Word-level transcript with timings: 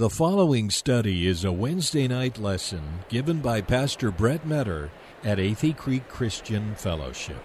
The 0.00 0.08
following 0.08 0.70
study 0.70 1.26
is 1.26 1.44
a 1.44 1.52
Wednesday 1.52 2.08
night 2.08 2.38
lesson 2.38 2.80
given 3.10 3.40
by 3.40 3.60
Pastor 3.60 4.10
Brett 4.10 4.46
Meador 4.46 4.88
at 5.22 5.36
Athey 5.36 5.76
Creek 5.76 6.08
Christian 6.08 6.74
Fellowship. 6.74 7.36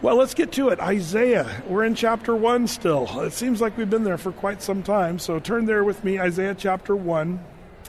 Well, 0.00 0.14
let's 0.14 0.32
get 0.32 0.52
to 0.52 0.68
it. 0.68 0.78
Isaiah. 0.78 1.64
We're 1.66 1.82
in 1.82 1.96
chapter 1.96 2.36
1 2.36 2.68
still. 2.68 3.08
It 3.22 3.32
seems 3.32 3.60
like 3.60 3.76
we've 3.76 3.90
been 3.90 4.04
there 4.04 4.16
for 4.16 4.30
quite 4.30 4.62
some 4.62 4.84
time. 4.84 5.18
So 5.18 5.40
turn 5.40 5.64
there 5.64 5.82
with 5.82 6.04
me, 6.04 6.20
Isaiah 6.20 6.54
chapter 6.54 6.94
1. 6.94 7.44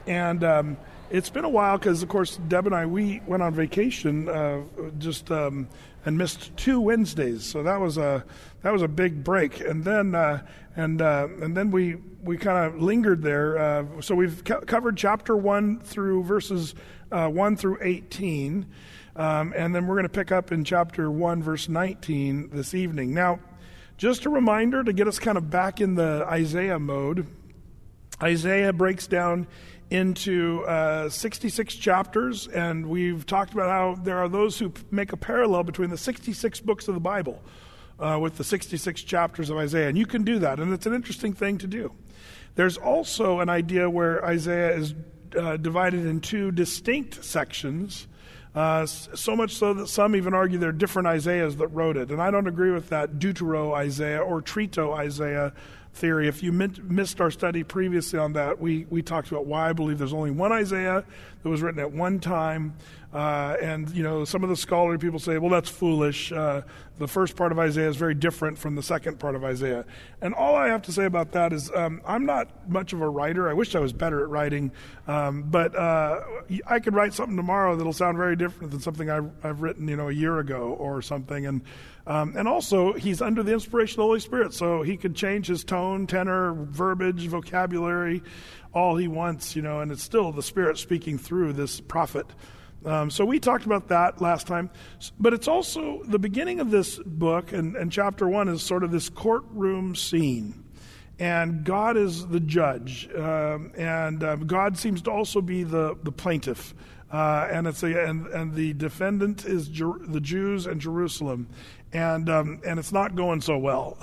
And 0.07 0.43
um, 0.43 0.77
it's 1.11 1.29
been 1.29 1.45
a 1.45 1.49
while 1.49 1.77
because, 1.77 2.01
of 2.01 2.09
course, 2.09 2.37
Deb 2.47 2.65
and 2.65 2.73
I, 2.73 2.87
we 2.87 3.21
went 3.27 3.43
on 3.43 3.53
vacation 3.53 4.27
uh, 4.27 4.63
just 4.97 5.29
um, 5.29 5.67
and 6.05 6.17
missed 6.17 6.55
two 6.55 6.79
Wednesdays. 6.79 7.43
So 7.43 7.63
that 7.63 7.79
was 7.79 7.97
a 7.97 8.23
that 8.61 8.71
was 8.71 8.81
a 8.81 8.87
big 8.87 9.23
break. 9.23 9.59
And 9.59 9.83
then 9.83 10.15
uh, 10.15 10.45
and 10.75 11.01
uh, 11.01 11.27
and 11.41 11.57
then 11.57 11.71
we 11.71 11.95
we 12.23 12.37
kind 12.37 12.65
of 12.65 12.81
lingered 12.81 13.21
there. 13.21 13.57
Uh, 13.57 14.01
so 14.01 14.15
we've 14.15 14.43
co- 14.43 14.61
covered 14.61 14.95
chapter 14.97 15.35
one 15.35 15.79
through 15.79 16.23
verses 16.23 16.75
uh, 17.11 17.27
one 17.27 17.57
through 17.57 17.79
eighteen. 17.81 18.67
Um, 19.17 19.53
and 19.55 19.73
then 19.73 19.87
we're 19.87 19.95
going 19.95 20.03
to 20.03 20.09
pick 20.09 20.33
up 20.33 20.51
in 20.51 20.65
chapter 20.65 21.09
1, 21.09 21.41
verse 21.41 21.69
19 21.69 22.49
this 22.49 22.73
evening. 22.73 23.13
Now, 23.13 23.39
just 23.95 24.25
a 24.25 24.29
reminder 24.29 24.83
to 24.83 24.91
get 24.91 25.07
us 25.07 25.19
kind 25.19 25.37
of 25.37 25.49
back 25.49 25.79
in 25.79 25.95
the 25.95 26.25
Isaiah 26.27 26.79
mode. 26.79 27.25
Isaiah 28.21 28.73
breaks 28.73 29.07
down 29.07 29.47
into 29.89 30.63
uh, 30.65 31.09
66 31.09 31.75
chapters, 31.75 32.47
and 32.47 32.87
we've 32.87 33.25
talked 33.25 33.53
about 33.53 33.69
how 33.69 34.01
there 34.03 34.17
are 34.17 34.27
those 34.27 34.57
who 34.57 34.73
make 34.91 35.13
a 35.13 35.17
parallel 35.17 35.63
between 35.63 35.89
the 35.89 35.97
66 35.97 36.59
books 36.61 36.87
of 36.87 36.93
the 36.93 36.99
Bible 36.99 37.41
uh, 37.99 38.17
with 38.21 38.37
the 38.37 38.43
66 38.43 39.03
chapters 39.03 39.49
of 39.49 39.57
Isaiah. 39.57 39.87
And 39.87 39.97
you 39.97 40.05
can 40.05 40.23
do 40.23 40.39
that, 40.39 40.59
and 40.59 40.73
it's 40.73 40.85
an 40.85 40.93
interesting 40.93 41.33
thing 41.33 41.57
to 41.59 41.67
do. 41.67 41.91
There's 42.55 42.77
also 42.77 43.39
an 43.41 43.49
idea 43.49 43.89
where 43.89 44.23
Isaiah 44.25 44.75
is 44.75 44.95
uh, 45.37 45.57
divided 45.57 46.05
in 46.05 46.21
two 46.21 46.51
distinct 46.51 47.23
sections 47.23 48.07
uh, 48.55 48.85
so 48.85 49.35
much 49.35 49.53
so 49.53 49.73
that 49.73 49.89
some 49.89 50.15
even 50.15 50.33
argue 50.33 50.57
there 50.57 50.69
are 50.69 50.73
different 50.73 51.09
Isaiahs 51.09 51.57
that 51.57 51.67
wrote 51.67 51.97
it. 51.97 52.09
And 52.09 52.21
I 52.21 52.31
don't 52.31 52.47
agree 52.47 52.71
with 52.71 52.87
that 52.87 53.19
Deutero 53.19 53.73
Isaiah 53.73 54.21
or 54.21 54.41
Trito 54.41 54.93
Isaiah 54.93 55.53
theory. 55.95 56.27
If 56.27 56.43
you 56.43 56.51
missed 56.51 57.21
our 57.21 57.31
study 57.31 57.63
previously 57.63 58.19
on 58.19 58.33
that, 58.33 58.59
we, 58.59 58.85
we 58.89 59.01
talked 59.01 59.29
about 59.29 59.45
why 59.45 59.69
I 59.69 59.73
believe 59.73 59.97
there's 59.97 60.13
only 60.13 60.31
one 60.31 60.51
Isaiah 60.51 61.03
that 61.41 61.49
was 61.49 61.61
written 61.61 61.79
at 61.79 61.91
one 61.91 62.19
time. 62.19 62.75
Uh, 63.15 63.55
and, 63.61 63.89
you 63.91 64.03
know, 64.03 64.25
some 64.25 64.43
of 64.43 64.49
the 64.49 64.57
scholarly 64.57 64.97
people 64.97 65.19
say, 65.19 65.37
well, 65.37 65.49
that's 65.49 65.69
foolish. 65.69 66.33
Uh, 66.33 66.61
the 66.97 67.07
first 67.07 67.37
part 67.37 67.53
of 67.53 67.59
Isaiah 67.59 67.87
is 67.87 67.95
very 67.95 68.13
different 68.13 68.57
from 68.57 68.75
the 68.75 68.83
second 68.83 69.19
part 69.19 69.35
of 69.35 69.43
Isaiah. 69.45 69.85
And 70.19 70.33
all 70.33 70.53
I 70.53 70.67
have 70.67 70.81
to 70.81 70.91
say 70.91 71.05
about 71.05 71.31
that 71.31 71.53
is 71.53 71.71
um, 71.73 72.01
I'm 72.05 72.25
not 72.25 72.69
much 72.69 72.91
of 72.91 72.99
a 72.99 73.07
writer. 73.07 73.49
I 73.49 73.53
wish 73.53 73.73
I 73.73 73.79
was 73.79 73.93
better 73.93 74.21
at 74.21 74.27
writing. 74.27 74.73
Um, 75.07 75.43
but 75.43 75.73
uh, 75.77 76.19
I 76.67 76.79
could 76.79 76.93
write 76.93 77.13
something 77.13 77.37
tomorrow 77.37 77.77
that'll 77.77 77.93
sound 77.93 78.17
very 78.17 78.35
different 78.35 78.71
than 78.71 78.81
something 78.81 79.09
I've, 79.09 79.31
I've 79.41 79.61
written, 79.61 79.87
you 79.87 79.95
know, 79.95 80.09
a 80.09 80.13
year 80.13 80.39
ago 80.39 80.75
or 80.77 81.01
something. 81.01 81.45
And, 81.45 81.61
um, 82.05 82.33
and 82.35 82.49
also, 82.49 82.91
he's 82.91 83.21
under 83.21 83.43
the 83.43 83.53
inspiration 83.53 83.93
of 83.93 83.97
the 83.97 84.07
Holy 84.07 84.19
Spirit, 84.19 84.53
so 84.53 84.81
he 84.81 84.97
could 84.97 85.15
change 85.15 85.47
his 85.47 85.63
tone, 85.63 86.05
tenor, 86.05 86.53
verbiage, 86.53 87.27
vocabulary, 87.27 88.23
all 88.73 88.97
he 88.97 89.07
wants, 89.07 89.55
you 89.55 89.61
know, 89.61 89.79
and 89.79 89.89
it's 89.89 90.03
still 90.03 90.33
the 90.33 90.43
Spirit 90.43 90.77
speaking 90.77 91.17
through 91.17 91.53
this 91.53 91.79
prophet. 91.79 92.25
Um, 92.85 93.09
so 93.09 93.25
we 93.25 93.39
talked 93.39 93.65
about 93.65 93.87
that 93.87 94.21
last 94.21 94.45
time. 94.45 94.69
But 95.19 95.33
it's 95.33 95.47
also 95.47 96.03
the 96.03 96.19
beginning 96.19 96.59
of 96.59 96.71
this 96.71 96.99
book, 96.99 97.51
and, 97.51 97.75
and 97.75 97.91
chapter 97.91 98.27
one 98.29 98.47
is 98.47 98.61
sort 98.61 98.83
of 98.83 98.91
this 98.91 99.09
courtroom 99.09 99.95
scene. 99.95 100.63
And 101.17 101.63
God 101.63 101.95
is 101.95 102.27
the 102.27 102.41
judge, 102.41 103.09
um, 103.15 103.71
and 103.77 104.21
um, 104.21 104.47
God 104.47 104.77
seems 104.77 105.01
to 105.03 105.11
also 105.11 105.39
be 105.39 105.63
the, 105.63 105.97
the 106.03 106.11
plaintiff. 106.11 106.75
Uh, 107.09 107.47
and 107.49 107.67
it's 107.67 107.81
a, 107.83 108.05
and, 108.05 108.27
and 108.27 108.53
the 108.53 108.73
defendant 108.73 109.45
is 109.45 109.69
Jer- 109.69 109.99
the 110.05 110.19
Jews 110.19 110.65
and 110.65 110.81
Jerusalem, 110.81 111.47
and 111.93 112.29
um, 112.29 112.59
and 112.65 112.77
it's 112.77 112.91
not 112.91 113.15
going 113.15 113.39
so 113.39 113.57
well. 113.57 113.97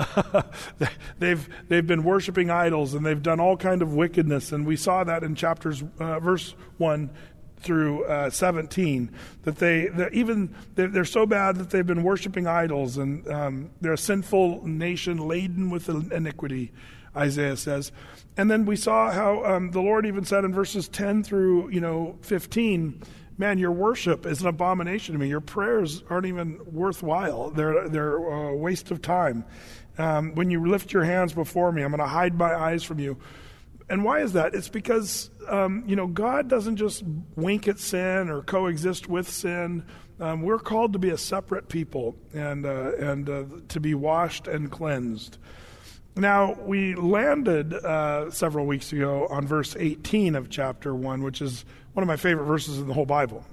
they've 1.19 1.47
they've 1.69 1.87
been 1.87 2.05
worshiping 2.05 2.49
idols 2.49 2.95
and 2.95 3.05
they've 3.05 3.23
done 3.23 3.41
all 3.41 3.59
kind 3.59 3.83
of 3.83 3.93
wickedness, 3.93 4.53
and 4.53 4.65
we 4.65 4.77
saw 4.77 5.05
that 5.05 5.25
in 5.25 5.35
chapters 5.35 5.85
uh, 5.99 6.21
verse 6.21 6.55
one 6.79 7.11
through 7.63 8.05
uh, 8.05 8.31
17 8.31 9.11
that 9.45 9.57
they 9.57 9.89
even 10.13 10.55
they're, 10.75 10.89
they're, 10.89 11.05
so 11.05 11.27
bad 11.27 11.57
that 11.57 11.71
they've 11.71 11.87
been 11.87 12.03
worshiping 12.03 12.47
idols 12.47 12.99
and 12.99 13.27
um, 13.29 13.71
they're 13.81 13.93
a 13.93 13.99
sinful 13.99 14.67
nation 14.67 15.19
laden 15.19 15.71
with 15.71 15.89
iniquity 15.89 16.73
isaiah 17.17 17.57
says. 17.57 17.93
And 18.37 18.51
then 18.51 18.65
we 18.65 18.77
saw 18.77 19.11
how 19.11 19.45
um, 19.45 19.71
the 19.71 19.81
lord 19.81 20.07
even 20.07 20.25
said 20.25 20.45
in 20.45 20.53
verses 20.53 20.89
10 20.89 21.23
through 21.23 21.71
you 21.71 21.81
know 21.81 22.17
15 22.23 23.03
man 23.39 23.59
your 23.59 23.73
worship 23.73 24.27
is 24.27 24.41
an 24.43 24.49
abomination 24.49 25.15
to 25.15 25.19
me. 25.19 25.29
Your 25.29 25.41
prayers 25.41 26.03
aren't 26.11 26.27
even 26.27 26.61
worthwhile. 26.65 27.51
They're, 27.51 27.89
they're 27.89 28.17
a 28.17 28.57
waste 28.57 28.91
of 28.91 29.03
time. 29.03 29.45
Um, 29.99 30.35
when 30.35 30.51
you 30.51 30.67
lift 30.67 30.93
your 30.93 31.05
hands 31.05 31.35
before 31.35 31.71
me 31.71 31.83
i'm 31.83 31.91
going 31.91 31.99
to 31.99 32.07
hide 32.07 32.35
my 32.35 32.55
eyes 32.55 32.83
from 32.83 32.99
you 32.99 33.19
and 33.89 34.05
why 34.05 34.21
is 34.21 34.33
that? 34.35 34.55
It's 34.55 34.69
because, 34.69 35.31
um, 35.49 35.85
you 35.87 35.97
know, 35.97 36.07
God 36.07 36.49
doesn't 36.49 36.77
just 36.77 37.03
wink 37.37 37.69
at 37.69 37.79
sin 37.79 38.29
or 38.29 38.43
coexist 38.43 39.09
with 39.09 39.29
sin. 39.29 39.85
Um, 40.21 40.43
we're 40.43 40.59
called 40.59 40.93
to 40.93 40.99
be 40.99 41.11
a 41.11 41.19
separate 41.19 41.69
people 41.69 42.17
and, 42.33 42.65
uh, 42.65 42.93
and 42.97 43.29
uh, 43.29 43.45
to 43.69 43.81
be 43.81 43.95
washed 43.95 44.47
and 44.47 44.71
cleansed. 44.71 45.39
Now, 46.15 46.55
we 46.55 46.95
landed 46.95 47.73
uh, 47.73 48.31
several 48.31 48.67
weeks 48.67 48.93
ago 48.93 49.27
on 49.29 49.47
verse 49.47 49.75
18 49.79 50.35
of 50.35 50.51
chapter 50.51 50.95
1, 50.95 51.23
which 51.23 51.41
is 51.41 51.65
one 51.95 52.03
of 52.03 52.07
my 52.07 52.17
favorite 52.17 52.45
verses 52.45 52.79
in 52.79 52.87
the 52.87 52.95
whole 52.95 53.07
Bible. 53.07 53.45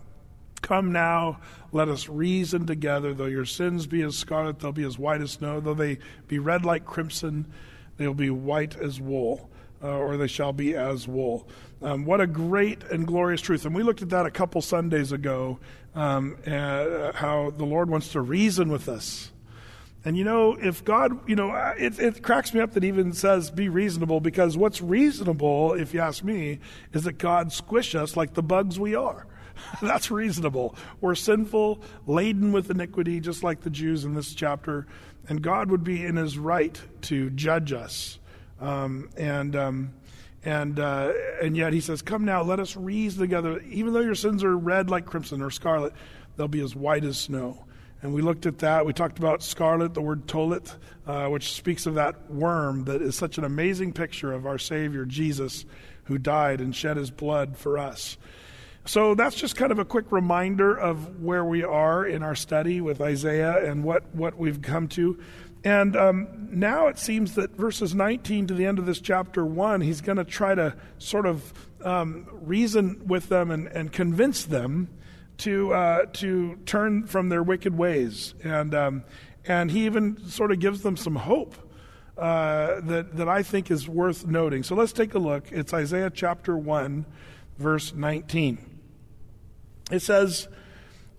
Come 0.62 0.92
now, 0.92 1.40
let 1.72 1.88
us 1.88 2.10
reason 2.10 2.66
together. 2.66 3.14
Though 3.14 3.26
your 3.26 3.46
sins 3.46 3.88
be 3.88 4.02
as 4.02 4.18
scarlet, 4.18 4.60
they'll 4.60 4.74
be 4.74 4.84
as 4.84 5.00
white 5.00 5.22
as 5.22 5.32
snow. 5.32 5.62
Though 5.62 5.74
they 5.74 6.00
be 6.28 6.38
red 6.38 6.66
like 6.66 6.86
crimson, 6.86 7.48
they'll 7.96 8.14
be 8.14 8.30
white 8.30 8.76
as 8.76 9.00
wool 9.00 9.50
uh, 9.84 9.88
or 9.88 10.18
they 10.18 10.28
shall 10.28 10.54
be 10.54 10.76
as 10.76 11.08
wool. 11.08 11.48
Um, 11.82 12.06
what 12.06 12.20
a 12.22 12.28
great 12.28 12.84
and 12.86 13.08
glorious 13.08 13.42
truth. 13.42 13.66
And 13.66 13.74
we 13.74 13.84
looked 13.84 14.02
at 14.02 14.10
that 14.10 14.26
a 14.26 14.32
couple 14.32 14.62
Sundays 14.62 15.12
ago, 15.12 15.60
um, 15.96 16.38
uh, 16.46 17.14
how 17.14 17.52
the 17.56 17.66
Lord 17.66 17.90
wants 17.90 18.10
to 18.10 18.22
reason 18.22 18.70
with 18.70 18.90
us. 18.90 19.32
And 20.06 20.18
you 20.18 20.24
know, 20.24 20.54
if 20.54 20.84
God, 20.86 21.28
you 21.28 21.36
know, 21.36 21.52
uh, 21.52 21.76
it, 21.78 22.00
it 22.00 22.24
cracks 22.24 22.54
me 22.54 22.62
up 22.62 22.74
that 22.74 22.84
even 22.84 23.12
says 23.14 23.52
be 23.52 23.68
reasonable 23.68 24.22
because 24.22 24.58
what's 24.58 24.82
reasonable, 24.82 25.74
if 25.74 25.94
you 25.94 26.00
ask 26.00 26.24
me, 26.24 26.60
is 26.94 27.04
that 27.04 27.18
God 27.18 27.52
squish 27.52 27.96
us 27.96 28.16
like 28.16 28.34
the 28.34 28.44
bugs 28.44 28.80
we 28.80 28.96
are. 28.96 29.26
That's 29.82 30.10
reasonable. 30.10 30.76
We're 31.02 31.16
sinful, 31.16 31.82
laden 32.08 32.54
with 32.54 32.70
iniquity, 32.70 33.20
just 33.20 33.44
like 33.44 33.62
the 33.62 33.70
Jews 33.70 34.06
in 34.06 34.14
this 34.14 34.34
chapter, 34.34 34.88
and 35.28 35.42
God 35.42 35.70
would 35.70 35.84
be 35.84 36.06
in 36.06 36.16
his 36.16 36.38
right 36.38 36.80
to 37.04 37.30
judge 37.32 37.74
us. 37.74 38.20
Um, 38.60 39.10
and 39.18 39.56
um, 39.56 39.94
and 40.44 40.80
uh, 40.80 41.14
and 41.42 41.56
yet 41.56 41.74
he 41.74 41.82
says, 41.82 42.02
"Come 42.02 42.26
now, 42.26 42.42
let 42.44 42.60
us 42.60 42.76
reason 42.76 43.22
together. 43.22 43.62
Even 43.70 43.94
though 43.94 44.00
your 44.00 44.16
sins 44.16 44.44
are 44.44 44.58
red 44.58 44.90
like 44.90 45.06
crimson 45.06 45.42
or 45.42 45.50
scarlet, 45.50 45.94
they'll 46.36 46.48
be 46.48 46.62
as 46.62 46.76
white 46.76 47.04
as 47.04 47.18
snow." 47.18 47.66
And 48.02 48.14
we 48.14 48.22
looked 48.22 48.46
at 48.46 48.60
that. 48.60 48.86
We 48.86 48.94
talked 48.94 49.20
about 49.20 49.44
scarlet, 49.44 49.94
the 49.94 50.02
word 50.02 50.26
tolit, 50.26 50.74
uh, 51.06 51.28
which 51.28 51.52
speaks 51.52 51.86
of 51.86 51.96
that 51.96 52.32
worm 52.32 52.86
that 52.86 53.02
is 53.02 53.16
such 53.16 53.38
an 53.38 53.44
amazing 53.44 53.92
picture 53.92 54.32
of 54.32 54.46
our 54.46 54.58
Savior 54.58 55.04
Jesus, 55.04 55.66
who 56.06 56.18
died 56.18 56.62
and 56.62 56.74
shed 56.74 56.96
His 56.96 57.12
blood 57.12 57.58
for 57.58 57.78
us. 57.78 58.18
So 58.86 59.14
that's 59.14 59.36
just 59.36 59.56
kind 59.56 59.72
of 59.72 59.80
a 59.80 59.86
quick 59.86 60.12
reminder 60.12 60.74
of 60.74 61.22
where 61.22 61.44
we 61.44 61.64
are 61.64 62.06
in 62.06 62.24
our 62.24 62.36
study 62.36 62.80
with 62.82 63.02
Isaiah 63.02 63.70
and 63.70 63.84
what, 63.84 64.16
what 64.16 64.38
we've 64.38 64.62
come 64.62 64.88
to. 64.90 65.20
And 65.64 65.96
um, 65.96 66.48
now 66.52 66.88
it 66.88 66.98
seems 66.98 67.36
that 67.36 67.52
verses 67.52 67.94
19 67.94 68.48
to 68.48 68.54
the 68.54 68.66
end 68.66 68.80
of 68.80 68.86
this 68.86 69.02
chapter 69.02 69.46
1, 69.46 69.82
he's 69.82 70.02
going 70.02 70.18
to 70.18 70.24
try 70.24 70.56
to 70.56 70.76
sort 71.00 71.26
of 71.26 71.54
um, 71.84 72.28
reason 72.32 73.02
with 73.08 73.30
them 73.30 73.52
and, 73.52 73.68
and 73.68 73.92
convince 73.92 74.46
them 74.46 74.90
to, 75.40 75.74
uh, 75.74 76.06
to 76.14 76.56
turn 76.66 77.08
from 77.08 77.30
their 77.30 77.44
wicked 77.44 77.78
ways. 77.78 78.34
And, 78.44 78.74
um, 78.74 79.04
and 79.46 79.72
he 79.72 79.86
even 79.86 80.18
sort 80.30 80.52
of 80.52 80.60
gives 80.60 80.82
them 80.82 80.96
some 80.96 81.16
hope 81.16 81.56
uh, 82.18 82.82
that, 82.82 83.18
that 83.18 83.30
I 83.30 83.44
think 83.44 83.72
is 83.72 83.88
worth 83.88 84.26
noting. 84.26 84.64
So 84.64 84.76
let's 84.76 84.94
take 84.94 85.14
a 85.14 85.20
look. 85.20 85.52
It's 85.52 85.74
Isaiah 85.74 86.10
chapter 86.10 86.58
1, 86.58 87.06
verse 87.58 87.94
19. 87.94 88.58
It 89.92 90.02
says, 90.02 90.48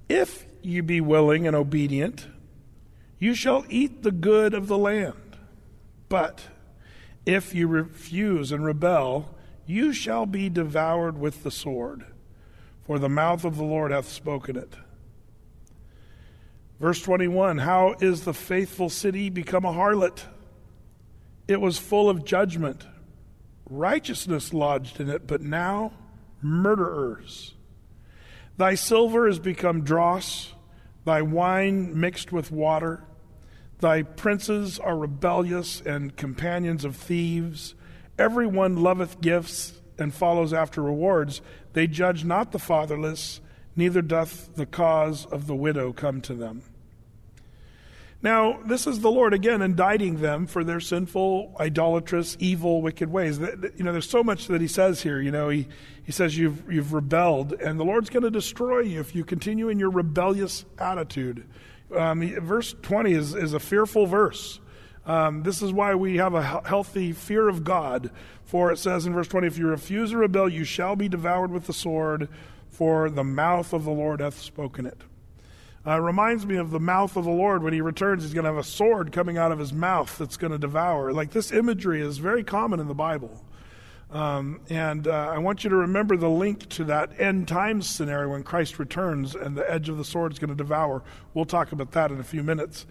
If 0.08 0.46
you 0.62 0.82
be 0.82 1.00
willing 1.00 1.46
and 1.46 1.56
obedient, 1.56 2.26
you 3.20 3.34
shall 3.34 3.64
eat 3.68 4.02
the 4.02 4.10
good 4.10 4.52
of 4.52 4.66
the 4.66 4.78
land. 4.78 5.36
But 6.08 6.42
if 7.24 7.54
you 7.54 7.68
refuse 7.68 8.50
and 8.50 8.64
rebel, 8.64 9.36
you 9.64 9.92
shall 9.92 10.26
be 10.26 10.48
devoured 10.48 11.16
with 11.18 11.44
the 11.44 11.52
sword, 11.52 12.04
for 12.84 12.98
the 12.98 13.08
mouth 13.08 13.44
of 13.44 13.56
the 13.56 13.62
Lord 13.62 13.92
hath 13.92 14.08
spoken 14.08 14.56
it. 14.56 14.74
Verse 16.80 17.00
21 17.00 17.58
How 17.58 17.94
is 18.00 18.24
the 18.24 18.34
faithful 18.34 18.88
city 18.88 19.30
become 19.30 19.64
a 19.64 19.72
harlot? 19.72 20.24
it 21.50 21.60
was 21.60 21.78
full 21.78 22.08
of 22.08 22.24
judgment. 22.24 22.86
Righteousness 23.68 24.54
lodged 24.54 25.00
in 25.00 25.10
it, 25.10 25.26
but 25.26 25.42
now 25.42 25.92
murderers. 26.40 27.54
Thy 28.56 28.76
silver 28.76 29.26
is 29.26 29.40
become 29.40 29.82
dross, 29.82 30.52
thy 31.04 31.22
wine 31.22 31.98
mixed 31.98 32.30
with 32.30 32.52
water. 32.52 33.02
Thy 33.80 34.02
princes 34.02 34.78
are 34.78 34.96
rebellious 34.96 35.80
and 35.80 36.14
companions 36.14 36.84
of 36.84 36.96
thieves. 36.96 37.74
Every 38.18 38.46
one 38.46 38.82
loveth 38.82 39.20
gifts 39.20 39.80
and 39.98 40.12
follows 40.12 40.52
after 40.52 40.82
rewards. 40.82 41.40
They 41.72 41.86
judge 41.86 42.24
not 42.24 42.52
the 42.52 42.58
fatherless, 42.58 43.40
neither 43.74 44.02
doth 44.02 44.54
the 44.54 44.66
cause 44.66 45.24
of 45.26 45.46
the 45.46 45.54
widow 45.54 45.92
come 45.92 46.20
to 46.22 46.34
them. 46.34 46.62
Now, 48.22 48.60
this 48.66 48.86
is 48.86 49.00
the 49.00 49.10
Lord 49.10 49.32
again 49.32 49.62
indicting 49.62 50.20
them 50.20 50.46
for 50.46 50.62
their 50.62 50.80
sinful, 50.80 51.56
idolatrous, 51.58 52.36
evil, 52.38 52.82
wicked 52.82 53.10
ways. 53.10 53.38
You 53.38 53.82
know, 53.82 53.92
there's 53.92 54.10
so 54.10 54.22
much 54.22 54.48
that 54.48 54.60
he 54.60 54.68
says 54.68 55.02
here. 55.02 55.22
You 55.22 55.30
know, 55.30 55.48
he, 55.48 55.68
he 56.04 56.12
says 56.12 56.36
you've, 56.36 56.70
you've 56.70 56.92
rebelled, 56.92 57.54
and 57.54 57.80
the 57.80 57.84
Lord's 57.84 58.10
going 58.10 58.24
to 58.24 58.30
destroy 58.30 58.80
you 58.80 59.00
if 59.00 59.14
you 59.14 59.24
continue 59.24 59.70
in 59.70 59.78
your 59.78 59.88
rebellious 59.88 60.66
attitude. 60.78 61.46
Um, 61.94 62.28
verse 62.40 62.74
20 62.82 63.12
is, 63.12 63.34
is 63.34 63.52
a 63.52 63.60
fearful 63.60 64.06
verse. 64.06 64.60
Um, 65.06 65.42
this 65.42 65.62
is 65.62 65.72
why 65.72 65.94
we 65.94 66.18
have 66.18 66.34
a 66.34 66.62
healthy 66.64 67.12
fear 67.12 67.48
of 67.48 67.64
God. 67.64 68.10
For 68.44 68.70
it 68.70 68.78
says 68.78 69.06
in 69.06 69.12
verse 69.12 69.28
20, 69.28 69.46
If 69.46 69.58
you 69.58 69.66
refuse 69.66 70.10
to 70.10 70.18
rebel, 70.18 70.48
you 70.48 70.64
shall 70.64 70.96
be 70.96 71.08
devoured 71.08 71.50
with 71.50 71.66
the 71.66 71.72
sword, 71.72 72.28
for 72.68 73.10
the 73.10 73.24
mouth 73.24 73.72
of 73.72 73.84
the 73.84 73.90
Lord 73.90 74.20
hath 74.20 74.38
spoken 74.38 74.86
it. 74.86 74.98
Uh, 75.86 75.98
reminds 75.98 76.44
me 76.44 76.56
of 76.56 76.70
the 76.70 76.80
mouth 76.80 77.16
of 77.16 77.24
the 77.24 77.30
Lord 77.30 77.62
when 77.62 77.72
he 77.72 77.80
returns. 77.80 78.22
He's 78.22 78.34
going 78.34 78.44
to 78.44 78.50
have 78.50 78.58
a 78.58 78.64
sword 78.64 79.12
coming 79.12 79.38
out 79.38 79.50
of 79.50 79.58
his 79.58 79.72
mouth 79.72 80.16
that's 80.18 80.36
going 80.36 80.52
to 80.52 80.58
devour. 80.58 81.12
Like 81.12 81.30
this 81.30 81.52
imagery 81.52 82.02
is 82.02 82.18
very 82.18 82.44
common 82.44 82.80
in 82.80 82.88
the 82.88 82.94
Bible. 82.94 83.42
Um, 84.12 84.60
and 84.68 85.06
uh, 85.06 85.12
I 85.12 85.38
want 85.38 85.62
you 85.62 85.70
to 85.70 85.76
remember 85.76 86.16
the 86.16 86.28
link 86.28 86.68
to 86.70 86.84
that 86.84 87.20
end 87.20 87.46
times 87.46 87.88
scenario 87.88 88.30
when 88.30 88.42
Christ 88.42 88.78
returns 88.78 89.34
and 89.34 89.56
the 89.56 89.70
edge 89.70 89.88
of 89.88 89.98
the 89.98 90.04
sword 90.04 90.32
is 90.32 90.38
going 90.38 90.50
to 90.50 90.56
devour. 90.56 91.02
We'll 91.32 91.44
talk 91.44 91.70
about 91.70 91.92
that 91.92 92.10
in 92.10 92.18
a 92.18 92.24
few 92.24 92.42
minutes. 92.42 92.86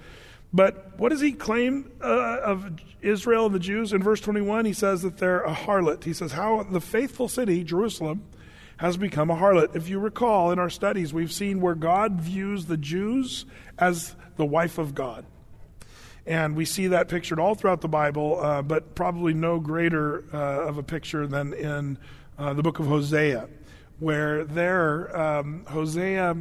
But 0.53 0.97
what 0.97 1.09
does 1.09 1.21
he 1.21 1.33
claim 1.33 1.91
uh, 2.01 2.39
of 2.39 2.71
Israel 3.01 3.45
and 3.45 3.53
the 3.53 3.59
Jews? 3.59 3.93
In 3.93 4.01
verse 4.01 4.21
21, 4.21 4.65
he 4.65 4.73
says 4.73 5.01
that 5.01 5.17
they're 5.17 5.41
a 5.41 5.53
harlot. 5.53 6.05
He 6.05 6.13
says, 6.13 6.31
How 6.31 6.63
the 6.63 6.81
faithful 6.81 7.27
city, 7.27 7.63
Jerusalem, 7.63 8.23
has 8.77 8.97
become 8.97 9.29
a 9.29 9.35
harlot. 9.35 9.75
If 9.75 9.89
you 9.89 9.99
recall, 9.99 10.51
in 10.51 10.57
our 10.57 10.69
studies, 10.69 11.13
we've 11.13 11.33
seen 11.33 11.59
where 11.59 11.75
God 11.75 12.13
views 12.21 12.65
the 12.65 12.77
Jews 12.77 13.45
as 13.77 14.15
the 14.37 14.45
wife 14.45 14.77
of 14.77 14.95
God. 14.95 15.25
And 16.29 16.55
we 16.55 16.63
see 16.63 16.85
that 16.87 17.09
pictured 17.09 17.39
all 17.39 17.55
throughout 17.55 17.81
the 17.81 17.87
Bible, 17.87 18.39
uh, 18.39 18.61
but 18.61 18.93
probably 18.93 19.33
no 19.33 19.59
greater 19.59 20.23
uh, 20.31 20.67
of 20.67 20.77
a 20.77 20.83
picture 20.83 21.25
than 21.25 21.53
in 21.53 21.97
uh, 22.37 22.53
the 22.53 22.61
book 22.61 22.77
of 22.77 22.85
Hosea, 22.85 23.49
where 23.97 24.45
there 24.45 25.19
um, 25.19 25.65
Hosea 25.67 26.37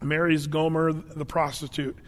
marries 0.00 0.46
Gomer, 0.46 0.92
the 0.92 1.24
prostitute. 1.24 1.98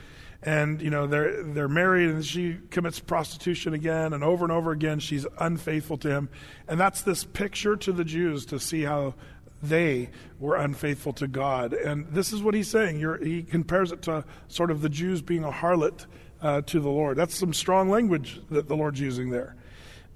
And 0.45 0.81
you 0.81 0.91
know 0.91 1.09
they're 1.09 1.43
they're 1.43 1.69
married, 1.69 2.11
and 2.11 2.25
she 2.25 2.59
commits 2.71 3.01
prostitution 3.01 3.75
again, 3.75 4.13
and 4.13 4.23
over 4.23 4.45
and 4.45 4.53
over 4.53 4.71
again 4.71 5.01
she's 5.01 5.27
unfaithful 5.41 5.97
to 5.99 6.11
him, 6.11 6.29
and 6.69 6.79
that's 6.79 7.03
this 7.03 7.25
picture 7.25 7.75
to 7.75 7.91
the 7.91 8.05
Jews 8.05 8.47
to 8.47 8.61
see 8.61 8.83
how 8.83 9.15
they 9.61 10.11
were 10.39 10.55
unfaithful 10.55 11.15
to 11.15 11.27
God. 11.27 11.73
And 11.73 12.07
this 12.09 12.33
is 12.33 12.45
what 12.45 12.55
he's 12.55 12.69
saying. 12.69 13.01
You're, 13.01 13.17
he 13.17 13.43
compares 13.43 13.91
it 13.91 14.03
to 14.03 14.25
sort 14.47 14.71
of 14.71 14.83
the 14.83 14.89
Jews 14.89 15.21
being 15.21 15.43
a 15.43 15.51
harlot 15.51 16.07
uh, 16.41 16.63
to 16.63 16.81
the 16.81 16.89
Lord. 16.89 17.17
That's 17.17 17.35
some 17.35 17.53
strong 17.53 17.91
language 17.91 18.41
that 18.51 18.69
the 18.69 18.77
Lord's 18.77 19.01
using 19.01 19.31
there. 19.31 19.57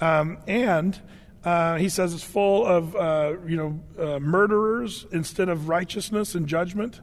Um, 0.01 0.39
and 0.47 0.99
uh, 1.45 1.77
he 1.77 1.89
says 1.89 2.15
it's 2.15 2.25
full 2.25 2.67
of 2.67 2.97
uh, 2.97 3.35
you 3.47 3.57
know 3.57 3.81
uh, 3.99 4.19
murderers 4.19 5.07
instead 5.13 5.49
of 5.49 5.69
righteousness 5.69 6.35
and 6.35 6.47
judgment. 6.47 7.01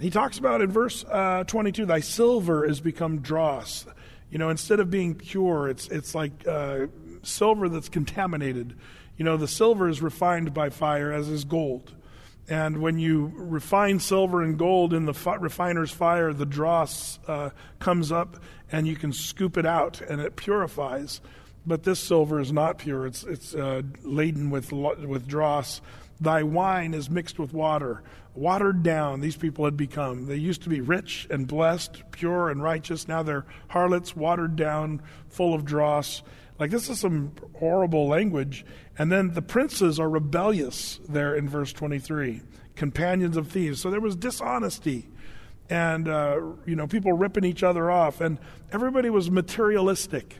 He 0.00 0.10
talks 0.10 0.38
about 0.38 0.60
in 0.60 0.70
verse 0.70 1.04
uh, 1.08 1.44
22, 1.44 1.86
thy 1.86 2.00
silver 2.00 2.64
is 2.64 2.80
become 2.80 3.20
dross. 3.20 3.86
You 4.30 4.38
know, 4.38 4.50
instead 4.50 4.80
of 4.80 4.90
being 4.90 5.14
pure, 5.14 5.68
it's, 5.68 5.86
it's 5.88 6.14
like 6.14 6.32
uh, 6.46 6.86
silver 7.22 7.68
that's 7.68 7.88
contaminated. 7.88 8.74
You 9.16 9.24
know, 9.24 9.36
the 9.36 9.46
silver 9.46 9.88
is 9.88 10.02
refined 10.02 10.52
by 10.52 10.70
fire, 10.70 11.12
as 11.12 11.28
is 11.28 11.44
gold. 11.44 11.92
And 12.48 12.82
when 12.82 12.98
you 12.98 13.32
refine 13.36 14.00
silver 14.00 14.42
and 14.42 14.58
gold 14.58 14.92
in 14.92 15.06
the 15.06 15.14
fi- 15.14 15.36
refiner's 15.36 15.90
fire, 15.90 16.32
the 16.32 16.44
dross 16.44 17.18
uh, 17.26 17.50
comes 17.78 18.12
up 18.12 18.36
and 18.70 18.86
you 18.86 18.96
can 18.96 19.12
scoop 19.12 19.56
it 19.56 19.64
out 19.64 20.00
and 20.02 20.20
it 20.20 20.36
purifies. 20.36 21.20
But 21.66 21.84
this 21.84 22.00
silver 22.00 22.40
is 22.40 22.52
not 22.52 22.78
pure, 22.78 23.06
it's, 23.06 23.24
it's 23.24 23.54
uh, 23.54 23.82
laden 24.02 24.50
with, 24.50 24.72
with 24.72 25.26
dross. 25.26 25.80
Thy 26.20 26.42
wine 26.42 26.92
is 26.92 27.08
mixed 27.08 27.38
with 27.38 27.54
water 27.54 28.02
watered 28.34 28.82
down 28.82 29.20
these 29.20 29.36
people 29.36 29.64
had 29.64 29.76
become. 29.76 30.26
They 30.26 30.36
used 30.36 30.62
to 30.62 30.68
be 30.68 30.80
rich 30.80 31.26
and 31.30 31.46
blessed, 31.46 32.02
pure 32.10 32.50
and 32.50 32.62
righteous. 32.62 33.08
Now 33.08 33.22
they're 33.22 33.46
harlots, 33.68 34.16
watered 34.16 34.56
down, 34.56 35.02
full 35.28 35.54
of 35.54 35.64
dross. 35.64 36.22
Like, 36.58 36.70
this 36.70 36.88
is 36.88 37.00
some 37.00 37.32
horrible 37.58 38.06
language. 38.06 38.64
And 38.96 39.10
then 39.10 39.34
the 39.34 39.42
princes 39.42 39.98
are 39.98 40.08
rebellious 40.08 41.00
there 41.08 41.34
in 41.34 41.48
verse 41.48 41.72
23, 41.72 42.42
companions 42.76 43.36
of 43.36 43.48
thieves. 43.48 43.80
So 43.80 43.90
there 43.90 44.00
was 44.00 44.14
dishonesty 44.14 45.08
and, 45.68 46.08
uh, 46.08 46.40
you 46.66 46.76
know, 46.76 46.86
people 46.86 47.12
ripping 47.12 47.44
each 47.44 47.62
other 47.62 47.90
off. 47.90 48.20
And 48.20 48.38
everybody 48.72 49.10
was 49.10 49.30
materialistic, 49.30 50.38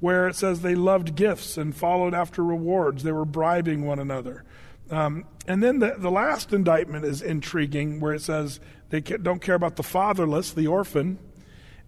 where 0.00 0.28
it 0.28 0.36
says 0.36 0.60
they 0.60 0.74
loved 0.74 1.14
gifts 1.14 1.58
and 1.58 1.74
followed 1.74 2.14
after 2.14 2.42
rewards. 2.42 3.02
They 3.02 3.12
were 3.12 3.24
bribing 3.24 3.84
one 3.84 3.98
another. 3.98 4.44
Um, 4.90 5.24
and 5.46 5.62
then 5.62 5.78
the, 5.78 5.94
the 5.98 6.10
last 6.10 6.52
indictment 6.52 7.04
is 7.04 7.22
intriguing, 7.22 8.00
where 8.00 8.14
it 8.14 8.22
says 8.22 8.60
they 8.90 9.00
don't 9.00 9.40
care 9.40 9.54
about 9.54 9.76
the 9.76 9.82
fatherless, 9.82 10.52
the 10.52 10.66
orphan, 10.66 11.18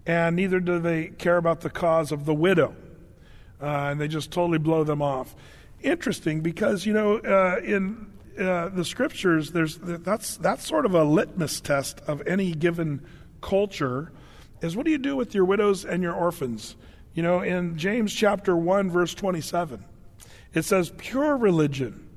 and 0.06 0.36
neither 0.36 0.60
do 0.60 0.78
they 0.78 1.08
care 1.08 1.36
about 1.36 1.60
the 1.60 1.70
cause 1.70 2.10
of 2.12 2.24
the 2.24 2.34
widow. 2.34 2.74
Uh, 3.60 3.90
and 3.90 4.00
they 4.00 4.08
just 4.08 4.30
totally 4.30 4.58
blow 4.58 4.84
them 4.84 5.00
off. 5.00 5.34
Interesting 5.82 6.40
because, 6.40 6.84
you 6.84 6.92
know, 6.92 7.18
uh, 7.18 7.60
in 7.64 8.06
uh, 8.38 8.68
the 8.68 8.84
scriptures, 8.84 9.52
there's, 9.52 9.78
that's, 9.78 10.36
that's 10.36 10.66
sort 10.66 10.84
of 10.84 10.94
a 10.94 11.04
litmus 11.04 11.60
test 11.60 12.00
of 12.06 12.26
any 12.26 12.52
given 12.52 13.04
culture 13.40 14.12
is 14.60 14.76
what 14.76 14.84
do 14.84 14.90
you 14.90 14.98
do 14.98 15.16
with 15.16 15.34
your 15.34 15.44
widows 15.44 15.84
and 15.84 16.02
your 16.02 16.14
orphans? 16.14 16.76
You 17.14 17.22
know, 17.22 17.40
in 17.40 17.78
James 17.78 18.12
chapter 18.12 18.56
1, 18.56 18.90
verse 18.90 19.14
27, 19.14 19.84
it 20.54 20.62
says, 20.62 20.92
pure 20.96 21.36
religion 21.36 22.08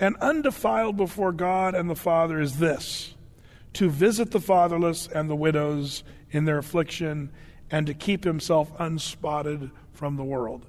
and 0.00 0.16
undefiled 0.16 0.96
before 0.96 1.32
God 1.32 1.74
and 1.74 1.90
the 1.90 1.96
Father 1.96 2.40
is 2.40 2.58
this 2.58 3.14
to 3.74 3.90
visit 3.90 4.30
the 4.30 4.40
fatherless 4.40 5.06
and 5.08 5.28
the 5.28 5.36
widows 5.36 6.02
in 6.30 6.44
their 6.44 6.58
affliction 6.58 7.30
and 7.70 7.86
to 7.86 7.94
keep 7.94 8.24
himself 8.24 8.72
unspotted 8.78 9.70
from 9.92 10.16
the 10.16 10.24
world. 10.24 10.64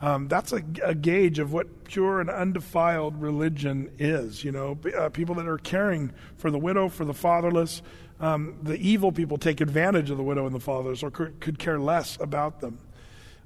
Um, 0.00 0.28
that's 0.28 0.52
a, 0.52 0.62
a, 0.84 0.94
gauge 0.94 1.40
of 1.40 1.52
what 1.52 1.84
pure 1.84 2.20
and 2.20 2.30
undefiled 2.30 3.20
religion 3.20 3.90
is. 3.98 4.44
You 4.44 4.52
know, 4.52 4.78
uh, 4.96 5.08
people 5.08 5.34
that 5.36 5.48
are 5.48 5.58
caring 5.58 6.12
for 6.36 6.50
the 6.50 6.58
widow, 6.58 6.88
for 6.88 7.04
the 7.04 7.14
fatherless. 7.14 7.82
Um, 8.20 8.56
the 8.62 8.76
evil 8.76 9.12
people 9.12 9.38
take 9.38 9.60
advantage 9.60 10.10
of 10.10 10.16
the 10.16 10.22
widow 10.22 10.46
and 10.46 10.54
the 10.54 10.60
fatherless, 10.60 11.02
or 11.02 11.10
could, 11.10 11.40
could 11.40 11.58
care 11.58 11.78
less 11.80 12.16
about 12.20 12.60
them. 12.60 12.78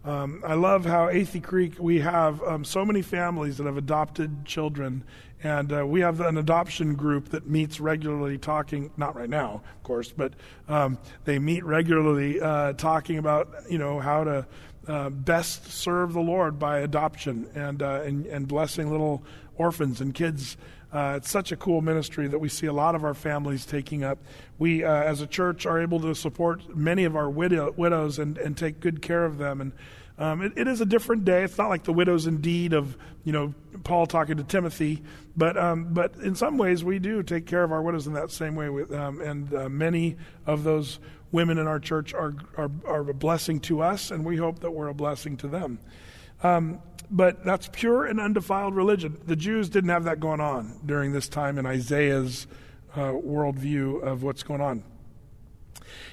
Um, 0.04 0.42
I 0.44 0.54
love 0.54 0.84
how 0.84 1.06
Athey 1.06 1.42
Creek, 1.42 1.74
we 1.78 2.00
have 2.00 2.42
um, 2.42 2.64
so 2.64 2.84
many 2.84 3.02
families 3.02 3.58
that 3.58 3.66
have 3.66 3.76
adopted 3.76 4.44
children, 4.44 5.04
and 5.44 5.72
uh, 5.72 5.86
we 5.86 6.00
have 6.00 6.20
an 6.20 6.38
adoption 6.38 6.94
group 6.94 7.28
that 7.28 7.46
meets 7.46 7.78
regularly 7.78 8.36
talking, 8.36 8.90
not 8.96 9.14
right 9.14 9.30
now, 9.30 9.62
of 9.76 9.82
course, 9.84 10.10
but 10.10 10.32
um, 10.68 10.98
they 11.24 11.38
meet 11.38 11.64
regularly 11.64 12.40
uh, 12.40 12.72
talking 12.72 13.18
about, 13.18 13.48
you 13.70 13.78
know, 13.78 14.00
how 14.00 14.24
to 14.24 14.46
uh, 14.86 15.10
best 15.10 15.70
serve 15.70 16.12
the 16.12 16.20
Lord 16.20 16.58
by 16.58 16.80
adoption 16.80 17.48
and, 17.54 17.82
uh, 17.82 18.02
and, 18.04 18.26
and, 18.26 18.48
blessing 18.48 18.90
little 18.90 19.22
orphans 19.56 20.00
and 20.00 20.12
kids. 20.12 20.56
Uh, 20.92 21.14
it's 21.16 21.30
such 21.30 21.52
a 21.52 21.56
cool 21.56 21.80
ministry 21.80 22.26
that 22.26 22.38
we 22.38 22.48
see 22.48 22.66
a 22.66 22.72
lot 22.72 22.94
of 22.94 23.04
our 23.04 23.14
families 23.14 23.64
taking 23.64 24.02
up. 24.02 24.18
We, 24.58 24.84
uh, 24.84 24.92
as 24.92 25.20
a 25.20 25.26
church, 25.26 25.66
are 25.66 25.80
able 25.80 26.00
to 26.00 26.14
support 26.14 26.76
many 26.76 27.04
of 27.04 27.16
our 27.16 27.30
widow, 27.30 27.72
widows 27.76 28.18
and, 28.18 28.36
and 28.38 28.56
take 28.56 28.80
good 28.80 29.00
care 29.00 29.24
of 29.24 29.38
them. 29.38 29.60
And 29.60 29.72
um, 30.18 30.42
it, 30.42 30.52
it 30.56 30.68
is 30.68 30.80
a 30.80 30.86
different 30.86 31.24
day. 31.24 31.44
It's 31.44 31.56
not 31.56 31.68
like 31.68 31.84
the 31.84 31.92
widows 31.92 32.26
indeed 32.26 32.74
of 32.74 32.96
you 33.24 33.32
know 33.32 33.54
Paul 33.84 34.06
talking 34.06 34.36
to 34.36 34.44
Timothy, 34.44 35.02
but 35.36 35.56
um, 35.56 35.94
but 35.94 36.16
in 36.16 36.34
some 36.34 36.58
ways 36.58 36.84
we 36.84 36.98
do 36.98 37.22
take 37.22 37.46
care 37.46 37.64
of 37.64 37.72
our 37.72 37.82
widows 37.82 38.06
in 38.06 38.12
that 38.12 38.30
same 38.30 38.54
way. 38.54 38.68
With, 38.68 38.92
um, 38.92 39.20
and 39.20 39.52
uh, 39.54 39.68
many 39.68 40.16
of 40.46 40.64
those 40.64 40.98
women 41.32 41.58
in 41.58 41.66
our 41.66 41.80
church 41.80 42.14
are, 42.14 42.34
are 42.56 42.70
are 42.84 43.10
a 43.10 43.14
blessing 43.14 43.60
to 43.60 43.82
us, 43.82 44.10
and 44.10 44.24
we 44.24 44.36
hope 44.36 44.60
that 44.60 44.70
we're 44.70 44.88
a 44.88 44.94
blessing 44.94 45.36
to 45.38 45.48
them. 45.48 45.80
Um, 46.42 46.80
but 47.10 47.44
that's 47.44 47.68
pure 47.72 48.06
and 48.06 48.20
undefiled 48.20 48.74
religion. 48.74 49.18
The 49.26 49.36
Jews 49.36 49.68
didn't 49.68 49.90
have 49.90 50.04
that 50.04 50.20
going 50.20 50.40
on 50.40 50.80
during 50.84 51.12
this 51.12 51.28
time 51.28 51.58
in 51.58 51.66
Isaiah's 51.66 52.46
uh, 52.94 53.12
worldview 53.12 54.02
of 54.02 54.22
what's 54.22 54.42
going 54.42 54.60
on. 54.60 54.84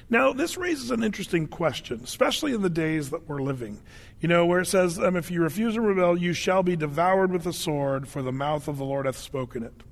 Now, 0.09 0.33
this 0.33 0.57
raises 0.57 0.91
an 0.91 1.03
interesting 1.03 1.47
question, 1.47 2.01
especially 2.03 2.53
in 2.53 2.61
the 2.61 2.69
days 2.69 3.11
that 3.11 3.29
we're 3.29 3.41
living. 3.41 3.79
You 4.19 4.27
know, 4.27 4.45
where 4.45 4.59
it 4.59 4.65
says, 4.65 4.99
um, 4.99 5.15
If 5.15 5.29
you 5.29 5.41
refuse 5.41 5.75
to 5.75 5.81
rebel, 5.81 6.17
you 6.17 6.33
shall 6.33 6.63
be 6.63 6.75
devoured 6.75 7.31
with 7.31 7.45
a 7.45 7.53
sword, 7.53 8.07
for 8.07 8.21
the 8.21 8.31
mouth 8.31 8.67
of 8.67 8.77
the 8.77 8.85
Lord 8.85 9.05
hath 9.05 9.17
spoken 9.17 9.63
it. 9.63 9.83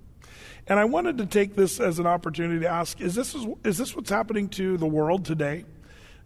And 0.69 0.79
I 0.79 0.85
wanted 0.85 1.19
to 1.19 1.25
take 1.25 1.55
this 1.55 1.79
as 1.79 1.97
an 1.97 2.05
opportunity 2.05 2.61
to 2.61 2.67
ask 2.67 2.99
is 2.99 3.15
this, 3.15 3.35
is 3.63 3.77
this 3.77 3.95
what's 3.95 4.09
happening 4.09 4.49
to 4.49 4.77
the 4.77 4.85
world 4.85 5.23
today? 5.23 5.65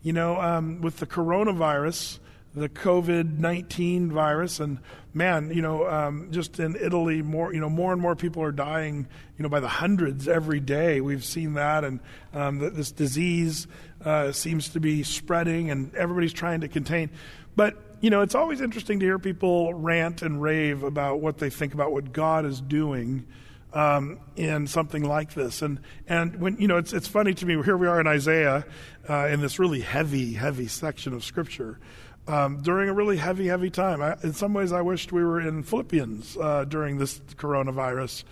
You 0.01 0.13
know, 0.13 0.41
um, 0.41 0.81
with 0.81 0.97
the 0.97 1.05
coronavirus, 1.05 2.17
the 2.55 2.67
COVID 2.67 3.37
19 3.37 4.11
virus, 4.11 4.59
and 4.59 4.79
man, 5.13 5.51
you 5.53 5.61
know, 5.61 5.87
um, 5.87 6.29
just 6.31 6.59
in 6.59 6.75
Italy, 6.75 7.21
more, 7.21 7.53
you 7.53 7.59
know, 7.59 7.69
more 7.69 7.93
and 7.93 8.01
more 8.01 8.15
people 8.15 8.41
are 8.41 8.51
dying, 8.51 9.07
you 9.37 9.43
know, 9.43 9.49
by 9.49 9.59
the 9.59 9.67
hundreds 9.67 10.27
every 10.27 10.59
day. 10.59 11.01
We've 11.01 11.23
seen 11.23 11.53
that, 11.53 11.83
and 11.83 11.99
um, 12.33 12.57
this 12.57 12.91
disease 12.91 13.67
uh, 14.03 14.31
seems 14.31 14.69
to 14.69 14.79
be 14.79 15.03
spreading, 15.03 15.69
and 15.69 15.93
everybody's 15.93 16.33
trying 16.33 16.61
to 16.61 16.67
contain. 16.67 17.11
But, 17.55 17.77
you 18.01 18.09
know, 18.09 18.21
it's 18.21 18.35
always 18.35 18.59
interesting 18.59 18.99
to 19.01 19.05
hear 19.05 19.19
people 19.19 19.75
rant 19.75 20.23
and 20.23 20.41
rave 20.41 20.81
about 20.81 21.19
what 21.19 21.37
they 21.37 21.51
think 21.51 21.75
about 21.75 21.91
what 21.91 22.11
God 22.11 22.45
is 22.45 22.59
doing 22.59 23.27
um, 23.73 24.19
in 24.35 24.67
something 24.67 25.03
like 25.03 25.33
this. 25.33 25.61
And 25.61 25.79
and 26.07 26.39
when 26.39 26.57
you 26.57 26.67
know, 26.67 26.77
it's 26.77 26.93
it's 26.93 27.07
funny 27.07 27.33
to 27.35 27.45
me. 27.45 27.61
Here 27.63 27.77
we 27.77 27.87
are 27.87 27.99
in 27.99 28.07
Isaiah, 28.07 28.65
uh, 29.09 29.27
in 29.27 29.41
this 29.41 29.59
really 29.59 29.81
heavy, 29.81 30.33
heavy 30.33 30.67
section 30.67 31.13
of 31.13 31.23
Scripture. 31.23 31.79
Um, 32.27 32.61
during 32.61 32.87
a 32.87 32.93
really 32.93 33.17
heavy, 33.17 33.47
heavy 33.47 33.71
time. 33.71 33.99
I, 33.99 34.15
in 34.21 34.33
some 34.33 34.53
ways, 34.53 34.71
I 34.71 34.81
wished 34.81 35.11
we 35.11 35.23
were 35.23 35.41
in 35.41 35.63
Philippians 35.63 36.37
uh, 36.37 36.65
during 36.65 36.99
this 36.99 37.19
coronavirus. 37.35 38.23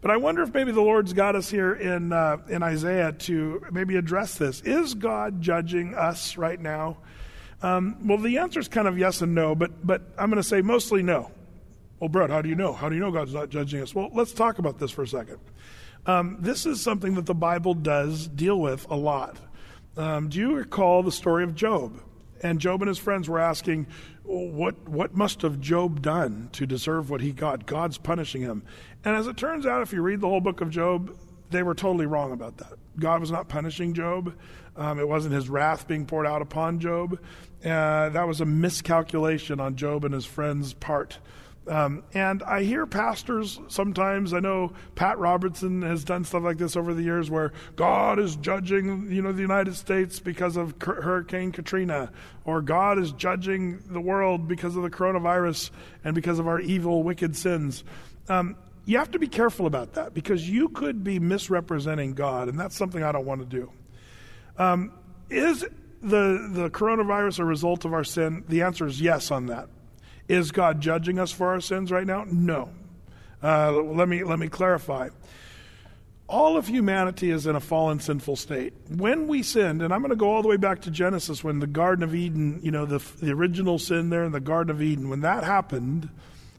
But 0.00 0.10
I 0.10 0.16
wonder 0.18 0.42
if 0.42 0.52
maybe 0.54 0.70
the 0.70 0.82
Lord's 0.82 1.12
got 1.12 1.34
us 1.34 1.50
here 1.50 1.72
in, 1.72 2.12
uh, 2.12 2.36
in 2.48 2.62
Isaiah 2.62 3.12
to 3.12 3.64
maybe 3.72 3.96
address 3.96 4.34
this. 4.36 4.60
Is 4.60 4.94
God 4.94 5.40
judging 5.40 5.94
us 5.94 6.36
right 6.36 6.60
now? 6.60 6.98
Um, 7.62 8.06
well, 8.06 8.18
the 8.18 8.38
answer 8.38 8.60
is 8.60 8.68
kind 8.68 8.86
of 8.86 8.96
yes 8.96 9.22
and 9.22 9.34
no, 9.34 9.56
but, 9.56 9.84
but 9.84 10.02
I'm 10.16 10.30
going 10.30 10.40
to 10.40 10.48
say 10.48 10.60
mostly 10.60 11.02
no. 11.02 11.32
Well, 12.00 12.08
Brett, 12.08 12.30
how 12.30 12.42
do 12.42 12.48
you 12.48 12.54
know? 12.54 12.72
How 12.72 12.88
do 12.88 12.94
you 12.94 13.00
know 13.00 13.10
God's 13.10 13.34
not 13.34 13.48
judging 13.48 13.82
us? 13.82 13.94
Well, 13.94 14.10
let's 14.12 14.32
talk 14.32 14.58
about 14.58 14.78
this 14.78 14.90
for 14.90 15.02
a 15.02 15.08
second. 15.08 15.38
Um, 16.06 16.38
this 16.40 16.64
is 16.64 16.80
something 16.80 17.14
that 17.14 17.26
the 17.26 17.34
Bible 17.34 17.74
does 17.74 18.28
deal 18.28 18.58
with 18.60 18.88
a 18.88 18.96
lot. 18.96 19.36
Um, 19.96 20.28
do 20.28 20.38
you 20.38 20.54
recall 20.54 21.02
the 21.02 21.12
story 21.12 21.42
of 21.42 21.54
Job? 21.54 22.00
And 22.40 22.60
Job 22.60 22.82
and 22.82 22.88
his 22.88 22.98
friends 22.98 23.28
were 23.28 23.40
asking, 23.40 23.88
what, 24.22 24.88
what 24.88 25.16
must 25.16 25.42
have 25.42 25.60
Job 25.60 26.02
done 26.02 26.50
to 26.52 26.66
deserve 26.66 27.10
what 27.10 27.20
he 27.20 27.32
got? 27.32 27.66
God's 27.66 27.98
punishing 27.98 28.42
him. 28.42 28.62
And 29.04 29.16
as 29.16 29.26
it 29.26 29.36
turns 29.36 29.66
out, 29.66 29.82
if 29.82 29.92
you 29.92 30.02
read 30.02 30.20
the 30.20 30.28
whole 30.28 30.40
book 30.40 30.60
of 30.60 30.70
Job, 30.70 31.16
they 31.50 31.64
were 31.64 31.74
totally 31.74 32.06
wrong 32.06 32.30
about 32.30 32.58
that. 32.58 32.74
God 32.98 33.20
was 33.20 33.30
not 33.30 33.48
punishing 33.48 33.92
Job. 33.92 34.34
Um, 34.76 35.00
it 35.00 35.08
wasn't 35.08 35.34
his 35.34 35.48
wrath 35.48 35.88
being 35.88 36.06
poured 36.06 36.26
out 36.26 36.42
upon 36.42 36.78
Job. 36.78 37.18
Uh, 37.64 38.10
that 38.10 38.28
was 38.28 38.40
a 38.40 38.44
miscalculation 38.46 39.58
on 39.58 39.74
Job 39.74 40.04
and 40.04 40.14
his 40.14 40.26
friends' 40.26 40.74
part. 40.74 41.18
Um, 41.68 42.02
and 42.14 42.42
I 42.42 42.62
hear 42.62 42.86
pastors 42.86 43.60
sometimes. 43.68 44.32
I 44.32 44.40
know 44.40 44.72
Pat 44.94 45.18
Robertson 45.18 45.82
has 45.82 46.02
done 46.02 46.24
stuff 46.24 46.42
like 46.42 46.56
this 46.56 46.76
over 46.76 46.94
the 46.94 47.02
years, 47.02 47.30
where 47.30 47.52
God 47.76 48.18
is 48.18 48.36
judging, 48.36 49.10
you 49.10 49.20
know, 49.20 49.32
the 49.32 49.42
United 49.42 49.76
States 49.76 50.18
because 50.18 50.56
of 50.56 50.74
Hurricane 50.80 51.52
Katrina, 51.52 52.10
or 52.44 52.62
God 52.62 52.98
is 52.98 53.12
judging 53.12 53.82
the 53.90 54.00
world 54.00 54.48
because 54.48 54.76
of 54.76 54.82
the 54.82 54.90
coronavirus 54.90 55.70
and 56.04 56.14
because 56.14 56.38
of 56.38 56.48
our 56.48 56.60
evil, 56.60 57.02
wicked 57.02 57.36
sins. 57.36 57.84
Um, 58.28 58.56
you 58.86 58.96
have 58.96 59.10
to 59.10 59.18
be 59.18 59.28
careful 59.28 59.66
about 59.66 59.94
that 59.94 60.14
because 60.14 60.48
you 60.48 60.70
could 60.70 61.04
be 61.04 61.18
misrepresenting 61.18 62.14
God, 62.14 62.48
and 62.48 62.58
that's 62.58 62.76
something 62.76 63.02
I 63.02 63.12
don't 63.12 63.26
want 63.26 63.40
to 63.40 63.46
do. 63.46 63.70
Um, 64.56 64.92
is 65.28 65.60
the 66.00 66.48
the 66.52 66.70
coronavirus 66.70 67.40
a 67.40 67.44
result 67.44 67.84
of 67.84 67.92
our 67.92 68.04
sin? 68.04 68.44
The 68.48 68.62
answer 68.62 68.86
is 68.86 69.00
yes 69.00 69.30
on 69.30 69.46
that. 69.46 69.68
Is 70.28 70.52
God 70.52 70.80
judging 70.80 71.18
us 71.18 71.32
for 71.32 71.48
our 71.48 71.60
sins 71.60 71.90
right 71.90 72.06
now? 72.06 72.24
No. 72.30 72.70
Uh, 73.42 73.72
let 73.72 74.08
me 74.08 74.24
let 74.24 74.38
me 74.38 74.48
clarify. 74.48 75.08
All 76.28 76.58
of 76.58 76.68
humanity 76.68 77.30
is 77.30 77.46
in 77.46 77.56
a 77.56 77.60
fallen, 77.60 78.00
sinful 78.00 78.36
state. 78.36 78.74
When 78.90 79.28
we 79.28 79.42
sinned, 79.42 79.80
and 79.80 79.94
I'm 79.94 80.02
going 80.02 80.10
to 80.10 80.16
go 80.16 80.30
all 80.30 80.42
the 80.42 80.48
way 80.48 80.58
back 80.58 80.82
to 80.82 80.90
Genesis, 80.90 81.42
when 81.42 81.58
the 81.58 81.66
Garden 81.66 82.04
of 82.04 82.14
Eden, 82.14 82.60
you 82.62 82.70
know, 82.70 82.84
the, 82.84 82.98
the 83.22 83.32
original 83.32 83.78
sin 83.78 84.10
there 84.10 84.24
in 84.24 84.32
the 84.32 84.40
Garden 84.40 84.70
of 84.70 84.82
Eden, 84.82 85.08
when 85.08 85.22
that 85.22 85.44
happened, 85.44 86.10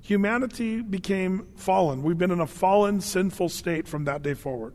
humanity 0.02 0.82
became 0.82 1.46
fallen. 1.56 2.02
We've 2.02 2.18
been 2.18 2.32
in 2.32 2.40
a 2.40 2.48
fallen, 2.48 3.00
sinful 3.00 3.50
state 3.50 3.88
from 3.88 4.06
that 4.06 4.24
day 4.24 4.34
forward. 4.34 4.74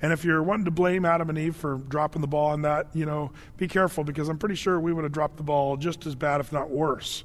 And 0.00 0.14
if 0.14 0.24
you're 0.24 0.42
wanting 0.42 0.64
to 0.64 0.70
blame 0.70 1.04
Adam 1.04 1.28
and 1.28 1.38
Eve 1.38 1.56
for 1.56 1.76
dropping 1.76 2.22
the 2.22 2.26
ball 2.26 2.52
on 2.52 2.62
that, 2.62 2.86
you 2.94 3.04
know, 3.04 3.32
be 3.58 3.68
careful 3.68 4.02
because 4.02 4.30
I'm 4.30 4.38
pretty 4.38 4.54
sure 4.54 4.80
we 4.80 4.94
would 4.94 5.04
have 5.04 5.12
dropped 5.12 5.36
the 5.36 5.42
ball 5.42 5.76
just 5.76 6.06
as 6.06 6.14
bad, 6.14 6.40
if 6.40 6.52
not 6.52 6.70
worse 6.70 7.22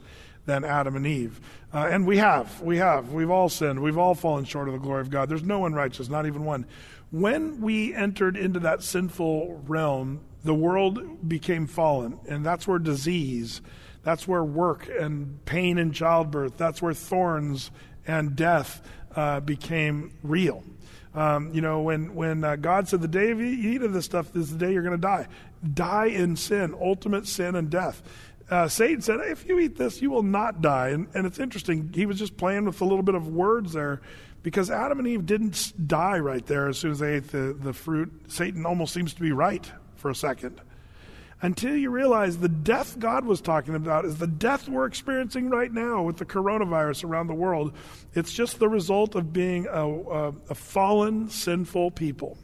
than 0.51 0.65
Adam 0.65 0.97
and 0.97 1.07
Eve. 1.07 1.39
Uh, 1.73 1.87
and 1.89 2.05
we 2.05 2.17
have. 2.17 2.61
We 2.61 2.77
have. 2.77 3.13
We've 3.13 3.29
all 3.29 3.47
sinned. 3.47 3.81
We've 3.81 3.97
all 3.97 4.15
fallen 4.15 4.43
short 4.43 4.67
of 4.67 4.73
the 4.73 4.79
glory 4.79 4.99
of 4.99 5.09
God. 5.09 5.29
There's 5.29 5.43
no 5.43 5.59
one 5.59 5.73
righteous, 5.73 6.09
not 6.09 6.25
even 6.25 6.43
one. 6.43 6.65
When 7.09 7.61
we 7.61 7.95
entered 7.95 8.35
into 8.35 8.59
that 8.59 8.83
sinful 8.83 9.63
realm, 9.65 10.19
the 10.43 10.53
world 10.53 11.27
became 11.27 11.67
fallen. 11.67 12.19
And 12.27 12.45
that's 12.45 12.67
where 12.67 12.79
disease, 12.79 13.61
that's 14.03 14.27
where 14.27 14.43
work 14.43 14.89
and 14.89 15.43
pain 15.45 15.77
in 15.77 15.93
childbirth, 15.93 16.57
that's 16.57 16.81
where 16.81 16.93
thorns 16.93 17.71
and 18.05 18.35
death 18.35 18.81
uh, 19.15 19.39
became 19.39 20.17
real. 20.23 20.63
Um, 21.13 21.53
you 21.53 21.61
know, 21.61 21.81
when, 21.81 22.15
when 22.15 22.43
uh, 22.43 22.55
God 22.57 22.87
said, 22.89 23.01
The 23.01 23.07
day 23.07 23.29
you 23.29 23.37
eat 23.37 23.83
of 23.83 23.93
this 23.93 24.05
stuff 24.05 24.35
is 24.35 24.51
the 24.51 24.57
day 24.57 24.73
you're 24.73 24.83
going 24.83 24.95
to 24.95 25.01
die. 25.01 25.27
Die 25.73 26.05
in 26.05 26.35
sin, 26.35 26.73
ultimate 26.79 27.27
sin 27.27 27.55
and 27.55 27.69
death 27.69 28.01
uh, 28.51 28.67
Satan 28.67 29.01
said, 29.01 29.21
If 29.21 29.47
you 29.47 29.57
eat 29.59 29.77
this, 29.77 30.01
you 30.01 30.11
will 30.11 30.23
not 30.23 30.61
die. 30.61 30.89
And, 30.89 31.07
and 31.15 31.25
it's 31.25 31.39
interesting. 31.39 31.89
He 31.95 32.05
was 32.05 32.19
just 32.19 32.35
playing 32.35 32.65
with 32.65 32.81
a 32.81 32.85
little 32.85 33.01
bit 33.01 33.15
of 33.15 33.27
words 33.27 33.71
there 33.73 34.01
because 34.43 34.69
Adam 34.69 34.99
and 34.99 35.07
Eve 35.07 35.25
didn't 35.25 35.87
die 35.87 36.19
right 36.19 36.45
there 36.45 36.67
as 36.67 36.77
soon 36.77 36.91
as 36.91 36.99
they 36.99 37.15
ate 37.15 37.29
the, 37.29 37.55
the 37.57 37.73
fruit. 37.73 38.11
Satan 38.27 38.65
almost 38.65 38.93
seems 38.93 39.13
to 39.13 39.21
be 39.21 39.31
right 39.31 39.71
for 39.95 40.09
a 40.09 40.15
second. 40.15 40.59
Until 41.43 41.75
you 41.75 41.89
realize 41.89 42.37
the 42.37 42.49
death 42.49 42.99
God 42.99 43.25
was 43.25 43.41
talking 43.41 43.73
about 43.73 44.05
is 44.05 44.17
the 44.17 44.27
death 44.27 44.69
we're 44.69 44.85
experiencing 44.85 45.49
right 45.49 45.71
now 45.71 46.03
with 46.03 46.17
the 46.17 46.25
coronavirus 46.25 47.03
around 47.05 47.27
the 47.27 47.33
world. 47.33 47.73
It's 48.13 48.31
just 48.31 48.59
the 48.59 48.69
result 48.69 49.15
of 49.15 49.33
being 49.33 49.65
a, 49.65 49.87
a, 49.87 50.27
a 50.49 50.55
fallen, 50.55 51.29
sinful 51.29 51.91
people. 51.91 52.37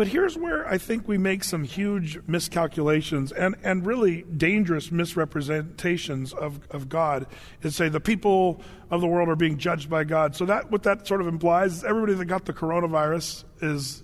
But 0.00 0.08
here's 0.08 0.34
where 0.34 0.66
I 0.66 0.78
think 0.78 1.06
we 1.06 1.18
make 1.18 1.44
some 1.44 1.62
huge 1.62 2.20
miscalculations 2.26 3.32
and, 3.32 3.54
and 3.62 3.84
really 3.84 4.22
dangerous 4.22 4.90
misrepresentations 4.90 6.32
of, 6.32 6.58
of 6.70 6.88
God 6.88 7.26
is 7.60 7.76
say 7.76 7.90
the 7.90 8.00
people 8.00 8.62
of 8.90 9.02
the 9.02 9.06
world 9.06 9.28
are 9.28 9.36
being 9.36 9.58
judged 9.58 9.90
by 9.90 10.04
God. 10.04 10.34
So 10.34 10.46
that 10.46 10.70
what 10.70 10.84
that 10.84 11.06
sort 11.06 11.20
of 11.20 11.26
implies 11.26 11.74
is 11.74 11.84
everybody 11.84 12.14
that 12.14 12.24
got 12.24 12.46
the 12.46 12.54
coronavirus 12.54 13.44
is 13.60 14.02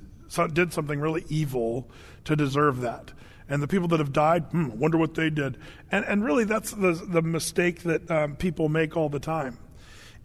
did 0.52 0.74
something 0.74 1.00
really 1.00 1.24
evil 1.30 1.88
to 2.24 2.36
deserve 2.36 2.82
that. 2.82 3.12
And 3.48 3.62
the 3.62 3.66
people 3.66 3.88
that 3.88 3.98
have 3.98 4.12
died, 4.12 4.42
hmm, 4.50 4.78
wonder 4.78 4.98
what 4.98 5.14
they 5.14 5.30
did. 5.30 5.56
And, 5.90 6.04
and 6.04 6.22
really, 6.22 6.44
that's 6.44 6.72
the, 6.72 6.92
the 6.92 7.22
mistake 7.22 7.84
that 7.84 8.10
um, 8.10 8.36
people 8.36 8.68
make 8.68 8.98
all 8.98 9.08
the 9.08 9.18
time. 9.18 9.56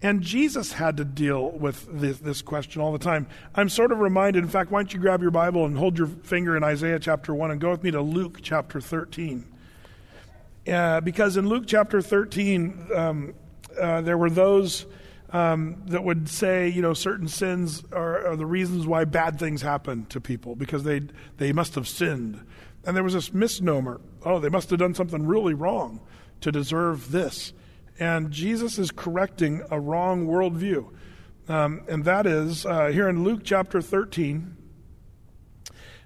And 0.02 0.20
Jesus 0.20 0.72
had 0.72 0.96
to 0.96 1.04
deal 1.04 1.52
with 1.52 1.86
this, 1.88 2.18
this, 2.18 2.42
question 2.42 2.82
all 2.82 2.90
the 2.90 2.98
time. 2.98 3.28
I'm 3.54 3.68
sort 3.68 3.92
of 3.92 4.00
reminded, 4.00 4.42
in 4.42 4.50
fact, 4.50 4.72
why 4.72 4.80
don't 4.80 4.92
you 4.92 4.98
grab 4.98 5.22
your 5.22 5.30
Bible 5.30 5.64
and 5.64 5.78
hold 5.78 5.96
your 5.96 6.08
finger 6.08 6.56
in 6.56 6.64
Isaiah 6.64 6.98
chapter 6.98 7.32
1 7.32 7.52
and 7.52 7.60
go 7.60 7.70
with 7.70 7.84
me 7.84 7.92
to 7.92 8.02
Luke 8.02 8.38
chapter 8.42 8.80
13. 8.80 9.46
Uh, 10.66 11.00
because 11.00 11.36
in 11.36 11.48
Luke 11.48 11.64
chapter 11.68 12.02
13, 12.02 12.88
um, 12.96 13.34
uh, 13.80 14.00
there 14.00 14.18
were 14.18 14.30
those 14.30 14.86
um, 15.30 15.82
that 15.86 16.02
would 16.02 16.28
say, 16.28 16.68
you 16.68 16.82
know, 16.82 16.94
certain 16.94 17.28
sins 17.28 17.84
are, 17.92 18.26
are 18.26 18.36
the 18.36 18.46
reasons 18.46 18.86
why 18.86 19.04
bad 19.04 19.38
things 19.38 19.62
happen 19.62 20.06
to 20.06 20.20
people 20.20 20.56
because 20.56 20.82
they, 20.82 21.02
they 21.38 21.52
must 21.52 21.76
have 21.76 21.86
sinned. 21.86 22.44
And 22.84 22.96
there 22.96 23.04
was 23.04 23.14
this 23.14 23.32
misnomer 23.32 24.00
oh, 24.24 24.38
they 24.38 24.48
must 24.48 24.70
have 24.70 24.78
done 24.78 24.94
something 24.94 25.26
really 25.26 25.54
wrong 25.54 26.00
to 26.40 26.52
deserve 26.52 27.10
this. 27.10 27.52
And 27.98 28.30
Jesus 28.30 28.78
is 28.78 28.90
correcting 28.90 29.62
a 29.70 29.78
wrong 29.78 30.26
worldview. 30.26 30.92
Um, 31.48 31.82
and 31.88 32.04
that 32.04 32.26
is 32.26 32.64
uh, 32.64 32.86
here 32.86 33.08
in 33.08 33.24
Luke 33.24 33.40
chapter 33.44 33.82
13, 33.82 34.56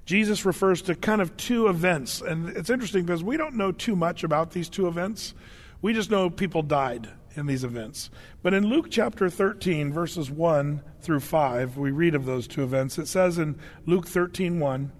Jesus 0.04 0.44
refers 0.44 0.82
to 0.82 0.94
kind 0.94 1.20
of 1.20 1.36
two 1.36 1.68
events. 1.68 2.20
And 2.20 2.48
it's 2.50 2.70
interesting 2.70 3.04
because 3.04 3.24
we 3.24 3.36
don't 3.36 3.54
know 3.54 3.72
too 3.72 3.96
much 3.96 4.24
about 4.24 4.52
these 4.52 4.68
two 4.68 4.86
events. 4.88 5.34
We 5.82 5.92
just 5.92 6.10
know 6.10 6.30
people 6.30 6.62
died 6.62 7.08
in 7.34 7.46
these 7.46 7.64
events. 7.64 8.10
But 8.42 8.54
in 8.54 8.66
Luke 8.66 8.86
chapter 8.90 9.28
13, 9.28 9.92
verses 9.92 10.30
1 10.30 10.82
through 11.00 11.20
5, 11.20 11.76
we 11.76 11.90
read 11.90 12.14
of 12.14 12.24
those 12.24 12.46
two 12.46 12.62
events. 12.62 12.98
It 12.98 13.06
says 13.06 13.38
in 13.38 13.58
Luke 13.84 14.06
13 14.06 14.58
1, 14.58 14.92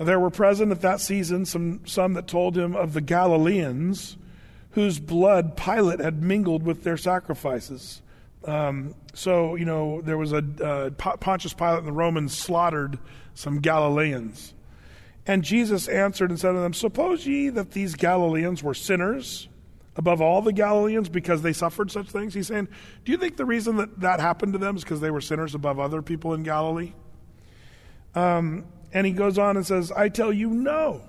there 0.00 0.20
were 0.20 0.30
present 0.30 0.70
at 0.72 0.82
that 0.82 1.00
season 1.00 1.46
some, 1.46 1.80
some 1.86 2.12
that 2.14 2.26
told 2.26 2.56
him 2.56 2.76
of 2.76 2.92
the 2.92 3.00
Galileans 3.00 4.16
whose 4.76 4.98
blood 4.98 5.56
Pilate 5.56 6.00
had 6.00 6.22
mingled 6.22 6.62
with 6.62 6.84
their 6.84 6.98
sacrifices. 6.98 8.02
Um, 8.44 8.94
so, 9.14 9.54
you 9.54 9.64
know, 9.64 10.02
there 10.02 10.18
was 10.18 10.34
a 10.34 10.44
uh, 10.62 10.90
Pontius 10.90 11.54
Pilate 11.54 11.78
and 11.78 11.88
the 11.88 11.92
Romans 11.92 12.36
slaughtered 12.36 12.98
some 13.32 13.60
Galileans. 13.60 14.52
And 15.26 15.42
Jesus 15.42 15.88
answered 15.88 16.28
and 16.28 16.38
said 16.38 16.52
to 16.52 16.58
them, 16.58 16.74
Suppose 16.74 17.26
ye 17.26 17.48
that 17.48 17.70
these 17.70 17.94
Galileans 17.94 18.62
were 18.62 18.74
sinners 18.74 19.48
above 19.96 20.20
all 20.20 20.42
the 20.42 20.52
Galileans 20.52 21.08
because 21.08 21.40
they 21.40 21.54
suffered 21.54 21.90
such 21.90 22.10
things? 22.10 22.34
He's 22.34 22.48
saying, 22.48 22.68
Do 23.06 23.12
you 23.12 23.16
think 23.16 23.38
the 23.38 23.46
reason 23.46 23.78
that 23.78 24.00
that 24.00 24.20
happened 24.20 24.52
to 24.52 24.58
them 24.58 24.76
is 24.76 24.84
because 24.84 25.00
they 25.00 25.10
were 25.10 25.22
sinners 25.22 25.54
above 25.54 25.80
other 25.80 26.02
people 26.02 26.34
in 26.34 26.42
Galilee? 26.42 26.92
Um, 28.14 28.66
and 28.92 29.06
he 29.06 29.14
goes 29.14 29.38
on 29.38 29.56
and 29.56 29.66
says, 29.66 29.90
I 29.90 30.10
tell 30.10 30.34
you, 30.34 30.50
no. 30.50 31.00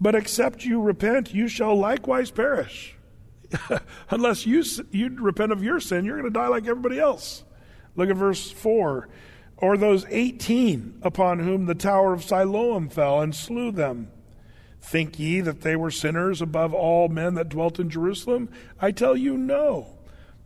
But 0.00 0.14
except 0.14 0.64
you 0.64 0.80
repent, 0.80 1.34
you 1.34 1.46
shall 1.46 1.76
likewise 1.76 2.30
perish. 2.30 2.96
Unless 4.10 4.46
you, 4.46 4.64
you 4.90 5.14
repent 5.20 5.52
of 5.52 5.62
your 5.62 5.80
sin, 5.80 6.04
you're 6.04 6.18
going 6.18 6.32
to 6.32 6.38
die 6.38 6.48
like 6.48 6.66
everybody 6.66 6.98
else. 6.98 7.44
Look 7.96 8.08
at 8.08 8.16
verse 8.16 8.50
4. 8.50 9.08
Or 9.58 9.76
those 9.76 10.06
18 10.08 11.00
upon 11.02 11.40
whom 11.40 11.66
the 11.66 11.74
tower 11.74 12.14
of 12.14 12.24
Siloam 12.24 12.88
fell 12.88 13.20
and 13.20 13.34
slew 13.34 13.70
them. 13.70 14.10
Think 14.80 15.18
ye 15.18 15.40
that 15.42 15.60
they 15.60 15.76
were 15.76 15.90
sinners 15.90 16.40
above 16.40 16.72
all 16.72 17.08
men 17.08 17.34
that 17.34 17.50
dwelt 17.50 17.78
in 17.78 17.90
Jerusalem? 17.90 18.48
I 18.80 18.92
tell 18.92 19.16
you, 19.16 19.36
no. 19.36 19.98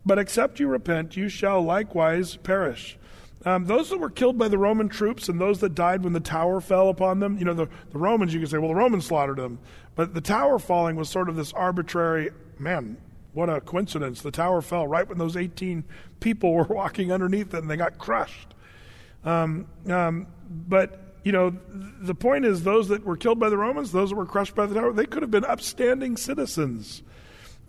But 0.05 0.19
except 0.19 0.59
you 0.59 0.67
repent, 0.67 1.17
you 1.17 1.29
shall 1.29 1.63
likewise 1.63 2.37
perish. 2.37 2.99
Um, 3.47 3.67
those 3.67 3.91
that 3.91 3.99
were 3.99 4.11
killed 4.11 4.39
by 4.39 4.49
the 4.49 4.57
Roman 4.57 4.89
troops 4.89 5.29
and 5.29 5.39
those 5.39 5.61
that 5.61 5.75
died 5.75 6.03
when 6.03 6.15
the 6.15 6.21
tower 6.21 6.61
fell 6.61 6.89
upon 6.89 7.21
them, 7.21 7.37
you 7.37 7.45
know, 7.45 7.53
the, 7.53 7.69
the 7.91 7.99
Romans, 7.99 8.33
you 8.33 8.41
could 8.41 8.49
say, 8.49 8.57
well, 8.59 8.69
the 8.69 8.75
Romans 8.75 9.07
slaughtered 9.07 9.37
them. 9.37 9.59
But 9.95 10.15
the 10.15 10.23
tower 10.23 10.59
falling 10.59 10.97
was 10.97 11.11
sort 11.11 11.29
of 11.29 11.37
this 11.37 11.53
arbitrary, 11.53 12.31
man, 12.59 12.97
what 13.35 13.51
a 13.51 13.61
coincidence. 13.61 14.23
The 14.23 14.31
tower 14.31 14.63
fell 14.63 14.87
right 14.87 15.07
when 15.07 15.19
those 15.19 15.37
18 15.37 15.85
people 16.21 16.55
were 16.55 16.65
walking 16.65 17.13
underneath 17.13 17.53
it 17.53 17.59
and 17.59 17.71
they 17.71 17.77
got 17.77 17.99
crushed. 17.99 18.55
Um, 19.25 19.67
um, 19.89 20.27
but, 20.49 21.17
you 21.23 21.33
know, 21.33 21.55
the 21.69 22.15
point 22.15 22.47
is 22.47 22.63
those 22.63 22.89
that 22.89 23.05
were 23.05 23.17
killed 23.17 23.39
by 23.39 23.51
the 23.51 23.59
Romans, 23.59 23.93
those 23.93 24.11
that 24.11 24.17
were 24.17 24.27
crushed 24.27 24.55
by 24.55 24.65
the 24.65 24.75
tower, 24.75 24.93
they 24.93 25.07
could 25.07 25.23
have 25.23 25.31
been 25.31 25.45
upstanding 25.45 26.17
citizens. 26.17 27.03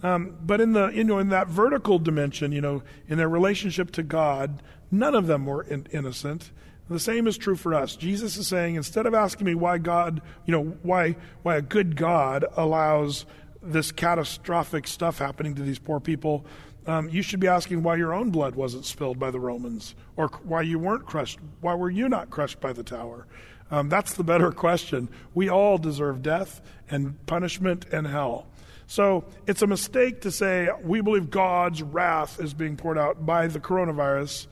Um, 0.04 0.38
but 0.42 0.62
in 0.62 0.74
the 0.74 0.90
you 0.90 1.04
know 1.04 1.20
in 1.20 1.30
that 1.30 1.48
vertical 1.48 2.00
dimension, 2.00 2.52
you 2.52 2.62
know, 2.62 2.84
in 3.08 3.18
their 3.18 3.30
relationship 3.30 3.92
to 3.92 4.04
God, 4.04 4.62
none 5.00 5.16
of 5.16 5.28
them 5.28 5.46
were 5.46 5.64
in, 5.64 5.88
innocent. 5.92 6.52
The 6.90 7.00
same 7.00 7.28
is 7.28 7.38
true 7.38 7.56
for 7.56 7.74
us. 7.74 7.96
Jesus 7.96 8.38
is 8.38 8.48
saying, 8.48 8.76
instead 8.76 9.06
of 9.06 9.14
asking 9.14 9.46
me 9.46 9.56
why 9.56 9.80
God, 9.80 10.22
you 10.46 10.52
know, 10.52 10.78
why 10.84 11.16
why 11.42 11.56
a 11.56 11.62
good 11.62 11.96
God 11.96 12.46
allows 12.56 13.26
this 13.62 13.92
catastrophic 13.92 14.88
stuff 14.88 15.18
happening 15.18 15.56
to 15.56 15.64
these 15.64 15.80
poor 15.80 16.00
people, 16.00 16.46
um, 16.86 17.10
you 17.10 17.24
should 17.24 17.40
be 17.40 17.48
asking 17.48 17.82
why 17.82 17.96
your 17.96 18.14
own 18.14 18.30
blood 18.30 18.56
wasn't 18.56 18.86
spilled 18.86 19.18
by 19.18 19.32
the 19.32 19.40
Romans, 19.40 19.96
or 20.16 20.28
why 20.44 20.62
you 20.62 20.78
weren't 20.78 21.06
crushed. 21.06 21.40
Why 21.62 21.74
were 21.74 21.90
you 21.90 22.08
not 22.08 22.30
crushed 22.30 22.60
by 22.60 22.74
the 22.74 22.84
tower? 22.84 23.26
Um, 23.72 23.90
that's 23.90 24.14
the 24.14 24.24
better 24.24 24.52
question. 24.66 25.10
We 25.34 25.50
all 25.50 25.80
deserve 25.80 26.22
death 26.22 26.62
and 26.90 27.26
punishment 27.26 27.86
and 27.92 28.06
hell. 28.06 28.48
So 28.88 29.26
it's 29.48 29.64
a 29.64 29.68
mistake 29.68 30.22
to 30.22 30.32
say 30.32 30.70
we 30.84 31.02
believe 31.02 31.32
God's 31.32 31.82
wrath 31.82 32.40
is 32.40 32.54
being 32.54 32.78
poured 32.78 33.00
out 33.00 33.26
by 33.26 33.48
the 33.48 33.60
coronavirus, 33.60 34.46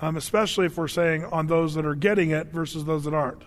um, 0.00 0.16
especially 0.16 0.66
if 0.66 0.76
we're 0.76 0.88
saying 0.88 1.24
on 1.24 1.46
those 1.46 1.74
that 1.74 1.86
are 1.86 1.94
getting 1.94 2.30
it 2.30 2.48
versus 2.48 2.84
those 2.84 3.04
that 3.04 3.14
aren't. 3.14 3.42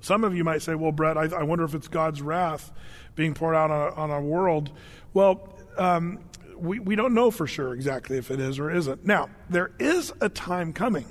Some 0.00 0.24
of 0.24 0.34
you 0.34 0.42
might 0.42 0.62
say, 0.62 0.74
well, 0.74 0.92
Brett, 0.92 1.16
I, 1.16 1.24
I 1.26 1.42
wonder 1.44 1.64
if 1.64 1.74
it's 1.74 1.88
God's 1.88 2.20
wrath 2.20 2.72
being 3.14 3.34
poured 3.34 3.54
out 3.54 3.70
on 3.70 3.92
on 3.94 4.10
a 4.10 4.20
world. 4.20 4.72
Well, 5.14 5.48
um, 5.76 6.18
we, 6.56 6.78
we 6.78 6.96
don't 6.96 7.14
know 7.14 7.30
for 7.30 7.46
sure 7.46 7.74
exactly 7.74 8.18
if 8.18 8.30
it 8.30 8.40
is 8.40 8.58
or 8.58 8.70
isn't. 8.70 9.04
Now, 9.04 9.28
there 9.50 9.72
is 9.78 10.12
a 10.20 10.28
time 10.28 10.72
coming 10.72 11.06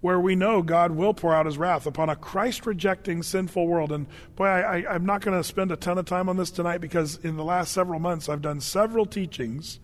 where 0.00 0.20
we 0.20 0.36
know 0.36 0.62
God 0.62 0.92
will 0.92 1.14
pour 1.14 1.34
out 1.34 1.46
his 1.46 1.58
wrath 1.58 1.86
upon 1.86 2.08
a 2.08 2.16
Christ 2.16 2.66
rejecting 2.66 3.22
sinful 3.22 3.66
world. 3.66 3.92
And 3.92 4.06
boy, 4.34 4.46
I, 4.46 4.94
I'm 4.94 5.04
not 5.04 5.20
going 5.20 5.38
to 5.38 5.44
spend 5.44 5.72
a 5.72 5.76
ton 5.76 5.98
of 5.98 6.04
time 6.04 6.28
on 6.28 6.36
this 6.36 6.50
tonight 6.50 6.78
because 6.78 7.16
in 7.22 7.36
the 7.36 7.44
last 7.44 7.72
several 7.72 7.98
months 7.98 8.28
I've 8.28 8.42
done 8.42 8.60
several 8.60 9.06
teachings 9.06 9.78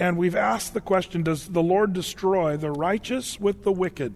and 0.00 0.16
we've 0.16 0.34
asked 0.34 0.74
the 0.74 0.80
question 0.80 1.22
Does 1.22 1.48
the 1.48 1.62
Lord 1.62 1.92
destroy 1.92 2.56
the 2.56 2.72
righteous 2.72 3.38
with 3.38 3.62
the 3.62 3.70
wicked? 3.70 4.14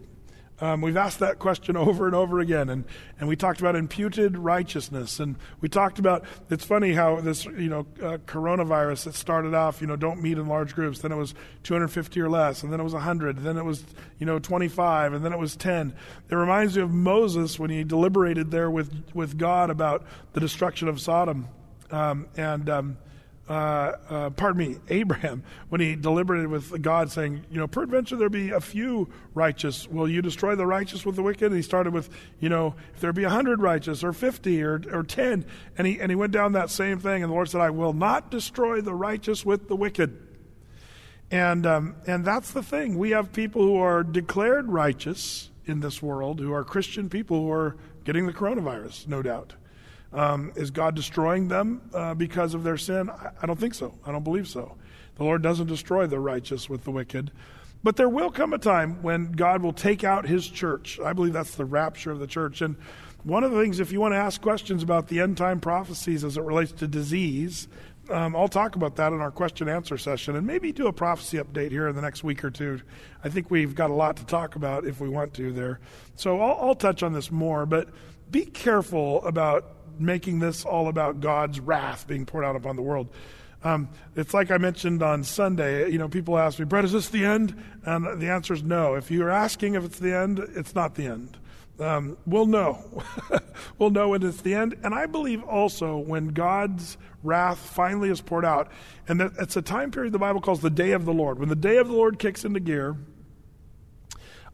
Um, 0.60 0.80
we've 0.80 0.96
asked 0.96 1.18
that 1.18 1.38
question 1.38 1.76
over 1.76 2.06
and 2.06 2.14
over 2.14 2.40
again, 2.40 2.70
and, 2.70 2.84
and 3.20 3.28
we 3.28 3.36
talked 3.36 3.60
about 3.60 3.76
imputed 3.76 4.38
righteousness, 4.38 5.20
and 5.20 5.36
we 5.60 5.68
talked 5.68 5.98
about 5.98 6.24
it's 6.48 6.64
funny 6.64 6.94
how 6.94 7.20
this 7.20 7.44
you 7.44 7.68
know 7.68 7.86
uh, 8.00 8.18
coronavirus 8.26 9.04
that 9.04 9.14
started 9.14 9.52
off 9.52 9.80
you 9.82 9.86
know 9.86 9.96
don't 9.96 10.22
meet 10.22 10.38
in 10.38 10.46
large 10.46 10.74
groups, 10.74 11.00
then 11.00 11.12
it 11.12 11.16
was 11.16 11.34
250 11.64 12.18
or 12.20 12.30
less, 12.30 12.62
and 12.62 12.72
then 12.72 12.80
it 12.80 12.84
was 12.84 12.94
100, 12.94 13.38
then 13.40 13.58
it 13.58 13.64
was 13.64 13.84
you 14.18 14.24
know 14.24 14.38
25, 14.38 15.12
and 15.12 15.24
then 15.24 15.34
it 15.34 15.38
was 15.38 15.54
10. 15.54 15.94
It 16.30 16.34
reminds 16.34 16.76
me 16.76 16.82
of 16.82 16.90
Moses 16.92 17.58
when 17.58 17.68
he 17.68 17.84
deliberated 17.84 18.50
there 18.50 18.70
with 18.70 18.90
with 19.12 19.36
God 19.36 19.68
about 19.68 20.06
the 20.32 20.40
destruction 20.40 20.88
of 20.88 20.98
Sodom, 20.98 21.48
um, 21.90 22.26
and 22.38 22.70
um, 22.70 22.96
uh, 23.48 23.52
uh, 24.08 24.30
pardon 24.30 24.58
me, 24.58 24.76
Abraham, 24.88 25.42
when 25.68 25.80
he 25.80 25.96
deliberated 25.96 26.48
with 26.48 26.80
God, 26.80 27.10
saying, 27.10 27.44
you 27.50 27.58
know, 27.58 27.66
peradventure 27.66 28.16
there 28.16 28.30
be 28.30 28.50
a 28.50 28.60
few 28.60 29.08
righteous. 29.34 29.86
Will 29.88 30.08
you 30.08 30.22
destroy 30.22 30.54
the 30.54 30.66
righteous 30.66 31.04
with 31.04 31.16
the 31.16 31.22
wicked? 31.22 31.46
And 31.46 31.56
he 31.56 31.62
started 31.62 31.92
with, 31.92 32.08
you 32.40 32.48
know, 32.48 32.74
if 32.94 33.00
there 33.00 33.12
be 33.12 33.24
a 33.24 33.30
hundred 33.30 33.60
righteous, 33.60 34.02
or 34.02 34.12
fifty, 34.12 34.62
or 34.62 34.82
or 34.90 35.02
ten, 35.02 35.44
and 35.76 35.86
he 35.86 36.00
and 36.00 36.10
he 36.10 36.16
went 36.16 36.32
down 36.32 36.52
that 36.52 36.70
same 36.70 36.98
thing. 36.98 37.22
And 37.22 37.30
the 37.30 37.34
Lord 37.34 37.50
said, 37.50 37.60
I 37.60 37.70
will 37.70 37.92
not 37.92 38.30
destroy 38.30 38.80
the 38.80 38.94
righteous 38.94 39.44
with 39.44 39.68
the 39.68 39.76
wicked. 39.76 40.20
And 41.30 41.66
um, 41.66 41.96
and 42.06 42.24
that's 42.24 42.52
the 42.52 42.62
thing. 42.62 42.98
We 42.98 43.10
have 43.10 43.32
people 43.32 43.62
who 43.62 43.76
are 43.76 44.02
declared 44.02 44.70
righteous 44.70 45.50
in 45.66 45.80
this 45.80 46.02
world, 46.02 46.40
who 46.40 46.52
are 46.52 46.64
Christian 46.64 47.08
people 47.08 47.42
who 47.42 47.50
are 47.50 47.76
getting 48.04 48.26
the 48.26 48.32
coronavirus, 48.32 49.08
no 49.08 49.22
doubt. 49.22 49.54
Um, 50.14 50.52
is 50.54 50.70
God 50.70 50.94
destroying 50.94 51.48
them 51.48 51.82
uh, 51.92 52.14
because 52.14 52.54
of 52.54 52.62
their 52.62 52.76
sin? 52.76 53.10
I, 53.10 53.30
I 53.42 53.46
don't 53.46 53.58
think 53.58 53.74
so. 53.74 53.94
I 54.06 54.12
don't 54.12 54.22
believe 54.22 54.48
so. 54.48 54.76
The 55.16 55.24
Lord 55.24 55.42
doesn't 55.42 55.66
destroy 55.66 56.06
the 56.06 56.20
righteous 56.20 56.68
with 56.68 56.84
the 56.84 56.90
wicked. 56.90 57.32
But 57.82 57.96
there 57.96 58.08
will 58.08 58.30
come 58.30 58.54
a 58.54 58.58
time 58.58 59.02
when 59.02 59.32
God 59.32 59.62
will 59.62 59.72
take 59.72 60.04
out 60.04 60.26
his 60.26 60.48
church. 60.48 60.98
I 61.04 61.12
believe 61.12 61.34
that's 61.34 61.54
the 61.54 61.66
rapture 61.66 62.10
of 62.10 62.18
the 62.18 62.26
church. 62.26 62.62
And 62.62 62.76
one 63.24 63.44
of 63.44 63.52
the 63.52 63.60
things, 63.60 63.80
if 63.80 63.92
you 63.92 64.00
want 64.00 64.14
to 64.14 64.18
ask 64.18 64.40
questions 64.40 64.82
about 64.82 65.08
the 65.08 65.20
end 65.20 65.36
time 65.36 65.60
prophecies 65.60 66.24
as 66.24 66.38
it 66.38 66.42
relates 66.42 66.72
to 66.72 66.86
disease, 66.86 67.68
um, 68.10 68.36
I'll 68.36 68.48
talk 68.48 68.76
about 68.76 68.96
that 68.96 69.12
in 69.12 69.20
our 69.20 69.30
question 69.30 69.68
answer 69.68 69.96
session 69.98 70.36
and 70.36 70.46
maybe 70.46 70.72
do 70.72 70.86
a 70.86 70.92
prophecy 70.92 71.38
update 71.38 71.70
here 71.70 71.88
in 71.88 71.96
the 71.96 72.02
next 72.02 72.22
week 72.22 72.44
or 72.44 72.50
two. 72.50 72.80
I 73.22 73.28
think 73.28 73.50
we've 73.50 73.74
got 73.74 73.90
a 73.90 73.94
lot 73.94 74.16
to 74.18 74.26
talk 74.26 74.56
about 74.56 74.86
if 74.86 75.00
we 75.00 75.08
want 75.08 75.34
to 75.34 75.52
there. 75.52 75.80
So 76.16 76.40
I'll, 76.40 76.68
I'll 76.68 76.74
touch 76.74 77.02
on 77.02 77.12
this 77.12 77.30
more, 77.30 77.66
but 77.66 77.88
be 78.30 78.44
careful 78.44 79.24
about 79.24 79.73
making 79.98 80.38
this 80.38 80.64
all 80.64 80.88
about 80.88 81.20
God's 81.20 81.60
wrath 81.60 82.06
being 82.06 82.26
poured 82.26 82.44
out 82.44 82.56
upon 82.56 82.76
the 82.76 82.82
world. 82.82 83.08
Um, 83.62 83.88
it's 84.14 84.34
like 84.34 84.50
I 84.50 84.58
mentioned 84.58 85.02
on 85.02 85.24
Sunday. 85.24 85.90
You 85.90 85.98
know, 85.98 86.08
people 86.08 86.38
ask 86.38 86.58
me, 86.58 86.66
Brett, 86.66 86.84
is 86.84 86.92
this 86.92 87.08
the 87.08 87.24
end? 87.24 87.60
And 87.84 88.20
the 88.20 88.28
answer 88.28 88.52
is 88.52 88.62
no. 88.62 88.94
If 88.94 89.10
you're 89.10 89.30
asking 89.30 89.74
if 89.74 89.84
it's 89.84 89.98
the 89.98 90.14
end, 90.14 90.38
it's 90.54 90.74
not 90.74 90.94
the 90.94 91.06
end. 91.06 91.38
Um, 91.80 92.16
we'll 92.26 92.46
know. 92.46 93.02
we'll 93.78 93.90
know 93.90 94.10
when 94.10 94.22
it's 94.22 94.42
the 94.42 94.54
end. 94.54 94.76
And 94.84 94.94
I 94.94 95.06
believe 95.06 95.42
also 95.42 95.96
when 95.96 96.28
God's 96.28 96.98
wrath 97.22 97.58
finally 97.58 98.10
is 98.10 98.20
poured 98.20 98.44
out, 98.44 98.70
and 99.08 99.18
that 99.18 99.32
it's 99.40 99.56
a 99.56 99.62
time 99.62 99.90
period 99.90 100.12
the 100.12 100.18
Bible 100.18 100.42
calls 100.42 100.60
the 100.60 100.70
day 100.70 100.92
of 100.92 101.06
the 101.06 101.12
Lord. 101.12 101.38
When 101.38 101.48
the 101.48 101.56
day 101.56 101.78
of 101.78 101.88
the 101.88 101.94
Lord 101.94 102.18
kicks 102.18 102.44
into 102.44 102.60
gear, 102.60 102.96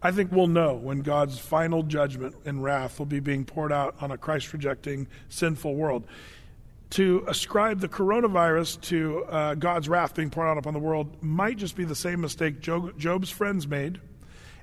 I 0.02 0.12
think 0.12 0.32
we'll 0.32 0.46
know 0.46 0.74
when 0.74 1.00
God's 1.00 1.38
final 1.38 1.82
judgment 1.82 2.34
and 2.46 2.62
wrath 2.62 2.98
will 2.98 3.06
be 3.06 3.20
being 3.20 3.44
poured 3.44 3.70
out 3.70 3.96
on 4.00 4.10
a 4.10 4.16
Christ 4.16 4.52
rejecting, 4.52 5.06
sinful 5.28 5.74
world. 5.74 6.06
To 6.90 7.22
ascribe 7.28 7.80
the 7.80 7.88
coronavirus 7.88 8.80
to 8.82 9.24
uh, 9.24 9.54
God's 9.54 9.88
wrath 9.88 10.14
being 10.14 10.30
poured 10.30 10.48
out 10.48 10.58
upon 10.58 10.72
the 10.72 10.80
world 10.80 11.22
might 11.22 11.58
just 11.58 11.76
be 11.76 11.84
the 11.84 11.94
same 11.94 12.20
mistake 12.20 12.60
Job, 12.60 12.98
Job's 12.98 13.30
friends 13.30 13.68
made, 13.68 14.00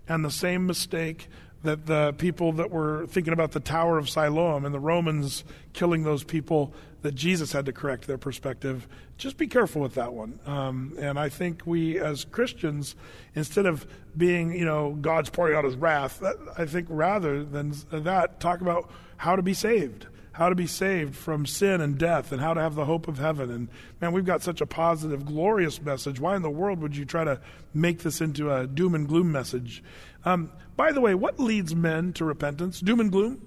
and 0.09 0.25
the 0.25 0.31
same 0.31 0.65
mistake 0.65 1.29
that 1.63 1.85
the 1.85 2.13
people 2.17 2.53
that 2.53 2.71
were 2.71 3.07
thinking 3.07 3.33
about 3.33 3.51
the 3.51 3.59
Tower 3.59 3.97
of 3.97 4.09
Siloam 4.09 4.65
and 4.65 4.73
the 4.73 4.79
Romans 4.79 5.43
killing 5.73 6.03
those 6.03 6.23
people 6.23 6.73
that 7.01 7.15
Jesus 7.15 7.51
had 7.51 7.65
to 7.65 7.73
correct 7.73 8.07
their 8.07 8.17
perspective. 8.17 8.87
Just 9.17 9.37
be 9.37 9.47
careful 9.47 9.81
with 9.81 9.95
that 9.95 10.13
one. 10.13 10.39
Um, 10.45 10.93
and 10.99 11.19
I 11.19 11.29
think 11.29 11.61
we, 11.65 11.99
as 11.99 12.25
Christians, 12.25 12.95
instead 13.35 13.65
of 13.65 13.87
being, 14.15 14.51
you 14.51 14.65
know, 14.65 14.97
God's 14.99 15.29
pouring 15.29 15.55
out 15.55 15.63
his 15.63 15.75
wrath, 15.75 16.23
I 16.57 16.65
think 16.65 16.87
rather 16.89 17.43
than 17.43 17.73
that, 17.91 18.39
talk 18.39 18.61
about 18.61 18.89
how 19.17 19.35
to 19.35 19.41
be 19.41 19.53
saved. 19.53 20.07
How 20.31 20.49
to 20.49 20.55
be 20.55 20.67
saved 20.67 21.15
from 21.15 21.47
sin 21.47 21.81
and 21.81 21.97
death, 21.97 22.31
and 22.31 22.39
how 22.39 22.53
to 22.53 22.61
have 22.61 22.75
the 22.75 22.85
hope 22.85 23.07
of 23.07 23.17
heaven. 23.17 23.49
And 23.49 23.69
man, 23.99 24.11
we've 24.11 24.23
got 24.23 24.43
such 24.43 24.61
a 24.61 24.67
positive, 24.67 25.25
glorious 25.25 25.81
message. 25.81 26.19
Why 26.19 26.35
in 26.35 26.43
the 26.43 26.49
world 26.51 26.79
would 26.81 26.95
you 26.95 27.05
try 27.05 27.23
to 27.23 27.41
make 27.73 28.03
this 28.03 28.21
into 28.21 28.53
a 28.53 28.67
doom 28.67 28.93
and 28.93 29.07
gloom 29.07 29.31
message? 29.31 29.81
Um, 30.27 30.51
by 30.75 30.91
the 30.91 30.99
way, 30.99 31.15
what 31.15 31.39
leads 31.39 31.73
men 31.73 32.11
to 32.13 32.25
repentance? 32.25 32.81
Doom 32.81 32.99
and 32.99 33.09
gloom? 33.09 33.41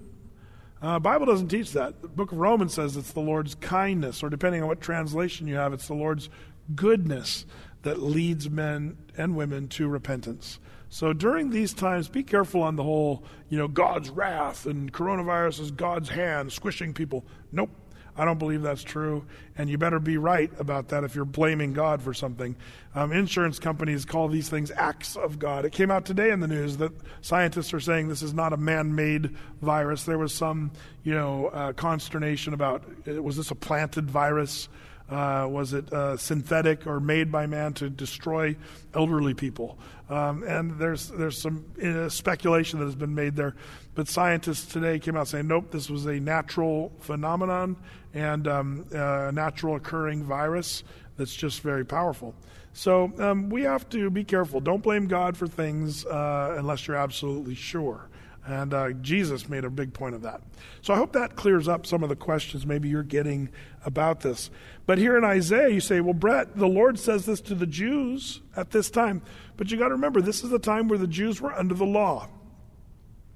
Uh, 0.81 0.97
Bible 0.97 1.27
doesn't 1.27 1.49
teach 1.49 1.73
that. 1.73 2.01
The 2.01 2.07
book 2.07 2.31
of 2.31 2.39
Romans 2.39 2.73
says 2.73 2.97
it's 2.97 3.13
the 3.13 3.19
Lord's 3.19 3.53
kindness, 3.53 4.23
or 4.23 4.31
depending 4.31 4.63
on 4.63 4.67
what 4.67 4.81
translation 4.81 5.45
you 5.45 5.57
have, 5.57 5.73
it's 5.73 5.87
the 5.87 5.93
Lord's 5.93 6.27
goodness 6.73 7.45
that 7.83 8.01
leads 8.01 8.49
men 8.49 8.97
and 9.15 9.35
women 9.35 9.67
to 9.67 9.87
repentance. 9.87 10.59
So 10.89 11.13
during 11.13 11.51
these 11.51 11.71
times, 11.71 12.09
be 12.09 12.23
careful 12.23 12.63
on 12.63 12.77
the 12.77 12.83
whole, 12.83 13.23
you 13.47 13.59
know, 13.59 13.67
God's 13.67 14.09
wrath 14.09 14.65
and 14.65 14.91
coronavirus 14.91 15.59
is 15.59 15.71
God's 15.71 16.09
hand 16.09 16.51
squishing 16.51 16.95
people. 16.95 17.25
Nope. 17.51 17.69
I 18.17 18.25
don't 18.25 18.37
believe 18.37 18.61
that's 18.61 18.83
true, 18.83 19.25
and 19.57 19.69
you 19.69 19.77
better 19.77 19.99
be 19.99 20.17
right 20.17 20.51
about 20.59 20.89
that 20.89 21.03
if 21.03 21.15
you're 21.15 21.25
blaming 21.25 21.73
God 21.73 22.01
for 22.01 22.13
something. 22.13 22.55
Um, 22.93 23.11
insurance 23.11 23.57
companies 23.57 24.03
call 24.05 24.27
these 24.27 24.49
things 24.49 24.71
acts 24.71 25.15
of 25.15 25.39
God. 25.39 25.65
It 25.65 25.71
came 25.71 25.89
out 25.89 26.05
today 26.05 26.31
in 26.31 26.39
the 26.39 26.47
news 26.47 26.77
that 26.77 26.91
scientists 27.21 27.73
are 27.73 27.79
saying 27.79 28.09
this 28.09 28.21
is 28.21 28.33
not 28.33 28.53
a 28.53 28.57
man-made 28.57 29.35
virus. 29.61 30.03
There 30.03 30.17
was 30.17 30.33
some, 30.33 30.71
you 31.03 31.13
know, 31.13 31.47
uh, 31.47 31.73
consternation 31.73 32.53
about 32.53 32.83
uh, 33.07 33.21
was 33.23 33.37
this 33.37 33.51
a 33.51 33.55
planted 33.55 34.09
virus? 34.09 34.67
Uh, 35.11 35.45
was 35.45 35.73
it 35.73 35.91
uh, 35.91 36.15
synthetic 36.15 36.87
or 36.87 37.01
made 37.01 37.29
by 37.31 37.45
man 37.45 37.73
to 37.73 37.89
destroy 37.89 38.55
elderly 38.93 39.33
people? 39.33 39.77
Um, 40.09 40.43
and 40.43 40.79
there's 40.79 41.09
there's 41.09 41.37
some 41.37 41.65
uh, 41.83 42.07
speculation 42.07 42.79
that 42.79 42.85
has 42.85 42.95
been 42.95 43.13
made 43.13 43.35
there, 43.35 43.55
but 43.93 44.07
scientists 44.07 44.71
today 44.71 44.99
came 44.99 45.17
out 45.17 45.27
saying 45.27 45.47
nope, 45.47 45.69
this 45.71 45.89
was 45.89 46.05
a 46.05 46.19
natural 46.19 46.93
phenomenon 46.99 47.75
and 48.13 48.47
um, 48.47 48.85
a 48.93 49.27
uh, 49.27 49.31
natural 49.31 49.75
occurring 49.75 50.23
virus 50.23 50.83
that's 51.17 51.35
just 51.35 51.61
very 51.61 51.85
powerful. 51.85 52.33
So 52.73 53.11
um, 53.19 53.49
we 53.49 53.63
have 53.63 53.89
to 53.89 54.09
be 54.09 54.23
careful. 54.23 54.61
Don't 54.61 54.81
blame 54.81 55.07
God 55.07 55.35
for 55.35 55.47
things 55.47 56.05
uh, 56.05 56.55
unless 56.57 56.87
you're 56.87 56.97
absolutely 56.97 57.55
sure. 57.55 58.07
And 58.45 58.73
uh, 58.73 58.91
Jesus 58.93 59.47
made 59.47 59.65
a 59.65 59.69
big 59.69 59.93
point 59.93 60.15
of 60.15 60.23
that. 60.23 60.41
So 60.81 60.93
I 60.93 60.97
hope 60.97 61.13
that 61.13 61.35
clears 61.35 61.67
up 61.67 61.85
some 61.85 62.01
of 62.01 62.09
the 62.09 62.15
questions 62.15 62.65
maybe 62.65 62.89
you're 62.89 63.03
getting 63.03 63.49
about 63.85 64.21
this. 64.21 64.49
But 64.87 64.97
here 64.97 65.15
in 65.15 65.23
Isaiah, 65.23 65.69
you 65.69 65.79
say, 65.79 66.01
well, 66.01 66.13
Brett, 66.13 66.57
the 66.57 66.67
Lord 66.67 66.97
says 66.97 67.25
this 67.25 67.39
to 67.41 67.55
the 67.55 67.67
Jews 67.67 68.41
at 68.55 68.71
this 68.71 68.89
time. 68.89 69.21
But 69.57 69.71
you 69.71 69.77
got 69.77 69.89
to 69.89 69.95
remember, 69.95 70.21
this 70.21 70.43
is 70.43 70.49
the 70.49 70.59
time 70.59 70.87
where 70.87 70.97
the 70.97 71.07
Jews 71.07 71.39
were 71.39 71.53
under 71.53 71.75
the 71.75 71.85
law. 71.85 72.29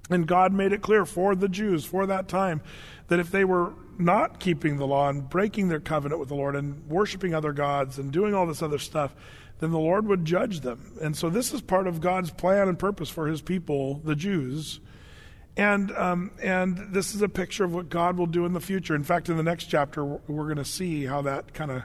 And 0.10 0.28
God 0.28 0.54
made 0.54 0.72
it 0.72 0.82
clear 0.82 1.06
for 1.06 1.36
the 1.36 1.50
Jews, 1.50 1.86
for 1.86 2.06
that 2.08 2.28
time, 2.28 2.62
that 3.08 3.20
if 3.20 3.32
they 3.32 3.44
were 3.44 3.74
not 3.98 4.40
keeping 4.40 4.78
the 4.78 4.88
law 4.88 5.10
and 5.10 5.30
breaking 5.30 5.70
their 5.70 5.80
covenant 5.80 6.20
with 6.20 6.30
the 6.30 6.36
Lord 6.36 6.56
and 6.56 6.88
worshiping 6.90 7.34
other 7.34 7.54
gods 7.54 7.98
and 7.98 8.12
doing 8.12 8.34
all 8.34 8.46
this 8.46 8.62
other 8.62 8.78
stuff, 8.78 9.16
then 9.60 9.72
the 9.72 9.80
Lord 9.80 10.08
would 10.08 10.26
judge 10.26 10.62
them. 10.62 10.98
And 11.02 11.16
so 11.16 11.30
this 11.30 11.54
is 11.54 11.62
part 11.62 11.88
of 11.88 12.02
God's 12.02 12.32
plan 12.32 12.68
and 12.68 12.78
purpose 12.78 13.10
for 13.10 13.28
his 13.28 13.42
people, 13.42 14.02
the 14.04 14.16
Jews 14.16 14.80
and, 15.58 15.92
um, 15.92 16.32
and 16.42 16.78
this 16.92 17.16
is 17.16 17.22
a 17.22 17.30
picture 17.30 17.64
of 17.64 17.74
what 17.74 17.90
God 17.90 18.18
will 18.18 18.28
do 18.28 18.46
in 18.46 18.54
the 18.54 18.60
future. 18.60 18.96
In 18.96 19.04
fact, 19.04 19.30
in 19.30 19.38
the 19.38 19.44
next 19.44 19.66
chapter, 19.66 20.04
we're 20.04 20.46
going 20.46 20.58
to 20.58 20.66
see 20.66 21.06
how 21.06 21.22
that 21.24 21.54
kind 21.54 21.72
of, 21.72 21.84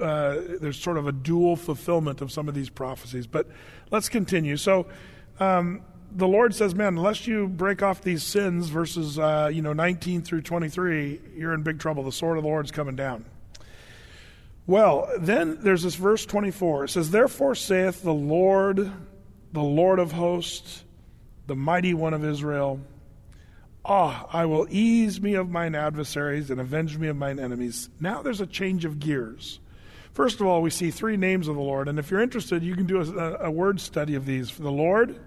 uh, 0.00 0.36
there's 0.60 0.78
sort 0.78 0.98
of 0.98 1.06
a 1.06 1.12
dual 1.12 1.56
fulfillment 1.56 2.20
of 2.20 2.30
some 2.30 2.48
of 2.48 2.54
these 2.54 2.68
prophecies. 2.68 3.26
But 3.26 3.46
let's 3.90 4.08
continue. 4.08 4.56
So, 4.56 4.86
um, 5.38 5.82
the 6.12 6.28
Lord 6.28 6.54
says, 6.54 6.74
man, 6.74 6.96
unless 6.96 7.26
you 7.26 7.46
break 7.46 7.82
off 7.82 8.02
these 8.02 8.22
sins, 8.22 8.68
verses 8.68 9.18
uh, 9.18 9.50
you 9.52 9.62
know 9.62 9.72
19 9.72 10.22
through 10.22 10.42
23, 10.42 11.20
you're 11.36 11.54
in 11.54 11.62
big 11.62 11.78
trouble. 11.78 12.02
The 12.02 12.12
sword 12.12 12.36
of 12.36 12.42
the 12.42 12.48
Lord's 12.48 12.70
coming 12.70 12.96
down. 12.96 13.24
Well, 14.66 15.10
then 15.18 15.58
there's 15.60 15.82
this 15.82 15.94
verse 15.94 16.26
24. 16.26 16.84
It 16.84 16.90
says, 16.90 17.10
Therefore 17.10 17.54
saith 17.54 18.02
the 18.02 18.14
Lord, 18.14 18.90
the 19.52 19.62
Lord 19.62 19.98
of 19.98 20.12
hosts, 20.12 20.84
the 21.50 21.56
mighty 21.56 21.94
one 21.94 22.14
of 22.14 22.24
Israel, 22.24 22.78
Ah, 23.84 24.28
I 24.32 24.46
will 24.46 24.68
ease 24.70 25.20
me 25.20 25.34
of 25.34 25.50
mine 25.50 25.74
adversaries 25.74 26.48
and 26.48 26.60
avenge 26.60 26.96
me 26.96 27.08
of 27.08 27.16
mine 27.16 27.40
enemies. 27.40 27.88
Now 27.98 28.22
there's 28.22 28.40
a 28.40 28.46
change 28.46 28.84
of 28.84 29.00
gears. 29.00 29.58
First 30.12 30.38
of 30.40 30.46
all, 30.46 30.62
we 30.62 30.70
see 30.70 30.92
three 30.92 31.16
names 31.16 31.48
of 31.48 31.56
the 31.56 31.60
Lord, 31.60 31.88
and 31.88 31.98
if 31.98 32.08
you're 32.08 32.20
interested, 32.20 32.62
you 32.62 32.76
can 32.76 32.86
do 32.86 33.00
a, 33.00 33.46
a 33.46 33.50
word 33.50 33.80
study 33.80 34.14
of 34.14 34.26
these 34.26 34.56
the 34.56 34.70
Lord, 34.70 35.18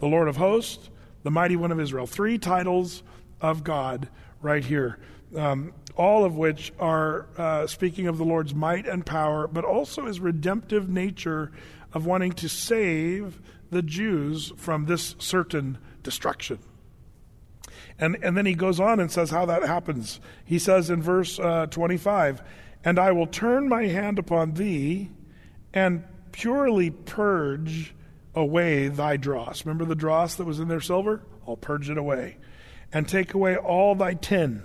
the 0.00 0.06
Lord 0.06 0.28
of 0.28 0.36
hosts, 0.36 0.90
the 1.22 1.30
mighty 1.30 1.56
one 1.56 1.72
of 1.72 1.80
Israel. 1.80 2.06
Three 2.06 2.36
titles 2.36 3.02
of 3.40 3.64
God 3.64 4.10
right 4.42 4.62
here, 4.62 4.98
um, 5.34 5.72
all 5.96 6.26
of 6.26 6.36
which 6.36 6.74
are 6.78 7.24
uh, 7.38 7.66
speaking 7.66 8.06
of 8.06 8.18
the 8.18 8.24
Lord's 8.24 8.54
might 8.54 8.86
and 8.86 9.06
power, 9.06 9.48
but 9.48 9.64
also 9.64 10.04
his 10.04 10.20
redemptive 10.20 10.90
nature 10.90 11.52
of 11.94 12.04
wanting 12.04 12.32
to 12.32 12.50
save 12.50 13.40
the 13.70 13.82
Jews 13.82 14.52
from 14.56 14.86
this 14.86 15.14
certain 15.18 15.78
destruction. 16.02 16.58
And, 17.98 18.16
and 18.22 18.36
then 18.36 18.46
he 18.46 18.54
goes 18.54 18.80
on 18.80 19.00
and 19.00 19.10
says 19.10 19.30
how 19.30 19.46
that 19.46 19.62
happens. 19.62 20.20
He 20.44 20.58
says 20.58 20.90
in 20.90 21.02
verse 21.02 21.38
uh, 21.38 21.66
25, 21.66 22.42
And 22.84 22.98
I 22.98 23.12
will 23.12 23.26
turn 23.26 23.68
my 23.68 23.84
hand 23.84 24.18
upon 24.18 24.54
thee 24.54 25.10
and 25.72 26.04
purely 26.32 26.90
purge 26.90 27.94
away 28.34 28.88
thy 28.88 29.16
dross. 29.16 29.64
Remember 29.64 29.84
the 29.84 29.94
dross 29.94 30.34
that 30.36 30.44
was 30.44 30.58
in 30.58 30.68
their 30.68 30.80
silver? 30.80 31.22
I'll 31.46 31.56
purge 31.56 31.88
it 31.88 31.98
away. 31.98 32.38
And 32.92 33.08
take 33.08 33.34
away 33.34 33.56
all 33.56 33.94
thy 33.94 34.14
tin. 34.14 34.62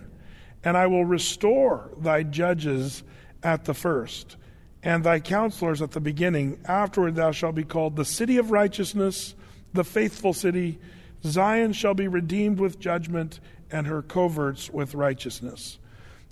And 0.63 0.75
I 0.75 0.87
will 0.87 1.05
restore 1.05 1.91
thy 1.97 2.23
judges 2.23 3.03
at 3.43 3.65
the 3.65 3.73
first, 3.73 4.35
and 4.83 5.03
thy 5.03 5.19
counselors 5.19 5.81
at 5.81 5.91
the 5.91 5.99
beginning. 5.99 6.59
Afterward 6.65 7.15
thou 7.15 7.31
shalt 7.31 7.55
be 7.55 7.63
called 7.63 7.95
the 7.95 8.05
city 8.05 8.37
of 8.37 8.51
righteousness, 8.51 9.35
the 9.73 9.83
faithful 9.83 10.33
city 10.33 10.79
Zion 11.23 11.73
shall 11.73 11.93
be 11.93 12.07
redeemed 12.07 12.59
with 12.59 12.79
judgment, 12.79 13.39
and 13.71 13.87
her 13.87 14.01
coverts 14.01 14.69
with 14.69 14.95
righteousness. 14.95 15.77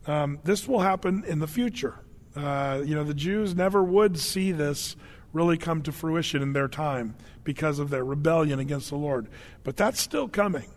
Um, 0.06 0.40
this 0.44 0.68
will 0.68 0.80
happen 0.80 1.24
in 1.28 1.40
the 1.40 1.48
future. 1.48 1.96
Uh, 2.36 2.82
you 2.86 2.96
know, 2.96 3.04
the 3.04 3.14
Jews 3.14 3.56
never 3.56 3.84
would 3.84 4.18
see 4.18 4.52
this 4.52 4.96
really 5.34 5.58
come 5.58 5.82
to 5.84 5.92
fruition 5.92 6.42
in 6.42 6.54
their 6.54 6.68
time 6.68 7.16
because 7.44 7.80
of 7.80 7.90
their 7.90 8.04
rebellion 8.04 8.60
against 8.60 8.90
the 8.90 8.96
Lord. 8.96 9.28
But 9.64 9.76
that's 9.76 10.00
still 10.00 10.28
coming 10.28 10.70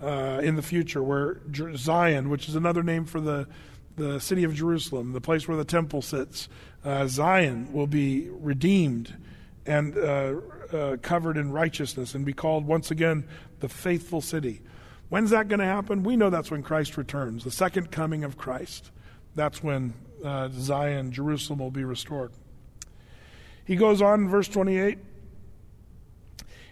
uh, 0.00 0.40
in 0.42 0.56
the 0.56 0.62
future, 0.62 1.02
where 1.02 1.40
Zion, 1.76 2.30
which 2.30 2.48
is 2.48 2.54
another 2.54 2.82
name 2.82 3.04
for 3.04 3.20
the, 3.20 3.48
the 3.96 4.20
city 4.20 4.44
of 4.44 4.54
Jerusalem, 4.54 5.12
the 5.12 5.20
place 5.20 5.48
where 5.48 5.56
the 5.56 5.64
temple 5.64 6.02
sits, 6.02 6.48
uh, 6.84 7.06
Zion 7.06 7.72
will 7.72 7.86
be 7.86 8.28
redeemed 8.30 9.16
and 9.66 9.96
uh, 9.96 10.34
uh, 10.72 10.96
covered 11.02 11.36
in 11.36 11.50
righteousness 11.50 12.14
and 12.14 12.24
be 12.24 12.32
called 12.32 12.66
once 12.66 12.90
again 12.90 13.26
the 13.60 13.68
faithful 13.68 14.20
city. 14.20 14.62
When's 15.08 15.30
that 15.30 15.48
going 15.48 15.60
to 15.60 15.66
happen? 15.66 16.02
We 16.02 16.16
know 16.16 16.30
that's 16.30 16.50
when 16.50 16.62
Christ 16.62 16.96
returns, 16.96 17.44
the 17.44 17.50
second 17.50 17.90
coming 17.90 18.24
of 18.24 18.36
Christ. 18.36 18.90
That's 19.34 19.62
when 19.62 19.94
uh, 20.24 20.48
Zion, 20.52 21.12
Jerusalem 21.12 21.58
will 21.58 21.70
be 21.70 21.84
restored. 21.84 22.32
He 23.64 23.76
goes 23.76 24.00
on 24.00 24.22
in 24.22 24.28
verse 24.28 24.48
28 24.48 24.98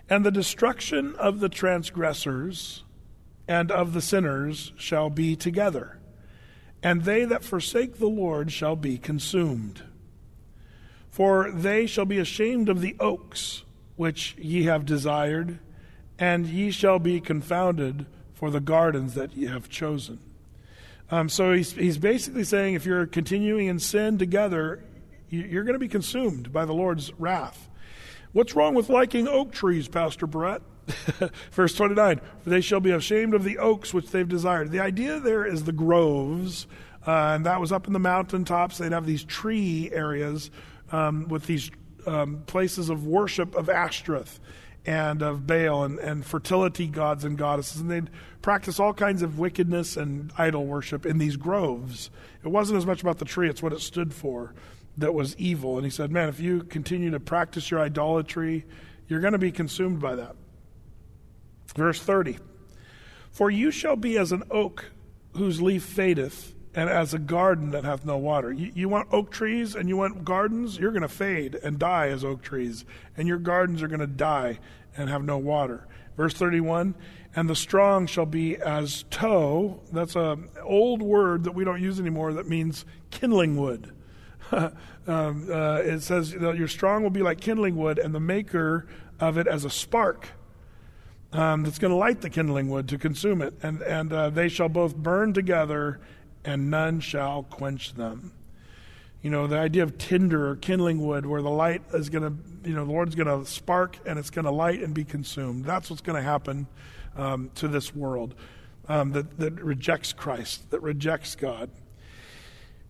And 0.08 0.24
the 0.24 0.30
destruction 0.30 1.14
of 1.16 1.40
the 1.40 1.48
transgressors 1.48 2.84
and 3.46 3.70
of 3.70 3.92
the 3.92 4.00
sinners 4.00 4.72
shall 4.76 5.10
be 5.10 5.36
together, 5.36 5.98
and 6.84 7.04
they 7.04 7.24
that 7.24 7.42
forsake 7.42 7.98
the 7.98 8.06
Lord 8.06 8.52
shall 8.52 8.76
be 8.76 8.98
consumed. 8.98 9.82
For 11.10 11.50
they 11.50 11.86
shall 11.86 12.04
be 12.04 12.18
ashamed 12.18 12.68
of 12.68 12.82
the 12.82 12.94
oaks 13.00 13.62
which 13.96 14.36
ye 14.38 14.64
have 14.64 14.84
desired 14.84 15.58
and 16.18 16.46
ye 16.46 16.70
shall 16.70 16.98
be 16.98 17.20
confounded 17.20 18.06
for 18.34 18.50
the 18.50 18.60
gardens 18.60 19.14
that 19.14 19.34
ye 19.34 19.46
have 19.46 19.68
chosen. 19.68 20.18
Um, 21.10 21.28
so 21.28 21.52
he's, 21.52 21.72
he's 21.72 21.98
basically 21.98 22.44
saying 22.44 22.74
if 22.74 22.84
you're 22.84 23.06
continuing 23.06 23.66
in 23.66 23.78
sin 23.78 24.18
together, 24.18 24.84
you're 25.30 25.64
going 25.64 25.74
to 25.74 25.78
be 25.78 25.88
consumed 25.88 26.52
by 26.52 26.64
the 26.64 26.74
Lord's 26.74 27.12
wrath. 27.18 27.70
What's 28.32 28.54
wrong 28.54 28.74
with 28.74 28.90
liking 28.90 29.26
oak 29.26 29.52
trees, 29.52 29.88
Pastor 29.88 30.26
Brett? 30.26 30.60
Verse 31.52 31.74
29 31.74 32.20
For 32.42 32.50
they 32.50 32.60
shall 32.60 32.80
be 32.80 32.90
ashamed 32.90 33.34
of 33.34 33.44
the 33.44 33.58
oaks 33.58 33.94
which 33.94 34.10
they've 34.10 34.28
desired. 34.28 34.70
The 34.70 34.80
idea 34.80 35.20
there 35.20 35.44
is 35.44 35.64
the 35.64 35.72
groves, 35.72 36.66
uh, 37.06 37.34
and 37.34 37.46
that 37.46 37.60
was 37.60 37.72
up 37.72 37.86
in 37.86 37.92
the 37.92 37.98
mountaintops. 37.98 38.78
They'd 38.78 38.92
have 38.92 39.06
these 39.06 39.24
tree 39.24 39.90
areas 39.92 40.50
um, 40.92 41.28
with 41.28 41.46
these 41.46 41.70
um, 42.06 42.42
places 42.46 42.90
of 42.90 43.06
worship 43.06 43.54
of 43.54 43.68
Ashtoreth 43.68 44.40
and 44.86 45.22
of 45.22 45.46
Baal 45.46 45.84
and, 45.84 45.98
and 45.98 46.24
fertility 46.24 46.86
gods 46.86 47.24
and 47.24 47.38
goddesses. 47.38 47.80
And 47.80 47.90
they'd 47.90 48.10
practice 48.42 48.78
all 48.78 48.92
kinds 48.92 49.22
of 49.22 49.38
wickedness 49.38 49.96
and 49.96 50.32
idol 50.36 50.66
worship 50.66 51.06
in 51.06 51.18
these 51.18 51.36
groves. 51.36 52.10
It 52.44 52.48
wasn't 52.48 52.76
as 52.76 52.86
much 52.86 53.00
about 53.00 53.18
the 53.18 53.24
tree, 53.24 53.48
it's 53.48 53.62
what 53.62 53.72
it 53.72 53.80
stood 53.80 54.12
for 54.12 54.54
that 54.96 55.14
was 55.14 55.36
evil. 55.36 55.76
And 55.76 55.84
he 55.84 55.90
said, 55.90 56.10
Man, 56.10 56.28
if 56.28 56.40
you 56.40 56.62
continue 56.64 57.10
to 57.10 57.20
practice 57.20 57.70
your 57.70 57.80
idolatry, 57.80 58.64
you're 59.08 59.20
going 59.20 59.32
to 59.32 59.38
be 59.38 59.52
consumed 59.52 60.00
by 60.00 60.14
that. 60.16 60.36
Verse 61.74 62.00
30 62.00 62.38
For 63.30 63.50
you 63.50 63.70
shall 63.70 63.96
be 63.96 64.16
as 64.18 64.32
an 64.32 64.44
oak 64.50 64.86
whose 65.32 65.60
leaf 65.60 65.82
fadeth, 65.82 66.54
and 66.74 66.90
as 66.90 67.14
a 67.14 67.18
garden 67.18 67.70
that 67.70 67.84
hath 67.84 68.04
no 68.04 68.16
water. 68.16 68.52
You, 68.52 68.72
you 68.74 68.88
want 68.88 69.08
oak 69.12 69.30
trees 69.30 69.74
and 69.74 69.88
you 69.88 69.96
want 69.96 70.24
gardens, 70.24 70.78
you're 70.78 70.90
going 70.90 71.02
to 71.02 71.08
fade 71.08 71.54
and 71.54 71.78
die 71.78 72.08
as 72.08 72.24
oak 72.24 72.42
trees, 72.42 72.84
and 73.16 73.28
your 73.28 73.38
gardens 73.38 73.82
are 73.82 73.88
going 73.88 74.00
to 74.00 74.06
die 74.06 74.58
and 74.96 75.08
have 75.08 75.24
no 75.24 75.38
water. 75.38 75.86
Verse 76.16 76.34
31 76.34 76.94
And 77.34 77.48
the 77.48 77.56
strong 77.56 78.06
shall 78.06 78.26
be 78.26 78.56
as 78.56 79.04
tow. 79.10 79.80
That's 79.92 80.16
an 80.16 80.48
old 80.62 81.02
word 81.02 81.44
that 81.44 81.52
we 81.52 81.64
don't 81.64 81.82
use 81.82 82.00
anymore 82.00 82.32
that 82.34 82.48
means 82.48 82.84
kindling 83.10 83.56
wood. 83.56 83.92
um, 84.52 84.72
uh, 85.06 85.76
it 85.76 86.00
says 86.00 86.32
that 86.32 86.56
your 86.56 86.68
strong 86.68 87.02
will 87.02 87.10
be 87.10 87.22
like 87.22 87.40
kindling 87.40 87.76
wood, 87.76 87.98
and 87.98 88.14
the 88.14 88.20
maker 88.20 88.86
of 89.20 89.38
it 89.38 89.46
as 89.46 89.64
a 89.64 89.70
spark. 89.70 90.28
Um, 91.34 91.64
that's 91.64 91.80
going 91.80 91.90
to 91.90 91.96
light 91.96 92.20
the 92.20 92.30
kindling 92.30 92.70
wood 92.70 92.88
to 92.90 92.98
consume 92.98 93.42
it, 93.42 93.54
and 93.60 93.82
and 93.82 94.12
uh, 94.12 94.30
they 94.30 94.48
shall 94.48 94.68
both 94.68 94.94
burn 94.94 95.32
together, 95.32 96.00
and 96.44 96.70
none 96.70 97.00
shall 97.00 97.42
quench 97.42 97.94
them. 97.94 98.32
You 99.20 99.30
know 99.30 99.48
the 99.48 99.58
idea 99.58 99.82
of 99.82 99.98
tinder 99.98 100.48
or 100.48 100.54
kindling 100.54 101.04
wood, 101.04 101.26
where 101.26 101.42
the 101.42 101.50
light 101.50 101.82
is 101.92 102.08
going 102.08 102.22
to, 102.22 102.68
you 102.68 102.76
know, 102.76 102.84
the 102.84 102.92
Lord's 102.92 103.16
going 103.16 103.26
to 103.26 103.50
spark 103.50 103.98
and 104.06 104.16
it's 104.16 104.30
going 104.30 104.44
to 104.44 104.52
light 104.52 104.80
and 104.80 104.94
be 104.94 105.02
consumed. 105.02 105.64
That's 105.64 105.90
what's 105.90 106.02
going 106.02 106.16
to 106.16 106.22
happen 106.22 106.68
um, 107.16 107.50
to 107.56 107.66
this 107.66 107.92
world 107.92 108.36
um, 108.88 109.10
that 109.12 109.36
that 109.38 109.54
rejects 109.54 110.12
Christ, 110.12 110.70
that 110.70 110.82
rejects 110.82 111.34
God. 111.34 111.68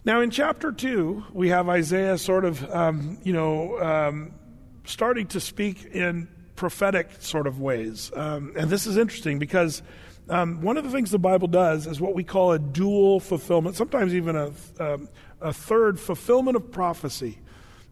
Now, 0.05 0.21
in 0.21 0.29
chapter 0.29 0.71
2, 0.71 1.25
we 1.33 1.49
have 1.49 1.71
Isaiah 1.71 2.19
sort 2.19 2.45
of, 2.45 2.63
um, 2.71 3.17
you 3.25 3.33
know, 3.33 3.81
um, 3.81 4.35
starting 4.85 5.29
to 5.29 5.41
speak 5.41 5.87
in 5.87 6.29
prophetic 6.57 7.11
sort 7.21 7.47
of 7.47 7.61
ways. 7.61 8.11
Um, 8.15 8.53
and 8.57 8.71
this 8.71 8.87
is 8.87 8.97
interesting 8.97 9.39
because 9.39 9.83
um, 10.29 10.63
one 10.63 10.77
of 10.77 10.85
the 10.85 10.91
things 10.91 11.11
the 11.11 11.19
Bible 11.19 11.49
does 11.49 11.87
is 11.87 12.01
what 12.01 12.15
we 12.15 12.25
call 12.25 12.53
a 12.53 12.59
dual 12.59 13.21
fulfillment, 13.21 13.77
sometimes 13.77 14.15
even 14.15 14.37
a, 14.37 14.53
um, 14.81 15.09
a 15.41 15.53
third 15.53 16.01
fulfillment 16.01 16.57
of 16.57 16.71
prophecy. 16.71 17.39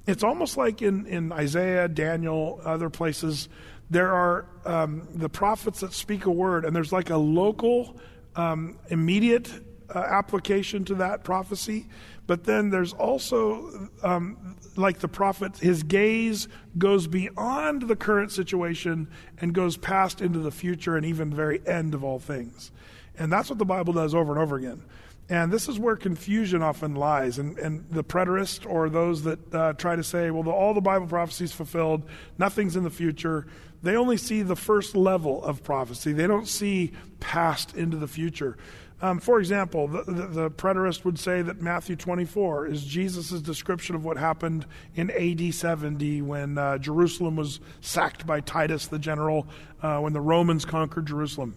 It's 0.06 0.24
almost 0.24 0.56
like 0.56 0.82
in, 0.82 1.06
in 1.06 1.30
Isaiah, 1.30 1.88
Daniel, 1.88 2.60
other 2.64 2.90
places, 2.90 3.48
there 3.90 4.10
are 4.12 4.46
um, 4.64 5.06
the 5.14 5.28
prophets 5.28 5.80
that 5.80 5.92
speak 5.92 6.24
a 6.24 6.30
word, 6.30 6.64
and 6.64 6.74
there's 6.74 6.92
like 6.92 7.10
a 7.10 7.16
local, 7.16 8.00
um, 8.34 8.78
immediate 8.88 9.52
uh, 9.94 9.98
application 9.98 10.84
to 10.86 10.94
that 10.94 11.24
prophecy. 11.24 11.86
But 12.26 12.44
then 12.44 12.70
there's 12.70 12.92
also, 12.92 13.90
um, 14.02 14.56
like 14.76 15.00
the 15.00 15.08
prophet, 15.08 15.58
his 15.58 15.82
gaze 15.82 16.48
goes 16.78 17.06
beyond 17.06 17.82
the 17.82 17.96
current 17.96 18.30
situation 18.30 19.08
and 19.38 19.52
goes 19.52 19.76
past 19.76 20.20
into 20.20 20.38
the 20.38 20.52
future 20.52 20.96
and 20.96 21.04
even 21.04 21.30
the 21.30 21.36
very 21.36 21.60
end 21.66 21.94
of 21.94 22.04
all 22.04 22.18
things. 22.18 22.70
And 23.18 23.32
that's 23.32 23.50
what 23.50 23.58
the 23.58 23.64
Bible 23.64 23.92
does 23.92 24.14
over 24.14 24.32
and 24.32 24.40
over 24.40 24.56
again. 24.56 24.82
And 25.28 25.52
this 25.52 25.68
is 25.68 25.78
where 25.78 25.96
confusion 25.96 26.62
often 26.62 26.94
lies. 26.94 27.38
And, 27.38 27.58
and 27.58 27.88
the 27.90 28.04
preterist 28.04 28.70
or 28.70 28.88
those 28.88 29.22
that 29.22 29.54
uh, 29.54 29.72
try 29.74 29.96
to 29.96 30.04
say, 30.04 30.30
well, 30.30 30.42
the, 30.42 30.50
all 30.50 30.74
the 30.74 30.80
Bible 30.80 31.06
prophecies 31.06 31.52
fulfilled, 31.52 32.04
nothing's 32.38 32.76
in 32.76 32.84
the 32.84 32.90
future, 32.90 33.46
they 33.82 33.96
only 33.96 34.16
see 34.16 34.42
the 34.42 34.56
first 34.56 34.94
level 34.94 35.42
of 35.42 35.64
prophecy. 35.64 36.12
They 36.12 36.26
don't 36.26 36.46
see 36.46 36.92
past 37.18 37.74
into 37.76 37.96
the 37.96 38.06
future. 38.06 38.56
Um, 39.02 39.18
for 39.18 39.40
example, 39.40 39.88
the, 39.88 40.04
the, 40.04 40.26
the, 40.28 40.50
preterist 40.50 41.04
would 41.04 41.18
say 41.18 41.42
that 41.42 41.60
Matthew 41.60 41.96
24 41.96 42.68
is 42.68 42.84
Jesus' 42.84 43.42
description 43.42 43.96
of 43.96 44.04
what 44.04 44.16
happened 44.16 44.64
in 44.94 45.10
AD 45.10 45.52
70 45.52 46.22
when 46.22 46.56
uh, 46.56 46.78
Jerusalem 46.78 47.34
was 47.34 47.58
sacked 47.80 48.24
by 48.24 48.40
Titus 48.40 48.86
the 48.86 49.00
general, 49.00 49.48
uh, 49.82 49.98
when 49.98 50.12
the 50.12 50.20
Romans 50.20 50.64
conquered 50.64 51.06
Jerusalem. 51.06 51.56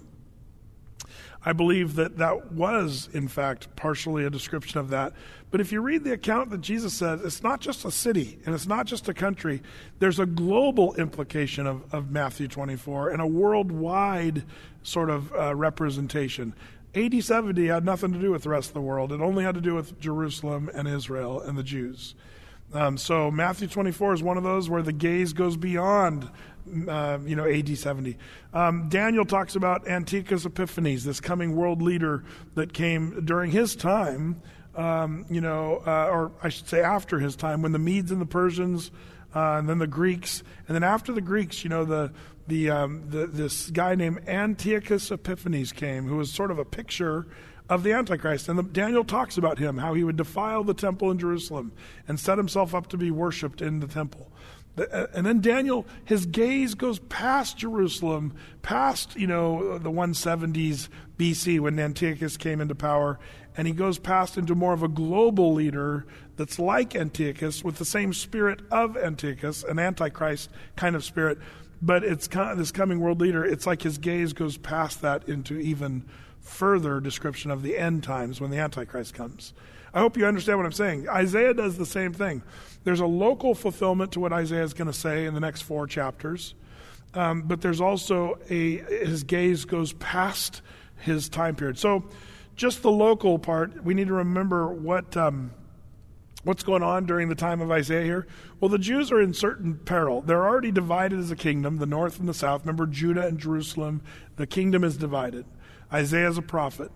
I 1.47 1.53
believe 1.53 1.93
that 1.95 2.17
that 2.17 2.53
was, 2.53 3.07
in 3.13 3.27
fact, 3.27 3.75
partially 3.75 4.25
a 4.25 4.31
description 4.31 4.79
of 4.79 4.89
that. 4.89 5.13
But 5.51 5.61
if 5.61 5.71
you 5.71 5.79
read 5.81 6.03
the 6.03 6.13
account 6.13 6.49
that 6.49 6.61
Jesus 6.61 6.95
says, 6.95 7.21
it's 7.21 7.43
not 7.43 7.61
just 7.61 7.85
a 7.85 7.91
city 7.91 8.39
and 8.45 8.55
it's 8.55 8.65
not 8.65 8.87
just 8.87 9.07
a 9.07 9.13
country. 9.13 9.61
There's 9.99 10.19
a 10.19 10.25
global 10.25 10.95
implication 10.95 11.67
of, 11.67 11.93
of 11.93 12.09
Matthew 12.09 12.47
24 12.47 13.11
and 13.11 13.21
a 13.21 13.27
worldwide 13.27 14.43
sort 14.81 15.11
of 15.11 15.31
uh, 15.33 15.55
representation. 15.55 16.55
AD 16.95 17.23
70 17.23 17.67
had 17.67 17.83
nothing 17.83 18.13
to 18.13 18.19
do 18.19 18.31
with 18.31 18.43
the 18.43 18.49
rest 18.49 18.69
of 18.69 18.73
the 18.73 18.81
world. 18.81 19.11
It 19.11 19.19
only 19.19 19.43
had 19.43 19.55
to 19.55 19.61
do 19.61 19.75
with 19.75 19.99
Jerusalem 19.99 20.69
and 20.73 20.87
Israel 20.87 21.41
and 21.41 21.57
the 21.57 21.63
Jews. 21.63 22.15
Um, 22.73 22.97
so 22.97 23.29
Matthew 23.29 23.67
24 23.67 24.13
is 24.13 24.23
one 24.23 24.37
of 24.37 24.43
those 24.43 24.69
where 24.69 24.81
the 24.81 24.93
gaze 24.93 25.33
goes 25.33 25.57
beyond, 25.57 26.29
uh, 26.87 27.19
you 27.25 27.35
know, 27.35 27.45
AD 27.45 27.77
70. 27.77 28.17
Um, 28.53 28.87
Daniel 28.89 29.25
talks 29.25 29.55
about 29.55 29.87
Antiochus 29.87 30.45
Epiphanes, 30.45 31.03
this 31.03 31.19
coming 31.19 31.55
world 31.55 31.81
leader 31.81 32.23
that 32.55 32.73
came 32.73 33.25
during 33.25 33.51
his 33.51 33.75
time, 33.75 34.41
um, 34.75 35.25
you 35.29 35.41
know, 35.41 35.83
uh, 35.85 36.07
or 36.09 36.31
I 36.41 36.49
should 36.49 36.67
say 36.67 36.81
after 36.81 37.19
his 37.19 37.35
time, 37.35 37.61
when 37.61 37.71
the 37.71 37.79
Medes 37.79 38.11
and 38.11 38.21
the 38.21 38.25
Persians, 38.25 38.91
uh, 39.35 39.57
and 39.57 39.69
then 39.69 39.79
the 39.79 39.87
Greeks, 39.87 40.41
and 40.67 40.75
then 40.75 40.83
after 40.83 41.11
the 41.11 41.21
Greeks, 41.21 41.63
you 41.63 41.69
know, 41.69 41.85
the 41.85 42.11
the, 42.47 42.69
um, 42.69 43.03
the, 43.09 43.25
this 43.25 43.71
guy 43.71 43.95
named 43.95 44.27
Antiochus 44.27 45.11
Epiphanes 45.11 45.71
came, 45.71 46.07
who 46.07 46.17
was 46.17 46.31
sort 46.31 46.51
of 46.51 46.59
a 46.59 46.65
picture 46.65 47.25
of 47.69 47.83
the 47.83 47.91
Antichrist. 47.91 48.47
And 48.49 48.59
the, 48.59 48.63
Daniel 48.63 49.03
talks 49.03 49.37
about 49.37 49.57
him, 49.57 49.77
how 49.77 49.93
he 49.93 50.03
would 50.03 50.17
defile 50.17 50.63
the 50.63 50.73
temple 50.73 51.09
in 51.11 51.17
Jerusalem 51.17 51.71
and 52.07 52.19
set 52.19 52.37
himself 52.37 52.75
up 52.75 52.87
to 52.87 52.97
be 52.97 53.09
worshiped 53.11 53.61
in 53.61 53.79
the 53.79 53.87
temple. 53.87 54.31
Uh, 54.77 55.07
and 55.13 55.25
then 55.25 55.41
Daniel, 55.41 55.85
his 56.03 56.25
gaze 56.25 56.75
goes 56.75 56.99
past 56.99 57.57
Jerusalem, 57.57 58.35
past, 58.61 59.15
you 59.15 59.25
know, 59.27 59.77
the 59.77 59.91
170s 59.91 60.89
BC 61.17 61.59
when 61.59 61.79
Antiochus 61.79 62.37
came 62.37 62.61
into 62.61 62.75
power, 62.75 63.19
and 63.57 63.67
he 63.67 63.73
goes 63.73 63.97
past 63.99 64.37
into 64.37 64.55
more 64.55 64.73
of 64.73 64.83
a 64.83 64.87
global 64.87 65.53
leader 65.53 66.05
that's 66.35 66.59
like 66.59 66.95
Antiochus 66.95 67.63
with 67.63 67.77
the 67.77 67.85
same 67.85 68.13
spirit 68.13 68.59
of 68.71 68.97
Antiochus, 68.97 69.63
an 69.63 69.79
Antichrist 69.79 70.49
kind 70.75 70.95
of 70.95 71.03
spirit 71.03 71.37
but 71.81 72.03
it's 72.03 72.27
kind 72.27 72.59
this 72.59 72.71
coming 72.71 72.99
world 72.99 73.21
leader, 73.21 73.45
it's 73.45 73.67
like 73.67 73.81
his 73.81 73.97
gaze 73.97 74.33
goes 74.33 74.57
past 74.57 75.01
that 75.01 75.27
into 75.27 75.59
even 75.59 76.03
further 76.41 76.99
description 76.99 77.51
of 77.51 77.61
the 77.61 77.77
end 77.77 78.03
times 78.03 78.39
when 78.39 78.51
the 78.51 78.57
Antichrist 78.57 79.13
comes. 79.13 79.53
I 79.93 79.99
hope 79.99 80.17
you 80.17 80.25
understand 80.25 80.57
what 80.59 80.65
I'm 80.65 80.71
saying. 80.71 81.07
Isaiah 81.07 81.53
does 81.53 81.77
the 81.77 81.85
same 81.85 82.13
thing. 82.13 82.43
There's 82.83 82.99
a 82.99 83.05
local 83.05 83.55
fulfillment 83.55 84.11
to 84.13 84.19
what 84.19 84.33
Isaiah 84.33 84.63
is 84.63 84.73
going 84.73 84.87
to 84.87 84.97
say 84.97 85.25
in 85.25 85.33
the 85.33 85.39
next 85.39 85.61
four 85.61 85.87
chapters, 85.87 86.53
um, 87.13 87.43
but 87.43 87.61
there's 87.61 87.81
also 87.81 88.39
a 88.49 88.77
his 88.77 89.23
gaze 89.23 89.65
goes 89.65 89.93
past 89.93 90.61
his 90.97 91.29
time 91.29 91.55
period. 91.55 91.77
So, 91.77 92.05
just 92.55 92.81
the 92.81 92.91
local 92.91 93.39
part, 93.39 93.83
we 93.83 93.93
need 93.93 94.07
to 94.07 94.13
remember 94.13 94.67
what. 94.67 95.15
Um, 95.17 95.51
What's 96.43 96.61
going 96.61 96.83
on 96.83 97.07
during 97.07 97.27
the 97.27 97.33
time 97.33 97.59
of 97.59 97.71
Isaiah 97.71 98.03
here? 98.03 98.27
Well, 98.59 98.69
the 98.69 98.77
Jews 98.77 99.11
are 99.11 99.19
in 99.19 99.33
certain 99.33 99.79
peril. 99.79 100.21
They're 100.21 100.45
already 100.45 100.69
divided 100.69 101.17
as 101.17 101.31
a 101.31 101.35
kingdom, 101.35 101.79
the 101.79 101.87
north 101.87 102.19
and 102.19 102.29
the 102.29 102.35
south. 102.35 102.61
Remember, 102.61 102.85
Judah 102.85 103.25
and 103.25 103.39
Jerusalem, 103.39 104.03
the 104.35 104.45
kingdom 104.45 104.83
is 104.83 104.95
divided. 104.95 105.45
Isaiah 105.91 106.29
is 106.29 106.37
a 106.37 106.43
prophet. 106.43 106.91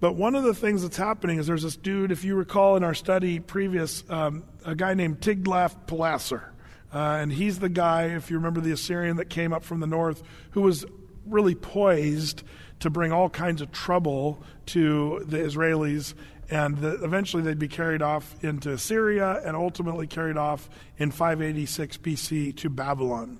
But 0.00 0.16
one 0.16 0.34
of 0.34 0.44
the 0.44 0.52
things 0.52 0.82
that's 0.82 0.98
happening 0.98 1.38
is 1.38 1.46
there's 1.46 1.62
this 1.62 1.78
dude, 1.78 2.12
if 2.12 2.24
you 2.24 2.34
recall 2.34 2.76
in 2.76 2.84
our 2.84 2.92
study 2.92 3.40
previous, 3.40 4.04
um, 4.10 4.44
a 4.66 4.74
guy 4.74 4.92
named 4.92 5.20
Tiglath-Pileser. 5.20 6.52
Uh, 6.92 6.98
and 6.98 7.32
he's 7.32 7.60
the 7.60 7.70
guy, 7.70 8.08
if 8.08 8.30
you 8.30 8.36
remember 8.36 8.60
the 8.60 8.72
Assyrian 8.72 9.16
that 9.16 9.30
came 9.30 9.54
up 9.54 9.64
from 9.64 9.80
the 9.80 9.86
north, 9.86 10.22
who 10.50 10.60
was 10.60 10.84
really 11.24 11.54
poised 11.54 12.42
to 12.84 12.90
bring 12.90 13.12
all 13.12 13.30
kinds 13.30 13.60
of 13.60 13.72
trouble 13.72 14.42
to 14.66 15.24
the 15.26 15.38
Israelis 15.38 16.14
and 16.50 16.76
the, 16.76 17.02
eventually 17.02 17.42
they'd 17.42 17.58
be 17.58 17.68
carried 17.68 18.02
off 18.02 18.34
into 18.44 18.76
Syria 18.76 19.40
and 19.42 19.56
ultimately 19.56 20.06
carried 20.06 20.36
off 20.36 20.68
in 20.98 21.10
586 21.10 21.96
BC 21.96 22.56
to 22.56 22.68
Babylon. 22.68 23.38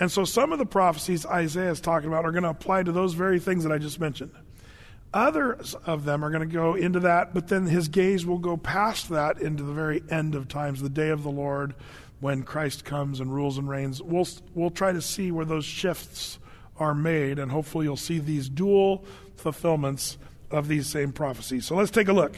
And 0.00 0.10
so 0.10 0.24
some 0.24 0.52
of 0.52 0.58
the 0.58 0.66
prophecies 0.66 1.26
Isaiah 1.26 1.70
is 1.70 1.82
talking 1.82 2.08
about 2.08 2.24
are 2.24 2.32
going 2.32 2.44
to 2.44 2.48
apply 2.48 2.84
to 2.84 2.92
those 2.92 3.12
very 3.12 3.38
things 3.38 3.62
that 3.64 3.72
I 3.72 3.78
just 3.78 4.00
mentioned. 4.00 4.32
Others 5.12 5.74
of 5.84 6.06
them 6.06 6.24
are 6.24 6.30
going 6.30 6.48
to 6.48 6.54
go 6.54 6.74
into 6.74 7.00
that, 7.00 7.34
but 7.34 7.48
then 7.48 7.66
his 7.66 7.88
gaze 7.88 8.24
will 8.24 8.38
go 8.38 8.56
past 8.56 9.10
that 9.10 9.38
into 9.38 9.62
the 9.62 9.74
very 9.74 10.02
end 10.10 10.34
of 10.34 10.48
times, 10.48 10.80
the 10.80 10.88
day 10.88 11.10
of 11.10 11.22
the 11.22 11.30
Lord, 11.30 11.74
when 12.20 12.42
Christ 12.42 12.86
comes 12.86 13.20
and 13.20 13.34
rules 13.34 13.58
and 13.58 13.68
reigns. 13.68 14.00
We'll, 14.00 14.26
we'll 14.54 14.70
try 14.70 14.92
to 14.92 15.02
see 15.02 15.30
where 15.30 15.44
those 15.44 15.66
shifts 15.66 16.38
are 16.82 16.94
made, 16.94 17.38
and 17.38 17.50
hopefully 17.50 17.86
you'll 17.86 17.96
see 17.96 18.18
these 18.18 18.48
dual 18.48 19.04
fulfillments 19.36 20.18
of 20.50 20.68
these 20.68 20.86
same 20.86 21.12
prophecies. 21.12 21.64
So 21.64 21.76
let's 21.76 21.90
take 21.90 22.08
a 22.08 22.12
look. 22.12 22.36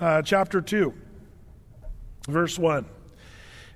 Uh, 0.00 0.22
chapter 0.22 0.60
2, 0.60 0.94
verse 2.28 2.58
1. 2.58 2.86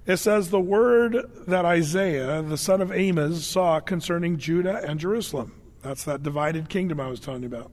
It 0.06 0.16
says, 0.18 0.50
The 0.50 0.61
word 0.61 1.16
that 1.46 1.64
Isaiah, 1.64 2.42
the 2.42 2.59
son 2.59 2.80
of 2.80 2.92
Amos, 2.92 3.44
saw 3.44 3.80
concerning 3.80 4.38
Judah 4.38 4.80
and 4.85 5.00
Jerusalem. 5.00 5.54
That's 5.83 6.04
that 6.04 6.22
divided 6.22 6.68
kingdom 6.68 7.00
I 7.00 7.09
was 7.09 7.20
telling 7.20 7.42
you 7.42 7.48
about. 7.48 7.72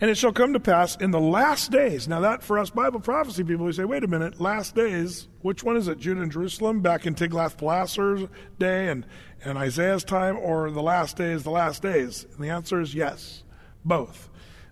And 0.00 0.10
it 0.10 0.18
shall 0.18 0.32
come 0.32 0.52
to 0.54 0.60
pass 0.60 0.96
in 0.96 1.12
the 1.12 1.20
last 1.20 1.70
days. 1.70 2.08
Now, 2.08 2.20
that 2.20 2.42
for 2.42 2.58
us 2.58 2.68
Bible 2.68 2.98
prophecy 2.98 3.44
people, 3.44 3.64
we 3.64 3.72
say, 3.72 3.84
wait 3.84 4.02
a 4.02 4.08
minute, 4.08 4.40
last 4.40 4.74
days, 4.74 5.28
which 5.40 5.62
one 5.62 5.76
is 5.76 5.86
it? 5.86 5.98
Judah 5.98 6.22
and 6.22 6.32
Jerusalem 6.32 6.80
back 6.80 7.06
in 7.06 7.14
Tiglath-Pileser's 7.14 8.28
day 8.58 8.88
and, 8.88 9.06
and 9.44 9.56
Isaiah's 9.56 10.02
time, 10.02 10.36
or 10.36 10.70
the 10.72 10.82
last 10.82 11.16
days, 11.16 11.44
the 11.44 11.50
last 11.50 11.80
days? 11.80 12.26
And 12.34 12.44
the 12.44 12.50
answer 12.50 12.80
is 12.80 12.92
yes, 12.92 13.44
both. 13.84 14.28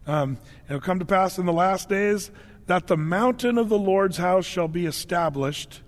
Um, 0.09 0.39
it'll 0.69 0.81
come 0.81 0.99
to 0.99 1.05
pass 1.05 1.39
in 1.39 1.47
the 1.47 1.53
last 1.53 1.89
days 1.89 2.33
that 2.67 2.89
the 2.89 2.97
mountain 2.97 3.59
of 3.59 3.69
the 3.69 3.79
Lord's 3.79 4.17
house 4.17 4.45
shall 4.45 4.69
be 4.69 4.87
established 4.87 5.83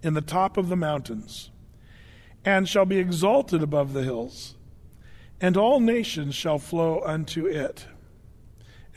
in 0.00 0.14
the 0.14 0.20
top 0.20 0.56
of 0.56 0.68
the 0.68 0.76
mountains, 0.76 1.50
and 2.44 2.68
shall 2.68 2.86
be 2.86 2.98
exalted 2.98 3.62
above 3.64 3.92
the 3.92 4.04
hills, 4.04 4.54
and 5.40 5.56
all 5.56 5.80
nations 5.80 6.36
shall 6.36 6.60
flow 6.60 7.02
unto 7.04 7.46
it. 7.46 7.86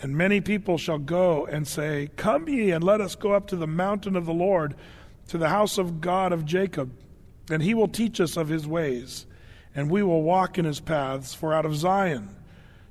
And 0.02 0.16
many 0.16 0.40
people 0.40 0.78
shall 0.78 0.98
go 0.98 1.46
and 1.46 1.68
say, 1.68 2.10
Come 2.16 2.48
ye, 2.48 2.72
and 2.72 2.84
let 2.84 3.02
us 3.02 3.16
go 3.16 3.34
up 3.34 3.48
to 3.48 3.56
the 3.56 3.68
mountain 3.68 4.16
of 4.16 4.26
the 4.26 4.34
Lord, 4.34 4.76
to 5.28 5.38
the 5.38 5.50
house 5.50 5.78
of 5.78 6.00
God 6.00 6.32
of 6.32 6.46
Jacob, 6.46 6.92
and 7.50 7.62
he 7.62 7.74
will 7.74 7.88
teach 7.88 8.22
us 8.22 8.38
of 8.38 8.48
his 8.48 8.66
ways, 8.66 9.26
and 9.76 9.90
we 9.90 10.02
will 10.02 10.24
walk 10.24 10.58
in 10.58 10.66
his 10.66 10.80
paths. 10.80 11.34
For 11.34 11.54
out 11.54 11.66
of 11.66 11.76
Zion 11.76 12.36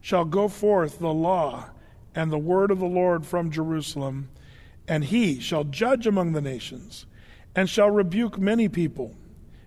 shall 0.01 0.25
go 0.25 0.49
forth 0.49 0.99
the 0.99 1.13
law 1.13 1.71
and 2.15 2.31
the 2.31 2.39
word 2.39 2.71
of 2.71 2.79
the 2.79 2.87
Lord 2.87 3.25
from 3.25 3.51
Jerusalem, 3.51 4.29
and 4.87 5.05
he 5.05 5.41
shall 5.41 5.65
judge 5.65 6.07
among 6.07 6.33
the 6.33 6.41
nations, 6.41 7.07
and 7.55 7.71
shall 7.71 7.91
rebuke 7.91 8.39
many 8.39 8.69
people. 8.69 9.15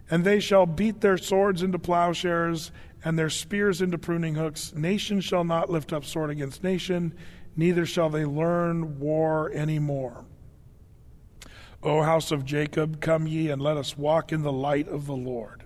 And 0.10 0.26
they 0.26 0.42
shall 0.42 0.66
beat 0.66 1.00
their 1.00 1.18
swords 1.18 1.64
into 1.64 1.80
plowshares, 1.80 2.72
and 3.04 3.18
their 3.18 3.30
spears 3.30 3.82
into 3.82 3.98
pruning 3.98 4.36
hooks. 4.36 4.74
Nation 4.76 5.22
shall 5.22 5.44
not 5.44 5.70
lift 5.70 5.94
up 5.94 6.06
sword 6.06 6.30
against 6.30 6.64
nation, 6.64 7.14
neither 7.56 7.86
shall 7.86 8.10
they 8.10 8.26
learn 8.26 9.00
war 9.00 9.52
any 9.54 9.80
more. 9.80 10.26
O 11.84 12.04
house 12.04 12.32
of 12.32 12.46
Jacob, 12.46 13.02
come 13.02 13.28
ye 13.28 13.50
and 13.50 13.62
let 13.62 13.78
us 13.78 13.98
walk 13.98 14.32
in 14.32 14.44
the 14.44 14.52
light 14.52 14.88
of 14.88 15.08
the 15.08 15.16
Lord. 15.16 15.64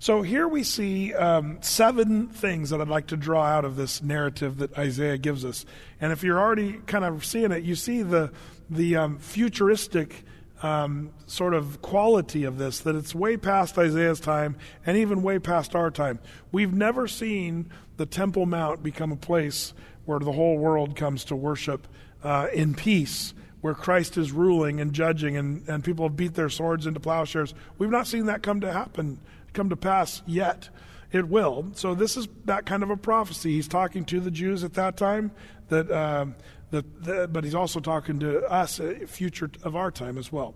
So 0.00 0.22
here 0.22 0.48
we 0.48 0.62
see 0.62 1.12
um, 1.12 1.58
seven 1.60 2.28
things 2.28 2.70
that 2.70 2.80
I'd 2.80 2.88
like 2.88 3.08
to 3.08 3.18
draw 3.18 3.44
out 3.44 3.66
of 3.66 3.76
this 3.76 4.02
narrative 4.02 4.56
that 4.56 4.76
Isaiah 4.78 5.18
gives 5.18 5.44
us. 5.44 5.66
And 6.00 6.10
if 6.10 6.24
you're 6.24 6.40
already 6.40 6.80
kind 6.86 7.04
of 7.04 7.24
seeing 7.24 7.52
it, 7.52 7.64
you 7.64 7.74
see 7.74 8.02
the 8.02 8.32
the 8.70 8.96
um, 8.96 9.18
futuristic 9.18 10.24
um, 10.62 11.10
sort 11.26 11.54
of 11.54 11.80
quality 11.80 12.44
of 12.44 12.58
this, 12.58 12.80
that 12.80 12.94
it's 12.94 13.14
way 13.14 13.36
past 13.36 13.78
Isaiah's 13.78 14.20
time 14.20 14.56
and 14.84 14.96
even 14.96 15.22
way 15.22 15.38
past 15.38 15.74
our 15.74 15.90
time. 15.90 16.18
We've 16.52 16.72
never 16.72 17.08
seen 17.08 17.70
the 17.96 18.06
Temple 18.06 18.46
Mount 18.46 18.82
become 18.82 19.12
a 19.12 19.16
place 19.16 19.72
where 20.04 20.18
the 20.18 20.32
whole 20.32 20.58
world 20.58 20.96
comes 20.96 21.24
to 21.24 21.36
worship 21.36 21.86
uh, 22.22 22.48
in 22.52 22.74
peace, 22.74 23.32
where 23.60 23.74
Christ 23.74 24.18
is 24.18 24.32
ruling 24.32 24.80
and 24.80 24.92
judging, 24.92 25.36
and, 25.36 25.66
and 25.68 25.84
people 25.84 26.06
have 26.06 26.16
beat 26.16 26.34
their 26.34 26.50
swords 26.50 26.86
into 26.86 27.00
plowshares. 27.00 27.54
We've 27.78 27.90
not 27.90 28.06
seen 28.06 28.26
that 28.26 28.42
come 28.42 28.60
to 28.60 28.72
happen, 28.72 29.18
come 29.52 29.70
to 29.70 29.76
pass 29.76 30.22
yet. 30.26 30.68
It 31.12 31.28
will. 31.28 31.70
So 31.74 31.94
this 31.96 32.16
is 32.16 32.28
that 32.44 32.66
kind 32.66 32.84
of 32.84 32.90
a 32.90 32.96
prophecy. 32.96 33.54
He's 33.54 33.66
talking 33.66 34.04
to 34.06 34.20
the 34.20 34.30
Jews 34.30 34.62
at 34.62 34.74
that 34.74 34.96
time 34.96 35.32
that. 35.68 35.90
Uh, 35.90 36.26
that, 36.70 37.04
that, 37.04 37.32
but 37.32 37.44
he's 37.44 37.54
also 37.54 37.80
talking 37.80 38.20
to 38.20 38.44
us, 38.44 38.80
future 39.06 39.50
of 39.62 39.74
our 39.76 39.90
time 39.90 40.18
as 40.18 40.30
well. 40.30 40.54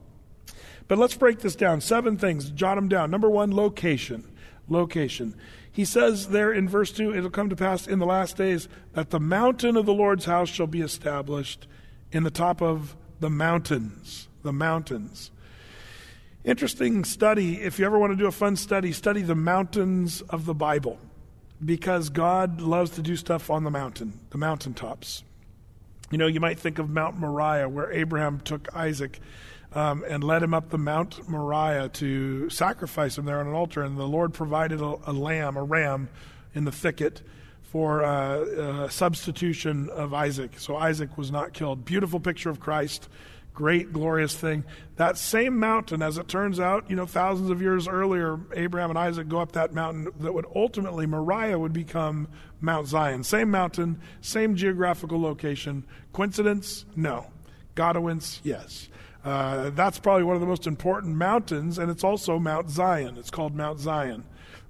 But 0.87 0.99
let's 0.99 1.17
break 1.17 1.41
this 1.41 1.57
down. 1.57 1.81
Seven 1.81 2.17
things. 2.17 2.51
Jot 2.51 2.77
them 2.77 2.89
down. 2.89 3.11
Number 3.11 3.31
one, 3.31 3.55
location. 3.55 4.31
Location. 4.69 5.35
He 5.71 5.85
says 5.85 6.29
there 6.29 6.53
in 6.53 6.69
verse 6.69 6.93
2 6.93 7.15
it'll 7.15 7.31
come 7.31 7.51
to 7.51 7.57
pass 7.57 7.87
in 7.87 7.99
the 7.99 8.07
last 8.07 8.37
days 8.37 8.69
that 8.93 9.11
the 9.11 9.21
mountain 9.21 9.77
of 9.77 9.87
the 9.87 9.95
Lord's 9.95 10.27
house 10.27 10.49
shall 10.49 10.67
be 10.67 10.83
established 10.83 11.67
in 12.13 12.23
the 12.23 12.31
top 12.31 12.63
of 12.63 12.97
the 13.21 13.31
mountains. 13.31 14.29
The 14.43 14.53
mountains. 14.53 15.31
Interesting 16.45 17.05
study. 17.05 17.61
If 17.63 17.79
you 17.79 17.87
ever 17.87 17.99
want 17.99 18.13
to 18.13 18.17
do 18.17 18.27
a 18.27 18.33
fun 18.33 18.57
study, 18.57 18.93
study 18.93 19.23
the 19.23 19.35
mountains 19.35 20.21
of 20.23 20.45
the 20.45 20.55
Bible 20.55 20.99
because 21.65 22.11
God 22.11 22.61
loves 22.61 22.91
to 22.93 23.03
do 23.03 23.17
stuff 23.17 23.51
on 23.51 23.65
the 23.65 23.71
mountain, 23.71 24.21
the 24.31 24.39
mountaintops. 24.39 25.25
You 26.11 26.19
know, 26.19 26.27
you 26.27 26.41
might 26.41 26.59
think 26.59 26.79
of 26.79 26.91
Mount 26.91 27.17
Moriah, 27.17 27.69
where 27.69 27.91
Abraham 27.93 28.41
took 28.41 28.75
Isaac 28.75 29.21
um, 29.73 30.05
and 30.09 30.23
led 30.23 30.43
him 30.43 30.55
up 30.55 30.71
the 30.71 30.79
Mount 30.79 31.29
Moriah 31.29 31.89
to 31.89 32.49
sacrifice 32.51 33.19
him 33.19 33.25
there 33.25 33.41
on 33.41 33.47
an 33.47 33.55
altar. 33.55 33.83
And 33.83 33.97
the 33.97 34.07
Lord 34.07 34.33
provided 34.35 34.81
a, 34.81 34.97
a 35.07 35.13
lamb, 35.13 35.57
a 35.57 35.63
ram, 35.63 36.09
in 36.55 36.65
the 36.65 36.73
thicket 36.73 37.23
for 37.63 38.05
uh, 38.05 38.39
uh, 38.39 38.89
substitution 38.89 39.89
of 39.91 40.15
Isaac. 40.15 40.53
So 40.59 40.77
Isaac 40.77 41.19
was 41.19 41.33
not 41.33 41.53
killed. 41.53 41.85
Beautiful 41.85 42.21
picture 42.21 42.51
of 42.51 42.61
Christ 42.61 43.09
great, 43.55 43.93
glorious 43.93 44.35
thing. 44.35 44.65
That 44.97 45.17
same 45.17 45.59
mountain, 45.59 46.03
as 46.03 46.19
it 46.19 46.29
turns 46.29 46.61
out, 46.61 46.91
you 46.91 46.97
know, 46.97 47.07
thousands 47.07 47.51
of 47.51 47.63
years 47.63 47.89
earlier, 47.89 48.39
Abraham 48.55 48.91
and 48.91 48.99
Isaac 48.99 49.29
go 49.29 49.41
up 49.41 49.53
that 49.53 49.73
mountain 49.73 50.09
that 50.21 50.35
would 50.35 50.47
ultimately, 50.55 51.07
Moriah 51.07 51.59
would 51.59 51.73
become 51.73 52.29
Mount 52.61 52.89
Zion. 52.89 53.23
Same 53.23 53.51
mountain, 53.51 54.01
same 54.21 54.57
geographical 54.57 55.21
location. 55.21 55.87
Coincidence? 56.13 56.85
No. 56.97 57.27
Godowince? 57.77 58.41
Yes. 58.43 58.89
Uh, 59.25 59.71
that's 59.71 59.99
probably 59.99 60.25
one 60.25 60.35
of 60.35 60.41
the 60.41 60.47
most 60.47 60.67
important 60.67 61.17
mountains, 61.17 61.79
and 61.79 61.91
it's 61.91 62.05
also 62.05 62.39
Mount 62.39 62.69
Zion. 62.69 63.17
It's 63.17 63.31
called 63.31 63.55
Mount 63.55 63.79
Zion. 63.79 64.25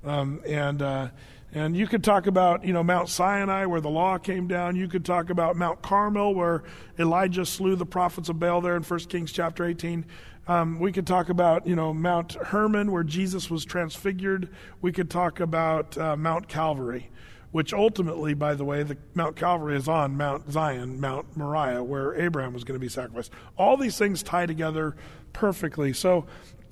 Um, 0.04 0.42
and 0.46 0.80
uh, 0.82 1.08
and 1.54 1.76
you 1.76 1.86
could 1.86 2.02
talk 2.02 2.26
about, 2.26 2.64
you 2.64 2.72
know, 2.72 2.82
Mount 2.82 3.08
Sinai 3.08 3.64
where 3.66 3.80
the 3.80 3.88
law 3.88 4.18
came 4.18 4.48
down. 4.48 4.74
You 4.74 4.88
could 4.88 5.04
talk 5.04 5.30
about 5.30 5.56
Mount 5.56 5.82
Carmel 5.82 6.34
where 6.34 6.64
Elijah 6.98 7.46
slew 7.46 7.76
the 7.76 7.86
prophets 7.86 8.28
of 8.28 8.40
Baal 8.40 8.60
there 8.60 8.76
in 8.76 8.82
1 8.82 9.00
Kings 9.00 9.30
chapter 9.30 9.64
18. 9.64 10.04
Um, 10.48 10.80
we 10.80 10.90
could 10.90 11.06
talk 11.06 11.28
about, 11.28 11.64
you 11.64 11.76
know, 11.76 11.94
Mount 11.94 12.32
Hermon 12.34 12.90
where 12.90 13.04
Jesus 13.04 13.48
was 13.50 13.64
transfigured. 13.64 14.48
We 14.82 14.90
could 14.90 15.08
talk 15.08 15.38
about 15.38 15.96
uh, 15.96 16.16
Mount 16.16 16.48
Calvary, 16.48 17.08
which 17.52 17.72
ultimately, 17.72 18.34
by 18.34 18.54
the 18.54 18.64
way, 18.64 18.82
the 18.82 18.98
Mount 19.14 19.36
Calvary 19.36 19.76
is 19.76 19.86
on 19.86 20.16
Mount 20.16 20.50
Zion, 20.50 21.00
Mount 21.00 21.36
Moriah, 21.36 21.84
where 21.84 22.20
Abraham 22.20 22.52
was 22.52 22.64
going 22.64 22.78
to 22.78 22.84
be 22.84 22.90
sacrificed. 22.90 23.30
All 23.56 23.76
these 23.76 23.96
things 23.96 24.24
tie 24.24 24.46
together 24.46 24.96
perfectly. 25.32 25.92
So 25.92 26.26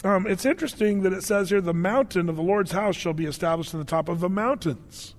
um, 0.05 0.27
it's 0.27 0.45
interesting 0.45 1.03
that 1.03 1.13
it 1.13 1.23
says 1.23 1.51
here, 1.51 1.61
the 1.61 1.75
mountain 1.75 2.29
of 2.29 2.37
the 2.37 2.43
Lord's 2.43 2.73
house 2.73 2.97
shall 2.97 3.13
be 3.13 3.27
established 3.27 3.73
in 3.73 3.79
the 3.79 3.87
top 3.87 4.09
of 4.09 4.21
the 4.21 4.29
mountains. 4.29 5.15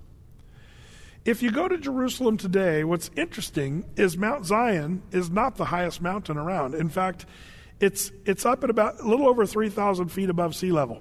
If 1.24 1.42
you 1.42 1.50
go 1.50 1.68
to 1.68 1.78
Jerusalem 1.78 2.36
today, 2.36 2.84
what's 2.84 3.10
interesting 3.16 3.86
is 3.96 4.18
Mount 4.18 4.44
Zion 4.44 5.02
is 5.10 5.30
not 5.30 5.56
the 5.56 5.64
highest 5.64 6.02
mountain 6.02 6.36
around. 6.36 6.74
In 6.74 6.90
fact, 6.90 7.24
it's, 7.80 8.12
it's 8.26 8.44
up 8.44 8.62
at 8.62 8.68
about 8.68 9.00
a 9.00 9.08
little 9.08 9.26
over 9.26 9.46
3,000 9.46 10.08
feet 10.08 10.28
above 10.28 10.54
sea 10.54 10.70
level. 10.70 11.00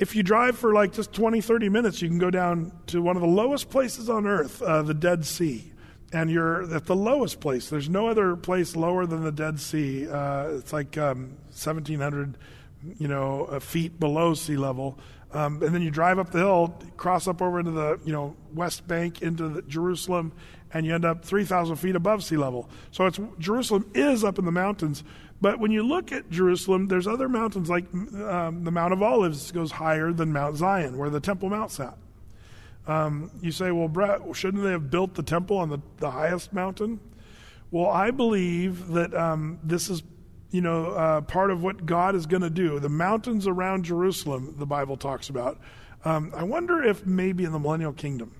If 0.00 0.16
you 0.16 0.24
drive 0.24 0.58
for 0.58 0.72
like 0.72 0.92
just 0.92 1.12
20, 1.12 1.40
30 1.40 1.68
minutes, 1.68 2.02
you 2.02 2.08
can 2.08 2.18
go 2.18 2.30
down 2.30 2.72
to 2.88 3.02
one 3.02 3.16
of 3.16 3.22
the 3.22 3.28
lowest 3.28 3.70
places 3.70 4.10
on 4.10 4.26
earth, 4.26 4.60
uh, 4.62 4.82
the 4.82 4.94
Dead 4.94 5.24
Sea. 5.24 5.72
And 6.12 6.28
you're 6.28 6.74
at 6.74 6.86
the 6.86 6.96
lowest 6.96 7.38
place. 7.38 7.70
There's 7.70 7.88
no 7.88 8.08
other 8.08 8.34
place 8.34 8.74
lower 8.74 9.06
than 9.06 9.22
the 9.22 9.30
Dead 9.30 9.60
Sea. 9.60 10.08
Uh, 10.08 10.56
it's 10.56 10.72
like 10.72 10.98
um, 10.98 11.36
1,700 11.50 12.36
you 12.98 13.08
know, 13.08 13.44
a 13.44 13.60
feet 13.60 13.98
below 14.00 14.34
sea 14.34 14.56
level. 14.56 14.98
Um, 15.32 15.62
and 15.62 15.74
then 15.74 15.82
you 15.82 15.90
drive 15.90 16.18
up 16.18 16.32
the 16.32 16.38
hill, 16.38 16.76
cross 16.96 17.28
up 17.28 17.40
over 17.40 17.60
into 17.60 17.70
the, 17.70 18.00
you 18.04 18.12
know, 18.12 18.34
West 18.52 18.88
Bank 18.88 19.22
into 19.22 19.62
Jerusalem, 19.62 20.32
and 20.72 20.84
you 20.84 20.94
end 20.94 21.04
up 21.04 21.24
3,000 21.24 21.76
feet 21.76 21.94
above 21.94 22.24
sea 22.24 22.36
level. 22.36 22.68
So 22.90 23.06
it's 23.06 23.20
Jerusalem 23.38 23.88
is 23.94 24.24
up 24.24 24.38
in 24.38 24.44
the 24.44 24.52
mountains. 24.52 25.04
But 25.40 25.58
when 25.58 25.70
you 25.70 25.82
look 25.82 26.12
at 26.12 26.30
Jerusalem, 26.30 26.88
there's 26.88 27.06
other 27.06 27.28
mountains 27.28 27.70
like 27.70 27.92
um, 27.94 28.64
the 28.64 28.70
Mount 28.70 28.92
of 28.92 29.02
Olives 29.02 29.52
goes 29.52 29.72
higher 29.72 30.12
than 30.12 30.32
Mount 30.32 30.56
Zion, 30.56 30.98
where 30.98 31.10
the 31.10 31.20
Temple 31.20 31.48
Mount 31.48 31.70
sat. 31.70 31.96
Um, 32.86 33.30
you 33.40 33.52
say, 33.52 33.70
well, 33.70 33.88
Brett, 33.88 34.20
shouldn't 34.34 34.62
they 34.62 34.72
have 34.72 34.90
built 34.90 35.14
the 35.14 35.22
temple 35.22 35.58
on 35.58 35.68
the, 35.68 35.78
the 35.98 36.10
highest 36.10 36.52
mountain? 36.52 36.98
Well, 37.70 37.88
I 37.88 38.10
believe 38.10 38.88
that 38.88 39.14
um, 39.14 39.60
this 39.62 39.88
is 39.88 40.02
you 40.50 40.60
know, 40.60 40.86
uh, 40.86 41.20
part 41.22 41.50
of 41.50 41.62
what 41.62 41.86
God 41.86 42.14
is 42.14 42.26
going 42.26 42.42
to 42.42 42.50
do. 42.50 42.80
The 42.80 42.88
mountains 42.88 43.46
around 43.46 43.84
Jerusalem, 43.84 44.56
the 44.58 44.66
Bible 44.66 44.96
talks 44.96 45.28
about. 45.28 45.60
Um, 46.04 46.32
I 46.34 46.42
wonder 46.44 46.82
if 46.82 47.06
maybe 47.06 47.44
in 47.44 47.52
the 47.52 47.58
millennial 47.58 47.92
kingdom, 47.92 48.34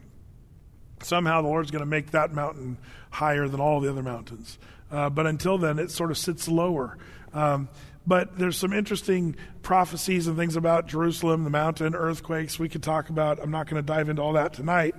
somehow 1.02 1.42
the 1.42 1.48
Lord's 1.48 1.70
going 1.70 1.80
to 1.80 1.86
make 1.86 2.10
that 2.12 2.32
mountain 2.32 2.78
higher 3.10 3.48
than 3.48 3.60
all 3.60 3.80
the 3.80 3.90
other 3.90 4.02
mountains. 4.02 4.58
Uh, 4.90 5.08
but 5.08 5.26
until 5.26 5.58
then, 5.58 5.78
it 5.78 5.90
sort 5.90 6.10
of 6.10 6.18
sits 6.18 6.48
lower. 6.48 6.98
Um, 7.32 7.68
but 8.06 8.38
there's 8.38 8.56
some 8.56 8.72
interesting 8.72 9.36
prophecies 9.62 10.26
and 10.26 10.36
things 10.36 10.56
about 10.56 10.88
Jerusalem, 10.88 11.44
the 11.44 11.50
mountain, 11.50 11.94
earthquakes. 11.94 12.58
We 12.58 12.68
could 12.68 12.82
talk 12.82 13.08
about. 13.08 13.38
I'm 13.40 13.50
not 13.50 13.68
going 13.68 13.80
to 13.80 13.86
dive 13.86 14.08
into 14.08 14.22
all 14.22 14.32
that 14.32 14.54
tonight. 14.54 14.94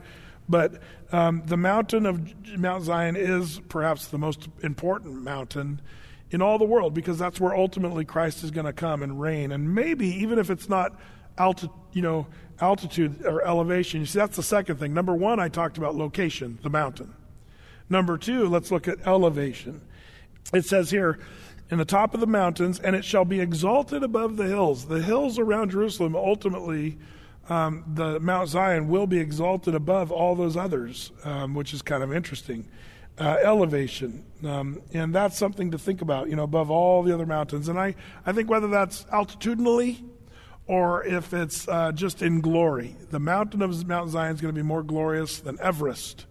But 0.48 0.82
um, 1.12 1.44
the 1.46 1.58
mountain 1.58 2.06
of 2.06 2.58
Mount 2.58 2.84
Zion 2.84 3.16
is 3.16 3.60
perhaps 3.70 4.08
the 4.08 4.18
most 4.18 4.48
important 4.62 5.24
mountain 5.24 5.82
in 6.32 6.42
all 6.42 6.58
the 6.58 6.66
world 6.66 6.94
because 6.94 7.18
that's 7.18 7.40
where 7.40 7.56
ultimately 7.56 8.06
Christ 8.06 8.44
is 8.44 8.52
going 8.52 8.66
to 8.66 8.74
come 8.74 9.04
and 9.04 9.20
reign. 9.20 9.52
And 9.52 9.76
maybe 9.76 10.08
even 10.08 10.40
if 10.40 10.50
it's 10.50 10.68
not 10.68 11.00
alti- 11.38 11.70
you 11.94 12.02
know, 12.02 12.28
altitude 12.60 13.26
or 13.26 13.46
elevation, 13.46 14.00
you 14.00 14.06
see, 14.06 14.20
that's 14.20 14.38
the 14.38 14.44
second 14.44 14.78
thing. 14.78 14.94
Number 14.94 15.14
one, 15.14 15.40
I 15.40 15.50
talked 15.50 15.78
about 15.78 15.96
location, 15.96 16.58
the 16.64 16.70
mountain. 16.70 17.14
Number 17.90 18.18
two, 18.18 18.48
let's 18.48 18.72
look 18.72 18.88
at 18.88 19.06
elevation. 19.06 19.82
It 20.54 20.66
says 20.66 20.90
here, 20.90 21.20
in 21.70 21.78
the 21.78 21.86
top 21.86 22.14
of 22.14 22.20
the 22.20 22.28
mountains, 22.28 22.80
and 22.80 22.96
it 22.96 23.06
shall 23.06 23.26
be 23.26 23.40
exalted 23.40 24.04
above 24.04 24.38
the 24.38 24.48
hills. 24.48 24.86
The 24.86 25.02
hills 25.02 25.40
around 25.40 25.72
Jerusalem, 25.72 26.16
ultimately, 26.16 26.98
um, 27.50 27.84
the 27.96 28.20
Mount 28.20 28.50
Zion 28.50 28.88
will 28.88 29.08
be 29.08 29.20
exalted 29.20 29.74
above 29.74 30.12
all 30.12 30.36
those 30.36 30.58
others, 30.58 31.12
um, 31.24 31.54
which 31.54 31.74
is 31.74 31.82
kind 31.82 32.04
of 32.04 32.14
interesting. 32.14 32.68
Uh, 33.22 33.38
elevation. 33.44 34.26
Um, 34.44 34.82
and 34.94 35.14
that's 35.14 35.38
something 35.38 35.72
to 35.72 35.78
think 35.78 36.02
about, 36.02 36.28
you 36.28 36.36
know, 36.36 36.44
above 36.44 36.72
all 36.72 37.04
the 37.04 37.14
other 37.14 37.28
mountains. 37.28 37.68
And 37.70 37.80
I, 37.80 37.94
I 38.26 38.32
think 38.32 38.50
whether 38.50 38.68
that's 38.68 39.04
altitudinally 39.06 40.04
or 40.66 41.06
if 41.06 41.32
it's 41.32 41.68
uh, 41.68 41.92
just 41.92 42.24
in 42.24 42.42
glory, 42.42 42.96
the 43.12 43.20
mountain 43.20 43.62
of 43.62 43.88
Mount 43.88 44.10
Zion 44.10 44.34
is 44.34 44.42
going 44.42 44.54
to 44.54 44.60
be 44.60 44.66
more 44.66 44.82
glorious 44.82 45.40
than 45.40 45.60
Everest 45.60 46.26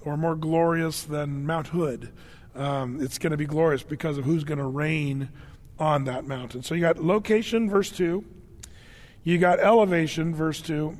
or 0.00 0.16
more 0.16 0.34
glorious 0.34 1.02
than 1.02 1.44
Mount 1.44 1.68
Hood. 1.68 2.10
Um, 2.54 3.02
it's 3.02 3.18
going 3.18 3.32
to 3.32 3.36
be 3.36 3.46
glorious 3.46 3.82
because 3.82 4.16
of 4.16 4.24
who's 4.24 4.44
going 4.44 4.58
to 4.58 4.66
reign 4.66 5.28
on 5.78 6.04
that 6.04 6.24
mountain. 6.24 6.62
So 6.62 6.74
you 6.74 6.80
got 6.80 7.04
location, 7.04 7.68
verse 7.68 7.90
2. 7.90 8.24
You 9.24 9.36
got 9.36 9.60
elevation, 9.60 10.34
verse 10.34 10.62
2. 10.62 10.96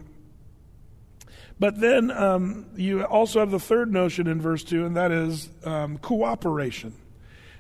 But 1.61 1.79
then 1.79 2.11
um, 2.11 2.67
you 2.75 3.05
also 3.05 3.39
have 3.41 3.51
the 3.51 3.61
third 3.61 3.93
notion 3.93 4.27
in 4.27 4.41
verse 4.41 4.65
2, 4.65 4.87
and 4.87 4.97
that 4.97 5.13
is 5.13 5.51
um, 5.63 5.99
cooperation. 5.99 6.95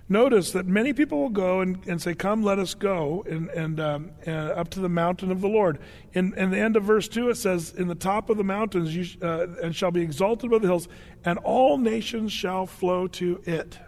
Notice 0.09 0.53
that 0.53 0.67
many 0.67 0.93
people 0.93 1.21
will 1.21 1.29
go 1.29 1.61
and, 1.61 1.87
and 1.87 2.03
say, 2.03 2.15
Come, 2.15 2.43
let 2.43 2.59
us 2.59 2.75
go, 2.75 3.25
and, 3.29 3.49
and, 3.51 3.79
um, 3.79 4.11
uh, 4.27 4.31
up 4.31 4.71
to 4.71 4.81
the 4.81 4.89
mountain 4.89 5.31
of 5.31 5.41
the 5.41 5.49
Lord. 5.49 5.79
In, 6.15 6.35
in 6.35 6.51
the 6.51 6.59
end 6.59 6.77
of 6.77 6.83
verse 6.83 7.09
2, 7.09 7.29
it 7.29 7.37
says, 7.37 7.73
In 7.77 7.87
the 7.87 7.95
top 7.95 8.31
of 8.31 8.39
the 8.39 8.43
mountains 8.43 8.97
you 8.97 9.05
sh- 9.05 9.19
uh, 9.23 9.47
and 9.63 9.77
shall 9.77 9.93
be 9.93 10.01
exalted 10.01 10.47
above 10.47 10.63
the 10.63 10.69
hills, 10.69 10.89
and 11.25 11.39
all 11.39 11.77
nations 11.79 12.33
shall 12.33 12.67
flow 12.67 13.07
to 13.07 13.41
it. 13.45 13.79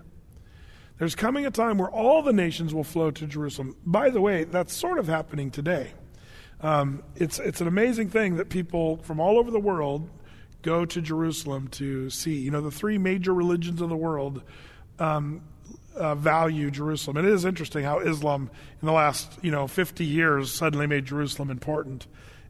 There's 0.99 1.17
coming 1.17 1.47
a 1.47 1.51
time 1.51 1.79
where 1.79 1.91
all 1.91 2.23
the 2.23 2.35
nations 2.35 2.73
will 2.73 2.85
flow 2.85 3.11
to 3.11 3.27
Jerusalem. 3.27 3.75
By 3.85 4.11
the 4.11 4.21
way, 4.21 4.45
that's 4.45 4.75
sort 4.75 4.99
of 4.99 5.09
happening 5.09 5.51
today. 5.51 5.93
Um, 6.63 7.03
it's, 7.17 7.39
it's 7.39 7.61
an 7.61 7.67
amazing 7.67 8.11
thing 8.11 8.37
that 8.37 8.49
people 8.49 8.99
from 8.99 9.21
all 9.21 9.39
over 9.39 9.51
the 9.51 9.61
world 9.61 10.09
go 10.63 10.85
to 10.85 11.01
Jerusalem 11.03 11.69
to 11.69 12.09
see. 12.09 12.37
You 12.37 12.51
know, 12.51 12.61
the 12.61 12.71
three 12.71 12.99
major 12.99 13.35
religions 13.35 13.81
of 13.81 13.89
the 13.89 13.97
world 13.97 14.43
um, 14.99 15.43
uh, 15.97 16.15
value 16.15 16.71
Jerusalem. 16.71 17.17
And 17.19 17.27
It 17.27 17.33
is 17.33 17.45
interesting 17.45 17.85
how 17.85 17.99
Islam, 17.99 18.51
in 18.81 18.87
the 18.87 18.93
last 18.93 19.39
you 19.43 19.51
know 19.51 19.67
50 19.67 20.05
years, 20.05 20.51
suddenly 20.53 20.87
made 20.87 21.05
Jerusalem 21.05 21.51
important. 21.51 22.07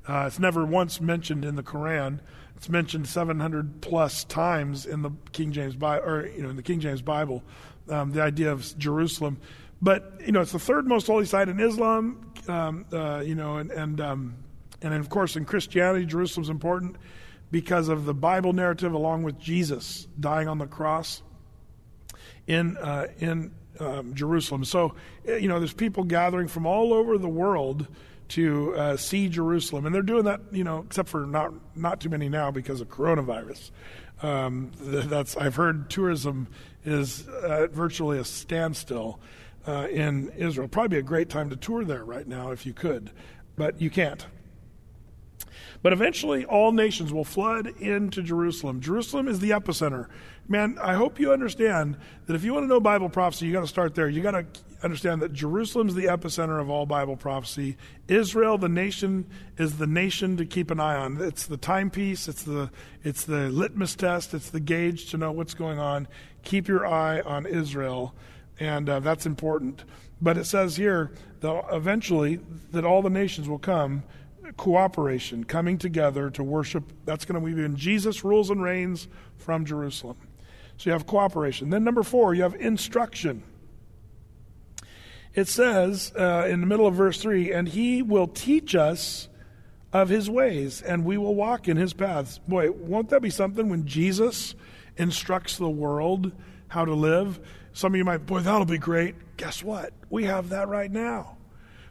Uh, 0.06 0.24
it's 0.26 0.38
never 0.38 0.64
once 0.64 1.00
mentioned 1.00 1.44
in 1.44 1.56
the 1.56 1.62
Quran. 1.62 2.20
It's 2.56 2.68
mentioned 2.68 3.08
700 3.08 3.80
plus 3.80 4.24
times 4.24 4.86
in 4.86 5.02
the 5.02 5.10
King 5.32 5.52
James 5.52 5.74
Bible, 5.74 6.06
or 6.06 6.26
you 6.26 6.42
know, 6.42 6.50
in 6.50 6.56
the 6.56 6.62
King 6.62 6.80
James 6.80 7.02
Bible. 7.02 7.42
Um, 7.88 8.12
the 8.12 8.22
idea 8.22 8.52
of 8.52 8.78
Jerusalem. 8.78 9.38
But 9.80 10.20
you 10.24 10.30
know, 10.30 10.40
it's 10.40 10.52
the 10.52 10.60
third 10.60 10.86
most 10.86 11.08
holy 11.08 11.26
site 11.26 11.48
in 11.48 11.58
Islam. 11.58 12.31
Um, 12.48 12.84
uh, 12.92 13.22
you 13.24 13.34
know, 13.34 13.56
and 13.56 13.70
and 13.70 14.00
um, 14.00 14.34
and 14.80 14.94
of 14.94 15.08
course 15.08 15.36
in 15.36 15.44
Christianity, 15.44 16.04
Jerusalem's 16.06 16.48
important 16.48 16.96
because 17.50 17.88
of 17.88 18.04
the 18.04 18.14
Bible 18.14 18.52
narrative, 18.52 18.92
along 18.92 19.22
with 19.22 19.38
Jesus 19.38 20.08
dying 20.18 20.48
on 20.48 20.58
the 20.58 20.66
cross 20.66 21.22
in 22.46 22.76
uh, 22.78 23.08
in 23.18 23.52
um, 23.78 24.14
Jerusalem. 24.14 24.64
So 24.64 24.94
eh, 25.26 25.36
you 25.36 25.48
know, 25.48 25.58
there's 25.58 25.72
people 25.72 26.04
gathering 26.04 26.48
from 26.48 26.66
all 26.66 26.92
over 26.92 27.18
the 27.18 27.28
world 27.28 27.86
to 28.28 28.74
uh, 28.74 28.96
see 28.96 29.28
Jerusalem, 29.28 29.86
and 29.86 29.94
they're 29.94 30.02
doing 30.02 30.24
that. 30.24 30.40
You 30.50 30.64
know, 30.64 30.84
except 30.86 31.08
for 31.08 31.26
not 31.26 31.52
not 31.76 32.00
too 32.00 32.08
many 32.08 32.28
now 32.28 32.50
because 32.50 32.80
of 32.80 32.88
coronavirus. 32.88 33.70
Um, 34.22 34.72
that's 34.80 35.36
I've 35.36 35.56
heard 35.56 35.90
tourism 35.90 36.48
is 36.84 37.28
uh, 37.28 37.68
virtually 37.70 38.18
a 38.18 38.24
standstill 38.24 39.20
uh, 39.66 39.88
in 39.90 40.30
Israel. 40.36 40.68
Probably 40.68 40.98
a 40.98 41.02
great 41.02 41.28
time 41.28 41.50
to 41.50 41.56
tour 41.56 41.84
there 41.84 42.04
right 42.04 42.26
now 42.26 42.50
if 42.50 42.66
you 42.66 42.72
could, 42.72 43.10
but 43.56 43.80
you 43.80 43.90
can't. 43.90 44.26
But 45.82 45.92
eventually, 45.92 46.44
all 46.44 46.72
nations 46.72 47.12
will 47.12 47.24
flood 47.24 47.66
into 47.66 48.22
Jerusalem. 48.22 48.80
Jerusalem 48.80 49.26
is 49.26 49.40
the 49.40 49.50
epicenter. 49.50 50.06
Man, 50.48 50.78
I 50.80 50.94
hope 50.94 51.18
you 51.18 51.32
understand 51.32 51.96
that 52.26 52.34
if 52.34 52.44
you 52.44 52.52
want 52.52 52.64
to 52.64 52.68
know 52.68 52.80
Bible 52.80 53.08
prophecy, 53.08 53.46
you 53.46 53.52
got 53.52 53.62
to 53.62 53.66
start 53.66 53.94
there. 53.94 54.08
You 54.08 54.22
got 54.22 54.32
to 54.32 54.46
understand 54.82 55.22
that 55.22 55.32
Jerusalem 55.32 55.88
is 55.88 55.94
the 55.94 56.04
epicenter 56.04 56.60
of 56.60 56.70
all 56.70 56.86
Bible 56.86 57.16
prophecy. 57.16 57.76
Israel, 58.08 58.58
the 58.58 58.68
nation, 58.68 59.26
is 59.56 59.78
the 59.78 59.86
nation 59.86 60.36
to 60.36 60.46
keep 60.46 60.70
an 60.70 60.78
eye 60.78 60.96
on. 60.96 61.20
It's 61.20 61.46
the 61.46 61.56
timepiece. 61.56 62.28
It's 62.28 62.42
the 62.42 62.70
it's 63.02 63.24
the 63.24 63.48
litmus 63.50 63.94
test. 63.94 64.34
It's 64.34 64.50
the 64.50 64.60
gauge 64.60 65.10
to 65.10 65.16
know 65.16 65.32
what's 65.32 65.54
going 65.54 65.78
on. 65.78 66.08
Keep 66.42 66.68
your 66.68 66.86
eye 66.86 67.20
on 67.20 67.46
Israel 67.46 68.14
and 68.60 68.88
uh, 68.88 69.00
that's 69.00 69.26
important. 69.26 69.84
But 70.20 70.36
it 70.36 70.44
says 70.44 70.76
here 70.76 71.10
that 71.40 71.64
eventually 71.72 72.40
that 72.70 72.84
all 72.84 73.02
the 73.02 73.10
nations 73.10 73.48
will 73.48 73.58
come, 73.58 74.04
cooperation, 74.56 75.44
coming 75.44 75.78
together 75.78 76.30
to 76.30 76.44
worship. 76.44 76.84
That's 77.04 77.24
going 77.24 77.40
to 77.40 77.46
be 77.46 77.60
when 77.60 77.76
Jesus 77.76 78.24
rules 78.24 78.50
and 78.50 78.62
reigns 78.62 79.08
from 79.36 79.64
Jerusalem. 79.64 80.16
So 80.76 80.90
you 80.90 80.92
have 80.92 81.06
cooperation. 81.06 81.70
Then 81.70 81.84
number 81.84 82.02
four, 82.02 82.34
you 82.34 82.42
have 82.42 82.54
instruction. 82.54 83.42
It 85.34 85.48
says 85.48 86.12
uh, 86.18 86.46
in 86.48 86.60
the 86.60 86.66
middle 86.66 86.86
of 86.86 86.94
verse 86.94 87.20
three, 87.20 87.52
and 87.52 87.68
he 87.68 88.02
will 88.02 88.26
teach 88.26 88.74
us 88.74 89.28
of 89.92 90.08
his 90.08 90.30
ways, 90.30 90.82
and 90.82 91.04
we 91.04 91.18
will 91.18 91.34
walk 91.34 91.68
in 91.68 91.76
his 91.76 91.92
paths. 91.92 92.38
Boy, 92.46 92.70
won't 92.70 93.10
that 93.10 93.22
be 93.22 93.30
something 93.30 93.68
when 93.68 93.86
Jesus 93.86 94.54
instructs 94.96 95.56
the 95.56 95.68
world 95.68 96.32
how 96.68 96.84
to 96.84 96.94
live? 96.94 97.40
Some 97.72 97.92
of 97.92 97.96
you 97.96 98.04
might, 98.04 98.26
boy, 98.26 98.40
that'll 98.40 98.64
be 98.64 98.78
great. 98.78 99.36
Guess 99.36 99.62
what? 99.62 99.92
We 100.10 100.24
have 100.24 100.50
that 100.50 100.68
right 100.68 100.90
now. 100.90 101.36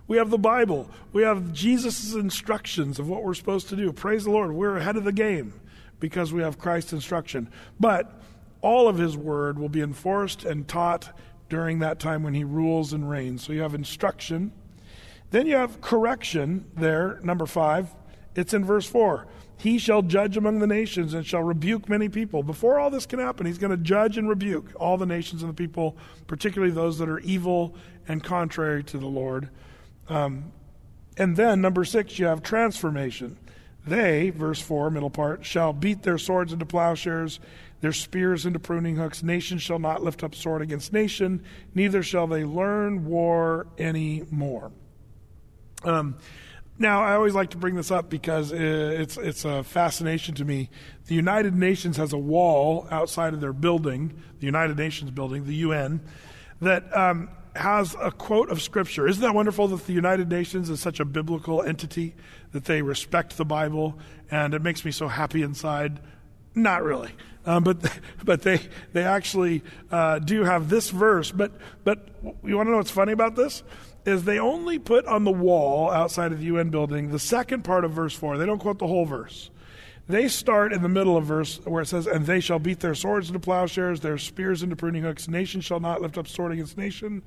We 0.08 0.18
have 0.18 0.30
the 0.30 0.38
Bible. 0.38 0.90
We 1.14 1.24
have 1.24 1.54
Jesus' 1.54 2.14
instructions 2.14 3.00
of 3.00 3.08
what 3.08 3.24
we're 3.24 3.34
supposed 3.34 3.70
to 3.70 3.76
do. 3.76 3.94
Praise 3.94 4.26
the 4.26 4.32
Lord. 4.32 4.52
We're 4.52 4.78
ahead 4.78 4.98
of 4.98 5.04
the 5.04 5.12
game 5.12 5.54
because 6.00 6.34
we 6.34 6.42
have 6.42 6.60
Christ's 6.60 6.94
instruction. 6.94 7.50
But 7.80 8.22
all 8.62 8.88
of 8.88 8.98
his 8.98 9.16
word 9.16 9.58
will 9.58 9.70
be 9.70 9.82
enforced 9.82 10.44
and 10.44 10.68
taught 10.68 11.18
during 11.50 11.80
that 11.80 12.00
time 12.00 12.24
when 12.24 12.34
he 12.34 12.44
rules 12.44 12.94
and 12.94 13.10
reigns. 13.10 13.44
So 13.44 13.54
you 13.54 13.62
have 13.62 13.74
instruction. 13.74 14.52
Then 15.32 15.48
you 15.48 15.56
have 15.56 15.82
correction 15.82 16.66
there, 16.76 17.20
number 17.24 17.46
five. 17.46 17.94
It's 18.36 18.54
in 18.54 18.66
verse 18.66 18.86
4. 18.86 19.28
He 19.62 19.78
shall 19.78 20.02
judge 20.02 20.38
among 20.38 20.58
the 20.58 20.66
nations 20.66 21.14
and 21.14 21.24
shall 21.24 21.44
rebuke 21.44 21.88
many 21.88 22.10
people. 22.10 22.42
Before 22.42 22.80
all 22.80 22.90
this 22.90 23.06
can 23.06 23.20
happen, 23.20 23.46
he's 23.46 23.60
going 23.60 23.70
to 23.70 23.78
judge 23.78 24.18
and 24.18 24.28
rebuke 24.28 24.72
all 24.76 24.98
the 24.98 25.06
nations 25.06 25.44
and 25.44 25.52
the 25.52 25.56
people, 25.56 25.96
particularly 26.26 26.74
those 26.74 26.98
that 26.98 27.08
are 27.08 27.20
evil 27.20 27.76
and 28.08 28.24
contrary 28.24 28.84
to 28.86 28.98
the 28.98 29.06
Lord. 29.06 29.50
Um, 30.10 30.52
and 31.16 31.38
then, 31.38 31.62
number 31.62 31.86
six, 31.86 32.18
you 32.18 32.26
have 32.26 32.42
transformation. 32.42 33.38
They, 33.86 34.32
verse 34.32 34.60
4, 34.60 34.90
middle 34.90 35.12
part, 35.12 35.46
shall 35.46 35.74
beat 35.74 36.02
their 36.02 36.18
swords 36.18 36.52
into 36.52 36.66
plowshares, 36.66 37.40
their 37.82 37.94
spears 37.94 38.48
into 38.48 38.58
pruning 38.58 38.96
hooks. 38.96 39.22
Nation 39.22 39.60
shall 39.60 39.78
not 39.78 40.02
lift 40.02 40.24
up 40.24 40.34
sword 40.34 40.64
against 40.64 40.92
nation, 40.92 41.44
neither 41.76 42.02
shall 42.02 42.26
they 42.26 42.44
learn 42.44 43.06
war 43.06 43.68
any 43.78 44.24
more. 44.32 44.72
Um, 45.84 46.18
now, 46.82 47.04
I 47.04 47.14
always 47.14 47.36
like 47.36 47.52
to 47.52 47.58
bring 47.58 47.76
this 47.76 47.92
up 47.92 48.10
because 48.10 48.52
it's 48.52 49.16
it's 49.16 49.46
a 49.46 49.64
fascination 49.64 50.36
to 50.36 50.46
me. 50.46 50.70
The 51.06 51.16
United 51.16 51.56
Nations 51.56 51.96
has 51.98 52.12
a 52.12 52.18
wall 52.18 52.88
outside 52.90 53.34
of 53.34 53.40
their 53.40 53.54
building, 53.54 54.22
the 54.40 54.48
United 54.48 54.78
Nations 54.78 55.12
building, 55.12 55.46
the 55.46 55.56
UN, 55.56 56.02
that 56.60 56.96
um, 56.98 57.30
has 57.56 57.96
a 58.02 58.12
quote 58.12 58.50
of 58.50 58.62
Scripture. 58.62 59.08
Isn't 59.08 59.22
that 59.22 59.36
wonderful 59.36 59.68
that 59.70 59.86
the 59.86 59.94
United 59.94 60.30
Nations 60.30 60.70
is 60.70 60.80
such 60.80 61.00
a 61.00 61.06
biblical 61.06 61.62
entity 61.62 62.16
that 62.52 62.66
they 62.66 62.82
respect 62.82 63.38
the 63.38 63.46
Bible, 63.46 63.98
and 64.32 64.54
it 64.54 64.62
makes 64.62 64.84
me 64.84 64.92
so 64.92 65.08
happy 65.08 65.44
inside. 65.44 66.00
Not 66.56 66.84
really, 66.84 67.12
um, 67.46 67.64
but 67.64 67.78
but 68.26 68.42
they 68.42 68.60
they 68.92 69.04
actually 69.04 69.64
uh, 69.92 70.18
do 70.18 70.44
have 70.44 70.68
this 70.68 70.90
verse. 70.90 71.32
But 71.32 71.52
but 71.84 72.10
you 72.44 72.58
want 72.58 72.68
to 72.68 72.72
know 72.72 72.78
what's 72.78 72.92
funny 72.92 73.14
about 73.14 73.36
this? 73.36 73.62
Is 74.06 74.24
they 74.24 74.40
only 74.40 74.80
put 74.80 75.06
on 75.06 75.24
the 75.24 75.32
wall 75.32 75.92
outside 75.92 76.32
of 76.32 76.40
the 76.40 76.46
UN 76.46 76.70
building 76.70 77.10
the 77.10 77.20
second 77.20 77.64
part 77.64 77.86
of 77.86 77.92
verse 77.92 78.14
4. 78.16 78.38
They 78.38 78.46
don't 78.46 78.60
quote 78.60 78.80
the 78.80 78.88
whole 78.88 79.06
verse. 79.06 79.50
They 80.08 80.28
start 80.28 80.74
in 80.74 80.82
the 80.82 80.90
middle 80.90 81.16
of 81.16 81.26
verse 81.26 81.60
where 81.64 81.84
it 81.84 81.88
says, 81.88 82.08
And 82.08 82.26
they 82.26 82.40
shall 82.40 82.60
beat 82.60 82.80
their 82.80 82.96
swords 82.96 83.28
into 83.28 83.40
plowshares, 83.40 84.02
their 84.02 84.18
spears 84.18 84.64
into 84.64 84.76
pruning 84.76 85.04
hooks. 85.04 85.28
Nation 85.28 85.62
shall 85.62 85.80
not 85.80 86.02
lift 86.02 86.18
up 86.18 86.28
sword 86.28 86.52
against 86.52 86.78
nation, 86.78 87.22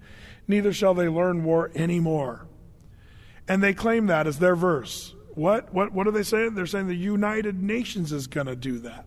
neither 0.49 0.73
shall 0.73 0.95
they 0.95 1.09
learn 1.09 1.45
war 1.45 1.71
anymore. 1.75 2.47
And 3.47 3.63
they 3.63 3.75
claim 3.75 4.07
that 4.07 4.27
as 4.27 4.39
their 4.39 4.57
verse. 4.57 5.15
What, 5.35 5.73
what, 5.73 5.93
what 5.93 6.07
are 6.07 6.13
they 6.13 6.23
saying? 6.23 6.55
They're 6.55 6.67
saying 6.67 6.89
the 6.89 6.95
United 6.95 7.63
Nations 7.63 8.13
is 8.13 8.27
going 8.27 8.47
to 8.47 8.57
do 8.57 8.79
that. 8.81 9.07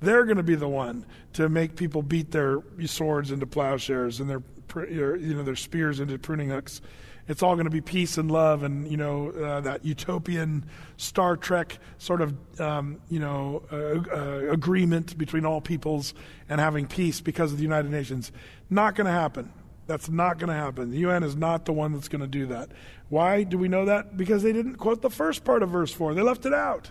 They're 0.00 0.24
going 0.24 0.36
to 0.36 0.42
be 0.42 0.54
the 0.54 0.68
one 0.68 1.06
to 1.34 1.48
make 1.48 1.76
people 1.76 2.02
beat 2.02 2.30
their 2.30 2.62
swords 2.84 3.30
into 3.30 3.46
plowshares 3.46 4.20
and 4.20 4.28
their, 4.28 4.42
you 4.88 5.34
know, 5.34 5.42
their 5.42 5.56
spears 5.56 6.00
into 6.00 6.18
pruning 6.18 6.50
hooks 6.50 6.80
it's 7.28 7.42
all 7.42 7.54
going 7.54 7.64
to 7.64 7.70
be 7.70 7.80
peace 7.80 8.18
and 8.18 8.30
love 8.30 8.62
and 8.62 8.90
you 8.90 8.96
know 8.96 9.30
uh, 9.30 9.60
that 9.60 9.84
utopian 9.84 10.64
Star 10.96 11.36
Trek 11.36 11.78
sort 11.98 12.20
of 12.20 12.60
um, 12.60 13.00
you 13.08 13.18
know 13.18 13.62
uh, 13.72 13.76
uh, 13.76 14.52
agreement 14.52 15.16
between 15.18 15.44
all 15.44 15.60
peoples 15.60 16.14
and 16.48 16.60
having 16.60 16.86
peace 16.86 17.20
because 17.20 17.52
of 17.52 17.58
the 17.58 17.64
United 17.64 17.90
Nations. 17.90 18.32
Not 18.70 18.94
going 18.94 19.06
to 19.06 19.12
happen. 19.12 19.52
That's 19.86 20.08
not 20.08 20.38
going 20.38 20.48
to 20.48 20.54
happen. 20.54 20.90
The 20.90 20.98
UN 20.98 21.22
is 21.22 21.36
not 21.36 21.64
the 21.64 21.72
one 21.72 21.92
that's 21.92 22.08
going 22.08 22.20
to 22.20 22.26
do 22.26 22.46
that. 22.46 22.70
Why 23.08 23.44
do 23.44 23.56
we 23.56 23.68
know 23.68 23.84
that? 23.84 24.16
Because 24.16 24.42
they 24.42 24.52
didn't 24.52 24.76
quote 24.76 25.00
the 25.00 25.10
first 25.10 25.44
part 25.44 25.62
of 25.62 25.70
verse 25.70 25.92
4. 25.92 26.14
They 26.14 26.22
left 26.22 26.44
it 26.44 26.52
out. 26.52 26.90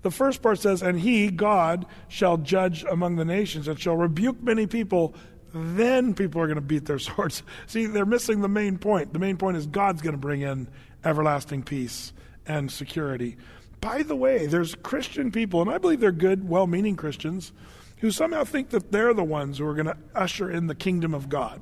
The 0.00 0.10
first 0.10 0.42
part 0.42 0.58
says, 0.58 0.82
And 0.82 1.00
he, 1.00 1.30
God, 1.30 1.86
shall 2.08 2.36
judge 2.36 2.84
among 2.84 3.16
the 3.16 3.24
nations 3.24 3.68
and 3.68 3.78
shall 3.78 3.96
rebuke 3.96 4.42
many 4.42 4.66
people. 4.66 5.14
Then 5.54 6.14
people 6.14 6.40
are 6.40 6.46
going 6.46 6.56
to 6.56 6.60
beat 6.60 6.84
their 6.84 6.98
swords. 6.98 7.42
See, 7.66 7.86
they're 7.86 8.04
missing 8.04 8.40
the 8.40 8.48
main 8.48 8.78
point. 8.78 9.12
The 9.12 9.18
main 9.18 9.36
point 9.36 9.56
is 9.56 9.66
God's 9.66 10.02
going 10.02 10.14
to 10.14 10.18
bring 10.18 10.42
in 10.42 10.68
everlasting 11.04 11.62
peace 11.62 12.12
and 12.46 12.70
security. 12.70 13.36
By 13.80 14.02
the 14.02 14.16
way, 14.16 14.46
there's 14.46 14.74
Christian 14.74 15.30
people, 15.30 15.60
and 15.60 15.70
I 15.70 15.78
believe 15.78 16.00
they're 16.00 16.12
good, 16.12 16.48
well 16.48 16.66
meaning 16.66 16.96
Christians, 16.96 17.52
who 17.98 18.10
somehow 18.10 18.44
think 18.44 18.70
that 18.70 18.90
they're 18.90 19.14
the 19.14 19.24
ones 19.24 19.58
who 19.58 19.66
are 19.66 19.74
going 19.74 19.86
to 19.86 19.96
usher 20.14 20.50
in 20.50 20.66
the 20.66 20.74
kingdom 20.74 21.14
of 21.14 21.28
God. 21.28 21.60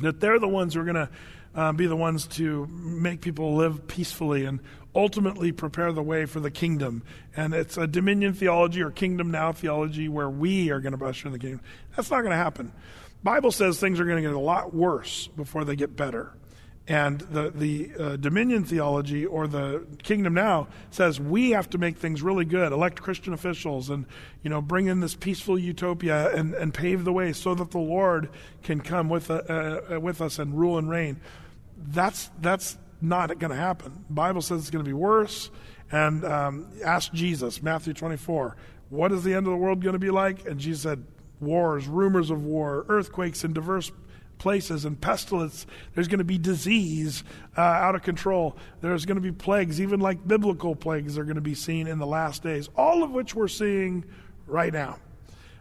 That 0.00 0.20
they're 0.20 0.38
the 0.38 0.48
ones 0.48 0.74
who 0.74 0.80
are 0.80 0.84
going 0.84 0.96
to 0.96 1.08
uh, 1.54 1.72
be 1.72 1.86
the 1.86 1.96
ones 1.96 2.26
to 2.26 2.66
make 2.66 3.22
people 3.22 3.56
live 3.56 3.86
peacefully 3.88 4.44
and 4.44 4.60
ultimately 4.96 5.52
prepare 5.52 5.92
the 5.92 6.02
way 6.02 6.24
for 6.24 6.40
the 6.40 6.50
kingdom. 6.50 7.02
And 7.36 7.54
it's 7.54 7.76
a 7.76 7.86
dominion 7.86 8.32
theology 8.32 8.82
or 8.82 8.90
kingdom 8.90 9.30
now 9.30 9.52
theology 9.52 10.08
where 10.08 10.30
we 10.30 10.70
are 10.70 10.80
going 10.80 10.98
to 10.98 11.04
usher 11.04 11.28
in 11.28 11.32
the 11.32 11.38
kingdom. 11.38 11.60
That's 11.94 12.10
not 12.10 12.22
going 12.22 12.30
to 12.30 12.36
happen. 12.36 12.72
Bible 13.22 13.52
says 13.52 13.78
things 13.78 14.00
are 14.00 14.04
going 14.04 14.16
to 14.16 14.28
get 14.28 14.34
a 14.34 14.38
lot 14.38 14.74
worse 14.74 15.28
before 15.28 15.64
they 15.64 15.76
get 15.76 15.94
better. 15.94 16.32
And 16.88 17.20
the, 17.20 17.50
the 17.50 17.90
uh, 17.98 18.16
dominion 18.16 18.64
theology 18.64 19.26
or 19.26 19.48
the 19.48 19.84
kingdom 20.04 20.34
now 20.34 20.68
says 20.92 21.20
we 21.20 21.50
have 21.50 21.68
to 21.70 21.78
make 21.78 21.96
things 21.98 22.22
really 22.22 22.44
good, 22.44 22.72
elect 22.72 23.02
Christian 23.02 23.32
officials, 23.32 23.90
and 23.90 24.06
you 24.44 24.50
know 24.50 24.62
bring 24.62 24.86
in 24.86 25.00
this 25.00 25.16
peaceful 25.16 25.58
utopia 25.58 26.32
and, 26.32 26.54
and 26.54 26.72
pave 26.72 27.04
the 27.04 27.12
way 27.12 27.32
so 27.32 27.56
that 27.56 27.72
the 27.72 27.78
Lord 27.78 28.30
can 28.62 28.80
come 28.80 29.08
with, 29.08 29.32
uh, 29.32 29.34
uh, 29.34 29.98
with 30.00 30.20
us 30.20 30.38
and 30.38 30.56
rule 30.56 30.78
and 30.78 30.88
reign. 30.88 31.20
That's, 31.76 32.30
that's 32.40 32.78
not 33.00 33.38
going 33.38 33.50
to 33.50 33.56
happen. 33.56 34.04
The 34.08 34.14
Bible 34.14 34.42
says 34.42 34.60
it's 34.60 34.70
going 34.70 34.84
to 34.84 34.88
be 34.88 34.94
worse. 34.94 35.50
And 35.90 36.24
um, 36.24 36.68
ask 36.84 37.12
Jesus, 37.12 37.62
Matthew 37.62 37.92
24, 37.92 38.56
what 38.90 39.12
is 39.12 39.22
the 39.22 39.34
end 39.34 39.46
of 39.46 39.52
the 39.52 39.58
world 39.58 39.82
going 39.82 39.92
to 39.92 39.98
be 39.98 40.10
like? 40.10 40.46
And 40.46 40.58
Jesus 40.58 40.82
said, 40.82 41.04
wars, 41.40 41.86
rumors 41.86 42.30
of 42.30 42.44
war, 42.44 42.86
earthquakes 42.88 43.44
in 43.44 43.52
diverse 43.52 43.92
places, 44.38 44.84
and 44.84 45.00
pestilence. 45.00 45.66
There's 45.94 46.08
going 46.08 46.18
to 46.18 46.24
be 46.24 46.38
disease 46.38 47.24
uh, 47.56 47.60
out 47.60 47.94
of 47.94 48.02
control. 48.02 48.56
There's 48.80 49.06
going 49.06 49.16
to 49.16 49.22
be 49.22 49.32
plagues, 49.32 49.80
even 49.80 50.00
like 50.00 50.26
biblical 50.26 50.76
plagues, 50.76 51.16
are 51.18 51.24
going 51.24 51.36
to 51.36 51.40
be 51.40 51.54
seen 51.54 51.86
in 51.86 51.98
the 51.98 52.06
last 52.06 52.42
days, 52.42 52.68
all 52.76 53.02
of 53.02 53.10
which 53.10 53.34
we're 53.34 53.48
seeing 53.48 54.04
right 54.46 54.72
now. 54.72 54.98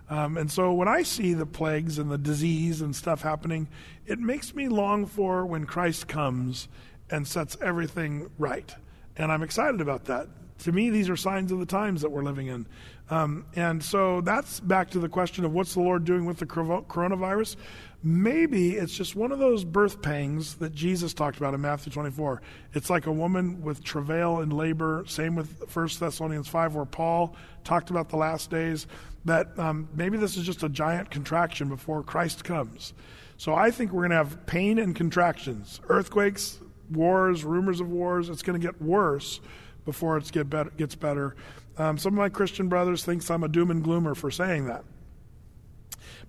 Um, 0.10 0.38
and 0.38 0.52
so 0.52 0.74
when 0.74 0.88
I 0.88 1.02
see 1.02 1.34
the 1.34 1.48
plagues 1.48 1.98
and 1.98 2.12
the 2.12 2.18
disease 2.18 2.82
and 2.82 2.96
stuff 2.96 3.22
happening, 3.22 3.68
it 4.06 4.20
makes 4.20 4.54
me 4.54 4.68
long 4.68 5.06
for 5.06 5.46
when 5.46 5.66
Christ 5.66 6.08
comes 6.08 6.68
and 7.10 7.28
sets 7.28 7.58
everything 7.62 8.30
right. 8.38 8.74
And 9.18 9.32
I'm 9.32 9.43
excited 9.43 9.82
about 9.82 10.06
that. 10.06 10.28
To 10.60 10.72
me, 10.72 10.89
these 10.89 11.10
are 11.10 11.18
signs 11.18 11.51
of 11.51 11.60
the 11.60 11.66
times 11.66 12.01
that 12.01 12.12
we're 12.12 12.24
living 12.24 12.47
in. 12.47 12.66
Um, 13.10 13.45
and 13.56 13.84
so 13.84 14.22
that's 14.22 14.60
back 14.60 14.89
to 14.91 14.99
the 14.99 15.10
question 15.10 15.45
of 15.45 15.53
what's 15.53 15.74
the 15.74 15.82
Lord 15.82 16.06
doing 16.06 16.26
with 16.26 16.38
the 16.38 16.45
coronavirus? 16.45 17.56
Maybe 18.03 18.72
it's 18.72 18.95
just 18.95 19.16
one 19.16 19.32
of 19.32 19.39
those 19.39 19.64
birth 19.64 20.01
pangs 20.01 20.56
that 20.56 20.74
Jesus 20.74 21.14
talked 21.14 21.38
about 21.38 21.53
in 21.53 21.62
Matthew 21.62 21.91
24. 21.91 22.41
It's 22.74 22.89
like 22.89 23.06
a 23.06 23.12
woman 23.12 23.62
with 23.62 23.84
travail 23.84 24.41
and 24.41 24.53
labor, 24.53 25.03
same 25.08 25.36
with 25.36 25.64
1 25.74 25.89
Thessalonians 25.99 26.47
5, 26.47 26.76
where 26.76 26.86
Paul 26.86 27.36
talked 27.64 27.89
about 27.89 28.10
the 28.10 28.18
last 28.18 28.49
days, 28.49 28.88
that 29.26 29.58
um, 29.60 29.88
maybe 29.93 30.18
this 30.18 30.38
is 30.38 30.45
just 30.45 30.64
a 30.64 30.70
giant 30.70 31.10
contraction 31.10 31.68
before 31.68 32.03
Christ 32.03 32.43
comes. 32.43 32.93
So 33.38 33.53
I 33.53 33.72
think 33.72 33.91
we're 33.91 34.01
going 34.01 34.12
to 34.12 34.18
have 34.18 34.45
pain 34.45 34.80
and 34.80 34.95
contractions, 34.95 35.82
earthquakes, 35.89 36.60
wars, 36.90 37.44
rumors 37.44 37.80
of 37.80 37.90
wars. 37.90 38.30
It's 38.30 38.42
going 38.42 38.60
to 38.60 38.66
get 38.66 38.82
worse 38.82 39.40
before 39.86 40.18
it 40.18 40.32
get 40.32 40.50
better, 40.50 40.72
gets 40.72 40.96
better. 40.96 41.36
Um, 41.78 41.98
some 41.98 42.14
of 42.14 42.18
my 42.18 42.30
Christian 42.30 42.70
brothers 42.70 43.04
think 43.04 43.30
I'm 43.30 43.44
a 43.44 43.48
doom 43.48 43.72
and 43.72 43.84
gloomer 43.84 44.16
for 44.16 44.32
saying 44.32 44.66
that. 44.66 44.84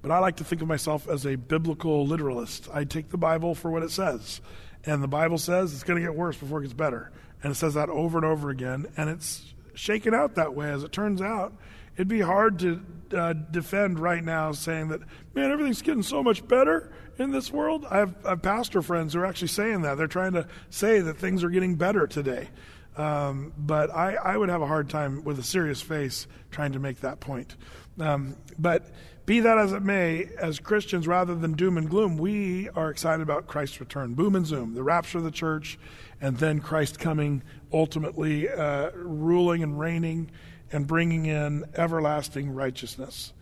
But 0.02 0.10
I 0.10 0.18
like 0.18 0.36
to 0.36 0.44
think 0.44 0.62
of 0.62 0.68
myself 0.68 1.08
as 1.08 1.26
a 1.26 1.36
biblical 1.36 2.06
literalist. 2.06 2.68
I 2.72 2.84
take 2.84 3.10
the 3.10 3.16
Bible 3.16 3.54
for 3.54 3.70
what 3.70 3.82
it 3.82 3.90
says. 3.90 4.40
And 4.84 5.02
the 5.02 5.08
Bible 5.08 5.38
says 5.38 5.72
it's 5.72 5.82
going 5.82 6.00
to 6.00 6.06
get 6.06 6.16
worse 6.16 6.36
before 6.36 6.60
it 6.60 6.62
gets 6.62 6.74
better. 6.74 7.10
And 7.42 7.50
it 7.50 7.56
says 7.56 7.74
that 7.74 7.88
over 7.88 8.18
and 8.18 8.24
over 8.24 8.50
again. 8.50 8.86
And 8.96 9.10
it's 9.10 9.54
shaken 9.74 10.14
out 10.14 10.34
that 10.34 10.54
way, 10.54 10.70
as 10.70 10.84
it 10.84 10.92
turns 10.92 11.20
out. 11.20 11.52
It'd 11.96 12.08
be 12.08 12.20
hard 12.20 12.58
to 12.60 12.82
uh, 13.14 13.32
defend 13.32 13.98
right 13.98 14.22
now 14.22 14.52
saying 14.52 14.88
that, 14.88 15.00
man, 15.34 15.50
everything's 15.50 15.82
getting 15.82 16.02
so 16.02 16.22
much 16.22 16.46
better 16.46 16.92
in 17.18 17.30
this 17.30 17.50
world. 17.50 17.86
I 17.88 17.98
have, 17.98 18.14
I 18.24 18.30
have, 18.30 18.42
pastor 18.42 18.82
friends 18.82 19.14
who 19.14 19.20
are 19.20 19.26
actually 19.26 19.48
saying 19.48 19.82
that. 19.82 19.96
They're 19.96 20.06
trying 20.06 20.32
to 20.32 20.46
say 20.68 21.00
that 21.00 21.16
things 21.16 21.42
are 21.42 21.50
getting 21.50 21.76
better 21.76 22.06
today. 22.06 22.48
Um, 22.96 23.52
but 23.56 23.90
I, 23.90 24.14
I, 24.14 24.36
would 24.36 24.48
have 24.48 24.62
a 24.62 24.66
hard 24.66 24.88
time 24.88 25.22
with 25.22 25.38
a 25.38 25.42
serious 25.42 25.82
face 25.82 26.26
trying 26.50 26.72
to 26.72 26.78
make 26.78 27.00
that 27.00 27.20
point. 27.20 27.54
Um, 28.00 28.36
but 28.58 28.86
be 29.26 29.40
that 29.40 29.58
as 29.58 29.72
it 29.72 29.82
may, 29.82 30.30
as 30.38 30.58
Christians, 30.60 31.06
rather 31.06 31.34
than 31.34 31.52
doom 31.52 31.76
and 31.76 31.90
gloom, 31.90 32.16
we 32.16 32.70
are 32.70 32.90
excited 32.90 33.22
about 33.22 33.48
Christ's 33.48 33.80
return. 33.80 34.14
Boom 34.14 34.34
and 34.34 34.46
zoom, 34.46 34.74
the 34.74 34.82
rapture 34.82 35.18
of 35.18 35.24
the 35.24 35.30
church, 35.30 35.78
and 36.22 36.38
then 36.38 36.60
Christ 36.60 36.98
coming, 36.98 37.42
ultimately 37.70 38.48
uh, 38.48 38.92
ruling 38.94 39.62
and 39.62 39.78
reigning 39.78 40.30
and 40.72 40.86
bringing 40.86 41.26
in 41.26 41.64
everlasting 41.76 42.54
righteousness. 42.54 43.32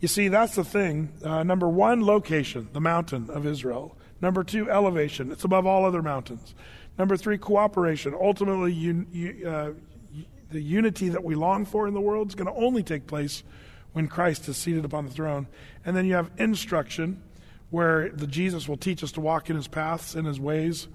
You 0.00 0.08
see, 0.08 0.28
that's 0.28 0.54
the 0.54 0.64
thing. 0.64 1.12
Uh, 1.22 1.42
number 1.42 1.68
one, 1.68 2.04
location, 2.04 2.68
the 2.72 2.80
mountain 2.80 3.28
of 3.30 3.46
Israel. 3.46 3.96
Number 4.22 4.44
two, 4.44 4.70
elevation. 4.70 5.30
It's 5.30 5.44
above 5.44 5.66
all 5.66 5.84
other 5.84 6.02
mountains. 6.02 6.54
Number 6.98 7.16
three, 7.16 7.38
cooperation. 7.38 8.14
Ultimately, 8.14 8.72
un, 8.72 9.06
uh, 9.46 9.72
the 10.50 10.60
unity 10.60 11.10
that 11.10 11.22
we 11.22 11.34
long 11.34 11.64
for 11.64 11.86
in 11.86 11.94
the 11.94 12.00
world 12.00 12.28
is 12.28 12.34
going 12.34 12.52
to 12.52 12.60
only 12.60 12.82
take 12.82 13.06
place 13.06 13.42
when 13.92 14.08
Christ 14.08 14.48
is 14.48 14.56
seated 14.56 14.84
upon 14.84 15.04
the 15.04 15.12
throne. 15.12 15.46
And 15.84 15.96
then 15.96 16.06
you 16.06 16.14
have 16.14 16.30
instruction, 16.38 17.22
where 17.70 18.08
the 18.08 18.26
Jesus 18.26 18.68
will 18.68 18.76
teach 18.76 19.04
us 19.04 19.12
to 19.12 19.20
walk 19.20 19.50
in 19.50 19.56
his 19.56 19.68
paths, 19.68 20.14
and 20.14 20.26
his 20.26 20.40
ways. 20.40 20.88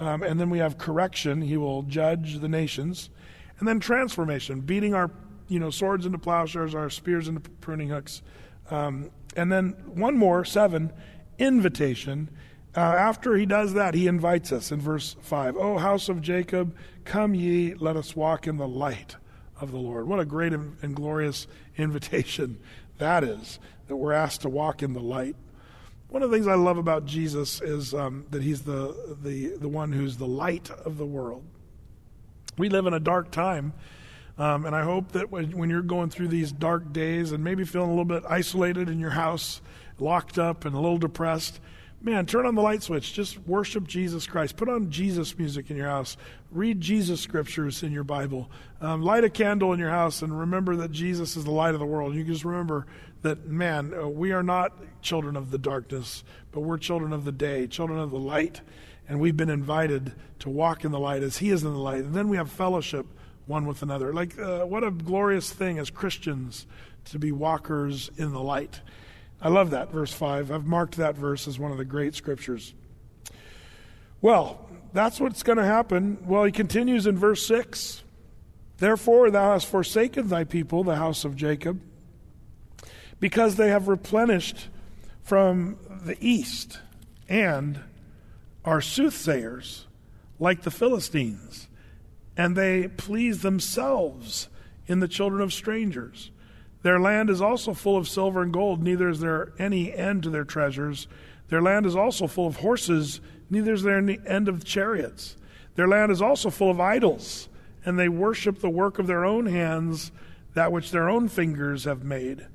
Um, 0.00 0.22
and 0.22 0.40
then 0.40 0.50
we 0.50 0.58
have 0.58 0.78
correction. 0.78 1.42
He 1.42 1.56
will 1.56 1.82
judge 1.82 2.38
the 2.38 2.48
nations. 2.48 3.10
And 3.58 3.68
then 3.68 3.80
transformation, 3.80 4.60
beating 4.60 4.94
our 4.94 5.10
you 5.52 5.60
know, 5.60 5.70
swords 5.70 6.06
into 6.06 6.16
plowshares, 6.16 6.74
our 6.74 6.88
spears 6.88 7.28
into 7.28 7.40
pruning 7.40 7.90
hooks. 7.90 8.22
Um, 8.70 9.10
and 9.36 9.52
then 9.52 9.72
one 9.86 10.16
more, 10.16 10.46
seven, 10.46 10.92
invitation. 11.38 12.30
Uh, 12.74 12.80
after 12.80 13.36
he 13.36 13.44
does 13.44 13.74
that, 13.74 13.92
he 13.92 14.06
invites 14.06 14.50
us 14.50 14.72
in 14.72 14.80
verse 14.80 15.14
5. 15.20 15.58
O 15.58 15.76
house 15.76 16.08
of 16.08 16.22
Jacob, 16.22 16.74
come 17.04 17.34
ye, 17.34 17.74
let 17.74 17.96
us 17.96 18.16
walk 18.16 18.46
in 18.46 18.56
the 18.56 18.66
light 18.66 19.16
of 19.60 19.72
the 19.72 19.78
Lord. 19.78 20.08
What 20.08 20.20
a 20.20 20.24
great 20.24 20.54
and 20.54 20.96
glorious 20.96 21.46
invitation 21.76 22.58
that 22.98 23.22
is, 23.22 23.58
that 23.88 23.96
we're 23.96 24.14
asked 24.14 24.40
to 24.42 24.48
walk 24.48 24.82
in 24.82 24.94
the 24.94 25.00
light. 25.00 25.36
One 26.08 26.22
of 26.22 26.30
the 26.30 26.36
things 26.36 26.46
I 26.46 26.54
love 26.54 26.78
about 26.78 27.04
Jesus 27.04 27.60
is 27.60 27.92
um, 27.92 28.24
that 28.30 28.42
he's 28.42 28.62
the, 28.62 29.16
the, 29.22 29.56
the 29.58 29.68
one 29.68 29.92
who's 29.92 30.16
the 30.16 30.26
light 30.26 30.70
of 30.70 30.96
the 30.96 31.06
world. 31.06 31.44
We 32.56 32.70
live 32.70 32.86
in 32.86 32.94
a 32.94 33.00
dark 33.00 33.30
time 33.30 33.74
um, 34.38 34.64
and 34.64 34.74
I 34.74 34.82
hope 34.82 35.12
that 35.12 35.30
when, 35.30 35.70
you're 35.70 35.82
going 35.82 36.10
through 36.10 36.28
these 36.28 36.52
dark 36.52 36.92
days 36.92 37.32
and 37.32 37.44
maybe 37.44 37.64
feeling 37.64 37.88
a 37.88 37.92
little 37.92 38.04
bit 38.04 38.24
isolated 38.28 38.88
in 38.88 38.98
your 38.98 39.10
house, 39.10 39.60
locked 39.98 40.38
up 40.38 40.64
and 40.64 40.74
a 40.74 40.80
little 40.80 40.98
depressed, 40.98 41.60
man, 42.00 42.26
turn 42.26 42.46
on 42.46 42.54
the 42.54 42.62
light 42.62 42.82
switch. 42.82 43.12
Just 43.12 43.38
worship 43.46 43.86
Jesus 43.86 44.26
Christ. 44.26 44.56
Put 44.56 44.68
on 44.68 44.90
Jesus 44.90 45.36
music 45.38 45.70
in 45.70 45.76
your 45.76 45.88
house. 45.88 46.16
Read 46.50 46.80
Jesus 46.80 47.20
scriptures 47.20 47.82
in 47.82 47.92
your 47.92 48.04
Bible. 48.04 48.50
Um, 48.80 49.02
light 49.02 49.24
a 49.24 49.30
candle 49.30 49.72
in 49.72 49.78
your 49.78 49.90
house 49.90 50.22
and 50.22 50.38
remember 50.38 50.76
that 50.76 50.90
Jesus 50.92 51.36
is 51.36 51.44
the 51.44 51.50
light 51.50 51.74
of 51.74 51.80
the 51.80 51.86
world. 51.86 52.14
You 52.14 52.24
just 52.24 52.44
remember 52.44 52.86
that, 53.20 53.46
man, 53.46 53.92
uh, 53.94 54.08
we 54.08 54.32
are 54.32 54.42
not 54.42 54.72
children 55.02 55.36
of 55.36 55.50
the 55.50 55.58
darkness, 55.58 56.24
but 56.50 56.60
we're 56.60 56.78
children 56.78 57.12
of 57.12 57.24
the 57.24 57.32
day, 57.32 57.66
children 57.66 57.98
of 57.98 58.10
the 58.10 58.18
light. 58.18 58.62
And 59.08 59.20
we've 59.20 59.36
been 59.36 59.50
invited 59.50 60.12
to 60.40 60.48
walk 60.48 60.84
in 60.84 60.90
the 60.90 60.98
light 60.98 61.22
as 61.22 61.36
He 61.38 61.50
is 61.50 61.62
in 61.62 61.72
the 61.72 61.78
light. 61.78 62.02
And 62.02 62.14
then 62.14 62.28
we 62.28 62.38
have 62.38 62.50
fellowship 62.50 63.06
one 63.46 63.66
with 63.66 63.82
another. 63.82 64.12
Like, 64.12 64.38
uh, 64.38 64.60
what 64.64 64.84
a 64.84 64.90
glorious 64.90 65.52
thing 65.52 65.78
as 65.78 65.90
Christians 65.90 66.66
to 67.06 67.18
be 67.18 67.32
walkers 67.32 68.10
in 68.16 68.32
the 68.32 68.40
light. 68.40 68.80
I 69.40 69.48
love 69.48 69.70
that, 69.70 69.90
verse 69.90 70.12
5. 70.12 70.52
I've 70.52 70.66
marked 70.66 70.96
that 70.96 71.16
verse 71.16 71.48
as 71.48 71.58
one 71.58 71.72
of 71.72 71.78
the 71.78 71.84
great 71.84 72.14
scriptures. 72.14 72.74
Well, 74.20 74.68
that's 74.92 75.18
what's 75.18 75.42
going 75.42 75.58
to 75.58 75.64
happen. 75.64 76.18
Well, 76.24 76.44
he 76.44 76.52
continues 76.52 77.06
in 77.06 77.18
verse 77.18 77.44
6 77.46 78.04
Therefore, 78.78 79.30
thou 79.30 79.52
hast 79.52 79.66
forsaken 79.66 80.28
thy 80.28 80.42
people, 80.42 80.82
the 80.82 80.96
house 80.96 81.24
of 81.24 81.36
Jacob, 81.36 81.80
because 83.20 83.54
they 83.54 83.68
have 83.68 83.86
replenished 83.86 84.68
from 85.22 85.78
the 86.04 86.16
east 86.20 86.80
and 87.28 87.78
are 88.64 88.80
soothsayers 88.80 89.86
like 90.40 90.62
the 90.62 90.70
Philistines 90.70 91.68
and 92.36 92.56
they 92.56 92.88
please 92.88 93.42
themselves 93.42 94.48
in 94.86 95.00
the 95.00 95.08
children 95.08 95.42
of 95.42 95.52
strangers. 95.52 96.30
Their 96.82 96.98
land 96.98 97.30
is 97.30 97.40
also 97.40 97.74
full 97.74 97.96
of 97.96 98.08
silver 98.08 98.42
and 98.42 98.52
gold, 98.52 98.82
neither 98.82 99.08
is 99.08 99.20
there 99.20 99.52
any 99.58 99.92
end 99.92 100.24
to 100.24 100.30
their 100.30 100.44
treasures. 100.44 101.06
Their 101.48 101.62
land 101.62 101.86
is 101.86 101.94
also 101.94 102.26
full 102.26 102.46
of 102.46 102.56
horses, 102.56 103.20
neither 103.50 103.74
is 103.74 103.82
there 103.82 103.98
any 103.98 104.18
end 104.26 104.48
of 104.48 104.64
chariots. 104.64 105.36
Their 105.74 105.88
land 105.88 106.10
is 106.10 106.20
also 106.20 106.50
full 106.50 106.70
of 106.70 106.80
idols, 106.80 107.48
and 107.84 107.98
they 107.98 108.08
worship 108.08 108.58
the 108.58 108.70
work 108.70 108.98
of 108.98 109.06
their 109.06 109.24
own 109.24 109.46
hands, 109.46 110.12
that 110.54 110.72
which 110.72 110.90
their 110.90 111.08
own 111.08 111.28
fingers 111.28 111.84
have 111.84 112.04
made. 112.04 112.46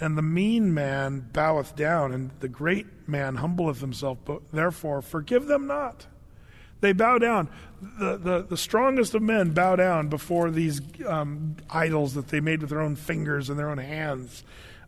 And 0.00 0.16
the 0.16 0.22
mean 0.22 0.74
man 0.74 1.28
boweth 1.32 1.74
down, 1.74 2.12
and 2.12 2.30
the 2.40 2.48
great 2.48 3.08
man 3.08 3.36
humbleth 3.36 3.80
himself. 3.80 4.18
But 4.24 4.52
therefore, 4.52 5.02
forgive 5.02 5.46
them 5.46 5.66
not. 5.66 6.06
They 6.80 6.92
bow 6.92 7.18
down. 7.18 7.48
The, 7.80 8.16
the, 8.16 8.42
the 8.42 8.56
strongest 8.56 9.14
of 9.14 9.22
men 9.22 9.52
bow 9.52 9.76
down 9.76 10.08
before 10.08 10.50
these 10.50 10.80
um, 11.06 11.56
idols 11.70 12.14
that 12.14 12.28
they 12.28 12.40
made 12.40 12.60
with 12.60 12.70
their 12.70 12.80
own 12.80 12.96
fingers 12.96 13.50
and 13.50 13.58
their 13.58 13.70
own 13.70 13.78
hands. 13.78 14.44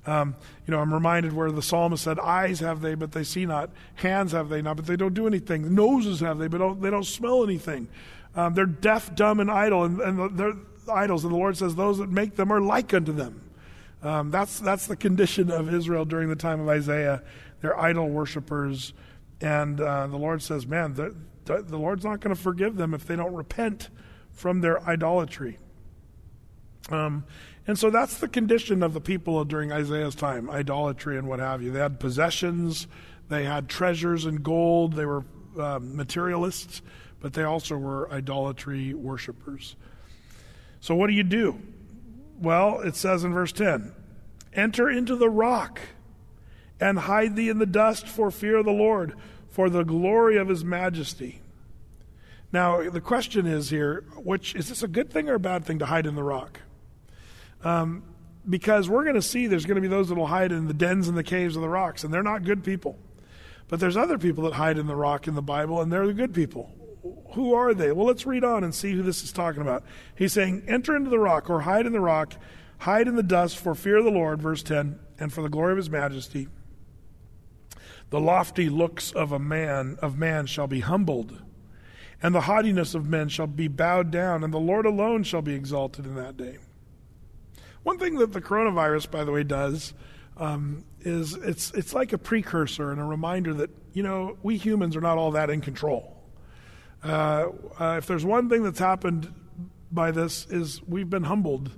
Um, 0.07 0.35
you 0.67 0.73
know, 0.73 0.81
I'm 0.81 0.93
reminded 0.93 1.33
where 1.33 1.53
the 1.53 1.63
psalmist 1.63 2.05
said, 2.05 2.19
Eyes 2.19 2.61
have 2.61 2.81
they, 2.81 2.95
but 2.95 3.13
they 3.13 3.23
see 3.23 3.47
not. 3.47 3.71
Hands 3.97 4.33
have 4.33 4.49
they 4.49 4.63
not, 4.63 4.77
but 4.77 4.87
they 4.87 4.97
don't 4.97 5.15
do 5.15 5.27
anything. 5.27 5.75
Noses 5.75 6.21
have 6.21 6.39
they, 6.39 6.49
but 6.49 6.59
don't, 6.59 6.81
they 6.81 6.91
don't 6.91 7.05
smell 7.05 7.45
anything. 7.45 7.87
Um, 8.35 8.55
they're 8.55 8.67
deaf, 8.67 9.15
dumb, 9.15 9.41
and 9.41 9.51
idle, 9.51 9.85
and, 9.85 10.01
and 10.01 10.39
they're 10.39 10.55
idols. 10.91 11.25
And 11.25 11.33
the 11.33 11.39
Lord 11.39 11.57
says, 11.57 11.75
Those 11.75 11.99
that 11.99 12.09
make 12.09 12.37
them 12.37 12.53
are 12.53 12.61
like 12.61 12.95
unto 12.95 13.13
them. 13.13 13.43
Um, 14.03 14.31
that's, 14.31 14.59
that's 14.59 14.87
the 14.87 14.97
condition 14.97 15.51
of 15.51 15.73
Israel 15.73 16.05
during 16.07 16.29
the 16.29 16.37
time 16.37 16.61
of 16.61 16.69
Isaiah. 16.69 17.23
They're 17.61 17.79
idol 17.79 18.09
worshippers. 18.09 18.95
And 19.41 19.81
uh, 19.81 20.07
the 20.07 20.17
Lord 20.17 20.43
says, 20.43 20.67
Man, 20.67 20.95
the, 20.95 21.15
the 21.45 21.79
Lord's 21.79 22.05
not 22.05 22.21
going 22.21 22.35
to 22.35 22.41
forgive 22.41 22.77
them 22.77 22.95
if 22.95 23.07
they 23.07 23.17
don't 23.17 23.35
repent 23.35 23.89
from 24.33 24.61
their 24.61 24.83
idolatry. 24.83 25.59
Um, 26.91 27.25
and 27.67 27.79
so 27.79 27.91
that's 27.91 28.19
the 28.19 28.29
condition 28.29 28.83
of 28.83 28.95
the 28.95 29.01
people 29.01 29.45
during 29.45 29.71
Isaiah's 29.71 30.15
time 30.15 30.51
idolatry 30.51 31.19
and 31.19 31.29
what 31.29 31.39
have 31.39 31.63
you. 31.63 31.71
They 31.71 31.79
had 31.79 32.01
possessions, 32.01 32.87
they 33.29 33.45
had 33.45 33.69
treasures 33.69 34.25
and 34.25 34.43
gold, 34.43 34.95
they 34.95 35.07
were 35.07 35.25
uh, 35.59 35.79
materialists, 35.81 36.83
but 37.21 37.33
they 37.33 37.45
also 37.45 37.77
were 37.77 38.11
idolatry 38.11 38.95
worshippers. 38.95 39.77
So, 40.81 40.95
what 40.95 41.09
do 41.09 41.13
you 41.13 41.23
do? 41.23 41.61
Well, 42.41 42.81
it 42.81 42.97
says 42.97 43.25
in 43.25 43.33
verse 43.33 43.53
10 43.53 43.93
Enter 44.55 44.89
into 44.91 45.15
the 45.15 45.31
rock 45.31 45.81
and 46.81 46.99
hide 46.99 47.37
thee 47.37 47.49
in 47.49 47.59
the 47.59 47.67
dust 47.67 48.07
for 48.07 48.31
fear 48.31 48.57
of 48.57 48.65
the 48.65 48.73
Lord, 48.73 49.15
for 49.51 49.69
the 49.69 49.85
glory 49.85 50.37
of 50.37 50.49
his 50.49 50.65
majesty. 50.65 51.41
Now, 52.53 52.89
the 52.91 53.01
question 53.01 53.47
is 53.47 53.71
here 53.71 54.05
which 54.17 54.55
is 54.57 54.69
this 54.69 54.83
a 54.83 54.89
good 54.89 55.11
thing 55.11 55.29
or 55.29 55.35
a 55.35 55.41
bad 55.41 55.65
thing 55.65 55.79
to 55.79 55.87
hide 55.87 56.07
in 56.07 56.15
the 56.15 56.23
rock? 56.23 56.61
Um, 57.63 58.03
because 58.49 58.89
we're 58.89 59.05
going 59.05 59.15
to 59.15 59.23
see 59.23 59.47
there's 59.47 59.67
going 59.67 59.77
to 59.77 59.83
be 59.83 59.89
those 59.89 60.09
that 60.09 60.15
will 60.15 60.27
hide 60.27 60.51
in 60.51 60.67
the 60.67 60.75
dens 60.75 61.09
and 61.09 61.17
the 61.17 61.23
caves 61.23 61.57
of 61.57 61.63
the 61.63 61.69
rocks, 61.69 62.05
and 62.05 62.13
they're 62.13 62.23
not 62.23 62.43
good 62.43 62.65
people. 62.65 62.99
But 63.69 63.79
there's 63.79 63.97
other 63.97 64.19
people 64.19 64.45
that 64.45 64.55
hide 64.55 64.79
in 64.79 64.87
the 64.87 64.97
rock 64.97 65.29
in 65.29 65.35
the 65.35 65.43
Bible, 65.43 65.81
and 65.81 65.93
they're 65.93 66.07
the 66.07 66.15
good 66.15 66.35
people. 66.35 66.75
Who 67.35 67.55
are 67.55 67.73
they? 67.73 67.93
Well, 67.93 68.07
let's 68.07 68.27
read 68.27 68.43
on 68.43 68.65
and 68.65 68.75
see 68.75 68.93
who 68.93 69.03
this 69.03 69.23
is 69.23 69.33
talking 69.33 69.63
about. 69.63 69.85
He's 70.17 70.33
saying, 70.33 70.65
Enter 70.67 70.97
into 70.97 71.11
the 71.11 71.19
rock, 71.19 71.49
or 71.49 71.61
hide 71.61 71.87
in 71.87 71.93
the 71.93 72.01
rock, 72.01 72.35
hide 72.79 73.07
in 73.07 73.15
the 73.15 73.23
dust 73.23 73.59
for 73.59 73.75
fear 73.75 73.99
of 73.99 74.05
the 74.05 74.11
Lord, 74.11 74.43
verse 74.43 74.63
10, 74.63 74.99
and 75.19 75.33
for 75.33 75.43
the 75.43 75.49
glory 75.49 75.73
of 75.73 75.77
his 75.77 75.91
majesty. 75.91 76.49
The 78.11 78.21
lofty 78.21 78.69
looks 78.69 79.13
of 79.13 79.33
a 79.33 79.39
man 79.39 79.97
of 80.03 80.19
man 80.19 80.47
shall 80.47 80.67
be 80.67 80.81
humbled, 80.81 81.43
and 82.23 82.35
the 82.35 82.43
haughtiness 82.43 82.95
of 82.95 83.09
men 83.09 83.29
shall 83.29 83.47
be 83.47 83.69
bowed 83.69 84.11
down, 84.11 84.43
and 84.45 84.53
the 84.53 84.59
Lord 84.59 84.85
alone 84.85 85.23
shall 85.23 85.43
be 85.43 85.55
exalted 85.55 86.07
in 86.07 86.17
that 86.17 86.37
day. 86.37 86.59
One 87.85 87.99
thing 87.99 88.17
that 88.17 88.33
the 88.33 88.41
coronavirus, 88.41 89.11
by 89.11 89.25
the 89.25 89.33
way, 89.33 89.45
does 89.45 89.95
um, 90.37 90.85
is 91.03 91.35
it's 91.35 91.71
it's 91.73 91.95
like 91.95 92.13
a 92.13 92.19
precursor 92.19 92.91
and 92.91 93.01
a 93.01 93.05
reminder 93.05 93.55
that 93.55 93.71
you 93.93 94.03
know 94.03 94.37
we 94.43 94.57
humans 94.57 94.97
are 94.97 95.01
not 95.01 95.17
all 95.17 95.31
that 95.33 95.49
in 95.49 95.61
control. 95.61 96.17
Uh, 97.03 97.49
uh, 97.79 97.95
if 97.99 98.07
there's 98.07 98.25
one 98.25 98.49
thing 98.49 98.63
that's 98.63 98.79
happened 98.79 99.33
by 99.93 100.11
this 100.11 100.47
is 100.51 100.83
we've 100.87 101.09
been 101.09 101.25
humbled. 101.25 101.71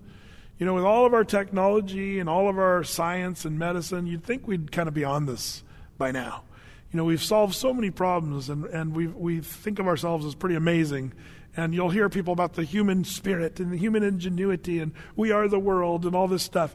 You 0.58 0.66
know, 0.66 0.74
with 0.74 0.84
all 0.84 1.06
of 1.06 1.12
our 1.12 1.24
technology 1.24 2.20
and 2.20 2.28
all 2.28 2.48
of 2.48 2.58
our 2.58 2.84
science 2.84 3.44
and 3.44 3.58
medicine, 3.58 4.06
you'd 4.06 4.24
think 4.24 4.46
we'd 4.46 4.70
kind 4.70 4.86
of 4.86 4.94
be 4.94 5.04
on 5.04 5.26
this 5.26 5.64
by 6.02 6.10
now. 6.10 6.42
You 6.90 6.96
know, 6.96 7.04
we've 7.04 7.22
solved 7.22 7.54
so 7.54 7.72
many 7.72 7.92
problems 7.92 8.50
and, 8.50 8.64
and 8.64 8.92
we 8.92 9.06
we 9.06 9.38
think 9.38 9.78
of 9.78 9.86
ourselves 9.86 10.26
as 10.26 10.34
pretty 10.34 10.56
amazing 10.56 11.12
and 11.56 11.72
you'll 11.72 11.90
hear 11.90 12.08
people 12.08 12.32
about 12.32 12.54
the 12.54 12.64
human 12.64 13.04
spirit 13.04 13.60
and 13.60 13.70
the 13.70 13.76
human 13.76 14.02
ingenuity 14.02 14.80
and 14.80 14.92
we 15.14 15.30
are 15.30 15.46
the 15.46 15.60
world 15.60 16.04
and 16.04 16.16
all 16.16 16.26
this 16.26 16.42
stuff. 16.42 16.74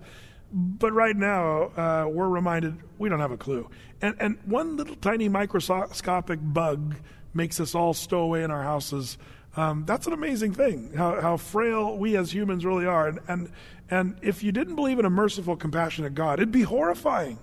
But 0.54 0.94
right 0.94 1.16
now, 1.16 1.64
uh, 1.76 2.08
we're 2.08 2.30
reminded 2.30 2.78
we 2.98 3.10
don't 3.10 3.20
have 3.20 3.34
a 3.34 3.38
clue. 3.38 3.70
And, 4.02 4.16
and 4.18 4.38
one 4.46 4.78
little 4.78 4.96
tiny 4.96 5.28
microscopic 5.28 6.40
bug 6.42 6.96
makes 7.34 7.60
us 7.60 7.76
all 7.76 7.94
stow 7.94 8.22
away 8.22 8.44
in 8.44 8.50
our 8.50 8.64
houses. 8.64 9.18
Um, 9.58 9.84
that's 9.86 10.08
an 10.08 10.14
amazing 10.14 10.54
thing, 10.54 10.94
how, 10.96 11.20
how 11.20 11.36
frail 11.36 11.98
we 11.98 12.16
as 12.16 12.34
humans 12.34 12.64
really 12.64 12.86
are. 12.86 13.10
And, 13.10 13.20
and, 13.28 13.52
and 13.90 14.16
if 14.22 14.42
you 14.42 14.54
didn't 14.54 14.78
believe 14.78 15.00
in 15.00 15.06
a 15.06 15.10
merciful, 15.10 15.58
compassionate 15.58 16.16
God, 16.16 16.40
it'd 16.40 16.54
be 16.54 16.62
horrifying. 16.62 17.40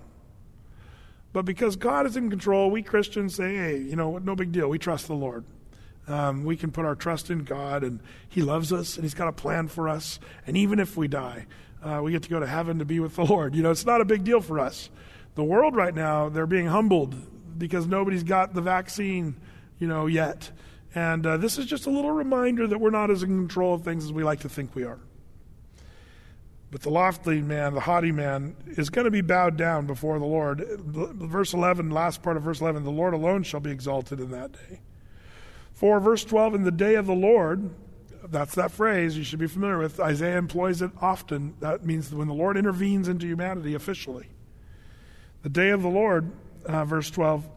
But 1.35 1.43
because 1.43 1.75
God 1.75 2.05
is 2.05 2.15
in 2.15 2.29
control, 2.29 2.71
we 2.71 2.81
Christians 2.81 3.35
say, 3.35 3.57
hey, 3.57 3.77
you 3.77 3.97
know, 3.97 4.19
no 4.19 4.37
big 4.37 4.53
deal. 4.53 4.69
We 4.69 4.79
trust 4.79 5.07
the 5.07 5.15
Lord. 5.15 5.43
Um, 6.07 6.45
we 6.45 6.55
can 6.55 6.71
put 6.71 6.85
our 6.85 6.95
trust 6.95 7.29
in 7.29 7.43
God, 7.43 7.83
and 7.83 7.99
He 8.29 8.41
loves 8.41 8.71
us, 8.71 8.95
and 8.95 9.03
He's 9.03 9.13
got 9.13 9.27
a 9.27 9.33
plan 9.33 9.67
for 9.67 9.89
us. 9.89 10.17
And 10.47 10.55
even 10.55 10.79
if 10.79 10.95
we 10.95 11.09
die, 11.09 11.45
uh, 11.83 11.99
we 12.01 12.13
get 12.13 12.23
to 12.23 12.29
go 12.29 12.39
to 12.39 12.47
heaven 12.47 12.79
to 12.79 12.85
be 12.85 13.01
with 13.01 13.17
the 13.17 13.25
Lord. 13.29 13.53
You 13.53 13.63
know, 13.63 13.71
it's 13.71 13.85
not 13.85 13.99
a 13.99 14.05
big 14.05 14.23
deal 14.23 14.39
for 14.39 14.61
us. 14.61 14.89
The 15.33 15.43
world 15.43 15.75
right 15.75 15.93
now, 15.93 16.29
they're 16.29 16.47
being 16.47 16.67
humbled 16.67 17.13
because 17.57 17.85
nobody's 17.85 18.23
got 18.23 18.53
the 18.53 18.61
vaccine, 18.61 19.35
you 19.77 19.89
know, 19.89 20.05
yet. 20.05 20.49
And 20.93 21.27
uh, 21.27 21.35
this 21.35 21.57
is 21.57 21.65
just 21.65 21.85
a 21.85 21.89
little 21.89 22.11
reminder 22.11 22.65
that 22.65 22.79
we're 22.79 22.91
not 22.91 23.11
as 23.11 23.23
in 23.23 23.31
control 23.31 23.73
of 23.73 23.83
things 23.83 24.05
as 24.05 24.13
we 24.13 24.23
like 24.23 24.39
to 24.39 24.47
think 24.47 24.73
we 24.73 24.85
are. 24.85 24.99
But 26.71 26.81
the 26.81 26.89
lofty 26.89 27.41
man, 27.41 27.73
the 27.73 27.81
haughty 27.81 28.11
man, 28.11 28.55
is 28.65 28.89
going 28.89 29.05
to 29.05 29.11
be 29.11 29.21
bowed 29.21 29.55
down 29.55 29.85
before 29.85 30.19
the 30.19 30.25
Lord. 30.25 30.63
Verse 30.79 31.53
11, 31.53 31.89
last 31.89 32.21
part 32.21 32.37
of 32.37 32.43
verse 32.43 32.59
11, 32.59 32.83
the 32.83 32.91
Lord 32.91 33.13
alone 33.13 33.43
shall 33.43 33.59
be 33.59 33.71
exalted 33.71 34.19
in 34.19 34.31
that 34.31 34.51
day. 34.51 34.81
For 35.73 35.99
verse 35.99 36.23
12, 36.25 36.55
in 36.55 36.63
the 36.63 36.71
day 36.71 36.95
of 36.95 37.05
the 37.05 37.13
Lord, 37.13 37.69
that's 38.29 38.55
that 38.55 38.71
phrase 38.71 39.17
you 39.17 39.23
should 39.23 39.39
be 39.39 39.47
familiar 39.47 39.77
with. 39.77 39.99
Isaiah 39.99 40.37
employs 40.37 40.81
it 40.81 40.91
often. 41.01 41.53
That 41.59 41.85
means 41.85 42.13
when 42.13 42.27
the 42.27 42.33
Lord 42.33 42.57
intervenes 42.57 43.07
into 43.07 43.27
humanity 43.27 43.75
officially. 43.75 44.27
The 45.43 45.49
day 45.49 45.69
of 45.69 45.81
the 45.81 45.89
Lord, 45.89 46.31
uh, 46.65 46.85
verse 46.85 47.11
12, 47.11 47.47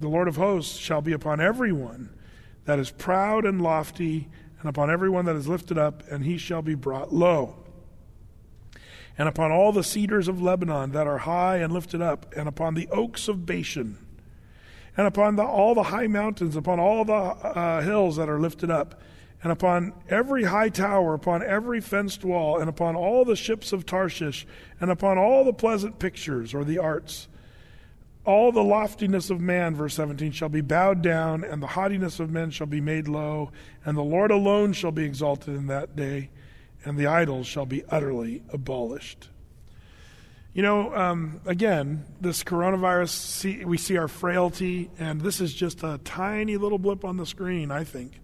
the 0.00 0.08
Lord 0.08 0.28
of 0.28 0.36
hosts 0.36 0.76
shall 0.76 1.00
be 1.00 1.12
upon 1.12 1.40
everyone 1.40 2.10
that 2.64 2.78
is 2.78 2.90
proud 2.90 3.44
and 3.44 3.60
lofty, 3.60 4.28
and 4.60 4.68
upon 4.68 4.90
everyone 4.90 5.24
that 5.24 5.34
is 5.34 5.48
lifted 5.48 5.78
up, 5.78 6.02
and 6.08 6.24
he 6.24 6.38
shall 6.38 6.62
be 6.62 6.74
brought 6.74 7.12
low. 7.12 7.56
And 9.18 9.28
upon 9.28 9.52
all 9.52 9.72
the 9.72 9.84
cedars 9.84 10.28
of 10.28 10.40
Lebanon 10.40 10.92
that 10.92 11.06
are 11.06 11.18
high 11.18 11.58
and 11.58 11.72
lifted 11.72 12.00
up, 12.00 12.32
and 12.36 12.48
upon 12.48 12.74
the 12.74 12.88
oaks 12.88 13.28
of 13.28 13.44
Bashan 13.46 13.98
and 14.96 15.06
upon 15.06 15.36
the, 15.36 15.44
all 15.44 15.74
the 15.74 15.84
high 15.84 16.06
mountains, 16.06 16.56
upon 16.56 16.78
all 16.78 17.04
the 17.04 17.12
uh, 17.12 17.80
hills 17.80 18.16
that 18.16 18.28
are 18.28 18.38
lifted 18.38 18.70
up, 18.70 19.00
and 19.42 19.50
upon 19.50 19.92
every 20.08 20.44
high 20.44 20.68
tower, 20.68 21.14
upon 21.14 21.42
every 21.42 21.80
fenced 21.80 22.24
wall, 22.24 22.58
and 22.58 22.68
upon 22.68 22.94
all 22.94 23.24
the 23.24 23.36
ships 23.36 23.72
of 23.72 23.86
Tarshish, 23.86 24.46
and 24.80 24.90
upon 24.90 25.18
all 25.18 25.44
the 25.44 25.52
pleasant 25.52 25.98
pictures 25.98 26.54
or 26.54 26.64
the 26.64 26.78
arts. 26.78 27.28
All 28.24 28.52
the 28.52 28.62
loftiness 28.62 29.30
of 29.30 29.40
man, 29.40 29.74
verse 29.74 29.94
17, 29.94 30.30
shall 30.30 30.48
be 30.48 30.60
bowed 30.60 31.02
down, 31.02 31.42
and 31.42 31.60
the 31.60 31.68
haughtiness 31.68 32.20
of 32.20 32.30
men 32.30 32.50
shall 32.50 32.68
be 32.68 32.80
made 32.80 33.08
low, 33.08 33.50
and 33.84 33.96
the 33.96 34.02
Lord 34.02 34.30
alone 34.30 34.74
shall 34.74 34.92
be 34.92 35.04
exalted 35.04 35.56
in 35.56 35.66
that 35.68 35.96
day, 35.96 36.30
and 36.84 36.98
the 36.98 37.06
idols 37.06 37.46
shall 37.46 37.66
be 37.66 37.84
utterly 37.88 38.42
abolished. 38.52 39.28
You 40.54 40.62
know, 40.62 40.94
um, 40.94 41.40
again, 41.46 42.04
this 42.20 42.44
coronavirus, 42.44 43.08
see, 43.08 43.64
we 43.64 43.78
see 43.78 43.96
our 43.96 44.08
frailty, 44.08 44.90
and 44.98 45.20
this 45.20 45.40
is 45.40 45.54
just 45.54 45.82
a 45.82 45.98
tiny 46.04 46.58
little 46.58 46.78
blip 46.78 47.06
on 47.06 47.16
the 47.16 47.24
screen, 47.24 47.70
I 47.70 47.84
think, 47.84 48.20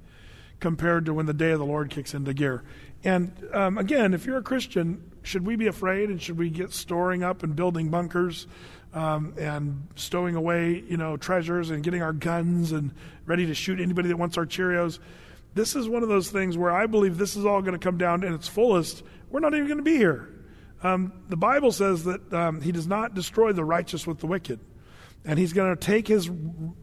compared 0.61 1.07
to 1.07 1.15
when 1.15 1.25
the 1.25 1.33
day 1.33 1.53
of 1.53 1.59
the 1.59 1.65
Lord 1.65 1.89
kicks 1.89 2.13
into 2.13 2.35
gear. 2.35 2.65
And 3.03 3.33
um, 3.55 3.79
again, 3.79 4.13
if 4.13 4.27
you're 4.27 4.37
a 4.37 4.43
Christian, 4.43 5.11
should 5.23 5.47
we 5.47 5.57
be 5.57 5.69
afraid 5.69 6.11
and 6.11 6.21
should 6.21 6.37
we 6.37 6.51
get 6.51 6.73
storing 6.73 7.23
up 7.23 7.43
and 7.43 7.57
building 7.57 7.89
bunkers 7.89 8.47
um, 8.93 9.35
and 9.39 9.87
stowing 9.95 10.35
away, 10.35 10.85
you 10.87 10.99
know, 10.99 11.17
treasures 11.17 11.71
and 11.71 11.83
getting 11.83 12.03
our 12.03 12.13
guns 12.13 12.73
and 12.73 12.93
ready 13.25 13.47
to 13.47 13.55
shoot 13.55 13.81
anybody 13.81 14.09
that 14.09 14.17
wants 14.19 14.37
our 14.37 14.47
Cheerios? 14.47 14.99
This 15.59 15.75
is 15.75 15.89
one 15.89 16.05
of 16.05 16.09
those 16.09 16.31
things 16.31 16.57
where 16.57 16.71
I 16.71 16.87
believe 16.87 17.19
this 17.19 17.35
is 17.35 17.45
all 17.45 17.63
going 17.63 17.73
to 17.73 17.81
come 17.81 17.99
down 17.99 18.23
in 18.23 18.33
its 18.33 18.47
fullest. 18.47 19.03
We're 19.29 19.41
not 19.41 19.55
even 19.55 19.67
going 19.67 19.79
to 19.79 19.83
be 19.83 19.97
here. 19.97 20.33
Um, 20.85 21.13
the 21.29 21.37
Bible 21.37 21.73
says 21.73 22.05
that 22.05 22.33
um, 22.33 22.61
he 22.61 22.71
does 22.71 22.87
not 22.87 23.15
destroy 23.15 23.53
the 23.53 23.65
righteous 23.65 24.07
with 24.07 24.21
the 24.21 24.29
wicked. 24.29 24.61
And 25.25 25.37
he's 25.37 25.53
going 25.53 25.75
to 25.75 25.77
take 25.77 26.07
his, 26.07 26.31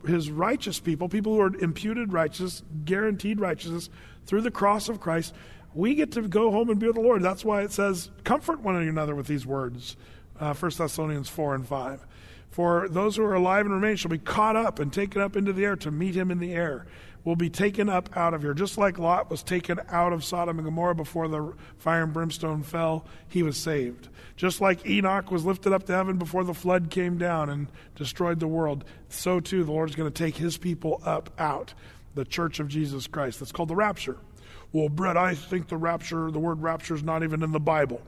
his 0.05 0.30
righteous 0.30 0.82
people, 0.82 1.07
people 1.07 1.36
who 1.36 1.39
are 1.39 1.55
imputed 1.55 2.11
righteous, 2.11 2.63
guaranteed 2.84 3.39
righteousness, 3.39 3.89
through 4.26 4.41
the 4.41 4.51
cross 4.51 4.89
of 4.89 4.99
Christ. 4.99 5.34
We 5.73 5.95
get 5.95 6.11
to 6.11 6.28
go 6.28 6.51
home 6.51 6.69
and 6.69 6.78
be 6.78 6.88
with 6.88 6.97
the 6.97 7.01
Lord. 7.01 7.23
That's 7.23 7.45
why 7.45 7.61
it 7.61 7.71
says, 7.71 8.11
comfort 8.26 8.59
one 8.59 8.76
another 8.76 9.15
with 9.15 9.28
these 9.28 9.45
words. 9.45 9.95
Uh, 10.38 10.53
1 10.53 10.71
Thessalonians 10.78 11.30
4 11.30 11.55
and 11.55 11.65
5. 11.65 12.05
For 12.49 12.89
those 12.89 13.15
who 13.15 13.23
are 13.23 13.36
alive 13.36 13.65
and 13.65 13.73
remain 13.73 13.95
shall 13.95 14.11
be 14.11 14.17
caught 14.17 14.57
up 14.57 14.80
and 14.80 14.91
taken 14.91 15.21
up 15.21 15.38
into 15.38 15.53
the 15.53 15.63
air 15.63 15.78
to 15.78 15.91
meet 15.91 16.15
him 16.15 16.30
in 16.30 16.39
the 16.39 16.53
air. 16.53 16.88
Will 17.26 17.36
be 17.36 17.49
taken 17.49 17.89
up 17.89 18.15
out 18.15 18.34
of 18.34 18.43
here. 18.43 18.53
Just 18.53 18.78
like 18.78 18.97
Lot 18.97 19.30
was 19.30 19.43
taken 19.43 19.82
out 19.89 20.13
of 20.13 20.23
Sodom 20.23 20.59
and 20.59 20.65
Gomorrah 20.65 20.95
before 20.95 21.28
the 21.28 21.53
fire 21.80 22.03
and 22.03 22.13
brimstone 22.13 22.63
fell, 22.63 23.05
he 23.28 23.43
was 23.43 23.57
saved. 23.57 24.07
Just 24.38 24.61
like 24.61 24.86
Enoch 24.86 25.32
was 25.32 25.43
lifted 25.43 25.73
up 25.73 25.86
to 25.88 25.93
heaven 25.93 26.17
before 26.17 26.43
the 26.43 26.53
flood 26.53 26.89
came 26.89 27.17
down 27.17 27.49
and 27.49 27.67
destroyed 27.95 28.39
the 28.39 28.47
world, 28.47 28.86
so 29.09 29.39
too 29.39 29.63
the 29.63 29.71
Lord 29.71 29.89
is 29.89 29.95
going 29.95 30.11
to 30.11 30.23
take 30.23 30.38
his 30.38 30.57
people 30.57 31.01
up 31.03 31.32
out, 31.39 31.73
the 32.13 32.26
church 32.26 32.59
of 32.59 32.67
Jesus 32.67 33.07
Christ. 33.07 33.39
That's 33.39 33.51
called 33.51 33.69
the 33.69 33.76
rapture. 33.76 34.17
Well, 34.71 34.89
Brett, 34.89 35.17
I 35.17 35.36
think 35.36 35.67
the 35.67 35.78
rapture, 35.78 36.30
the 36.30 36.39
word 36.39 36.61
rapture 36.61 36.95
is 36.95 37.03
not 37.03 37.23
even 37.23 37.41
in 37.43 37.51
the 37.51 37.59
Bible. 37.59 38.01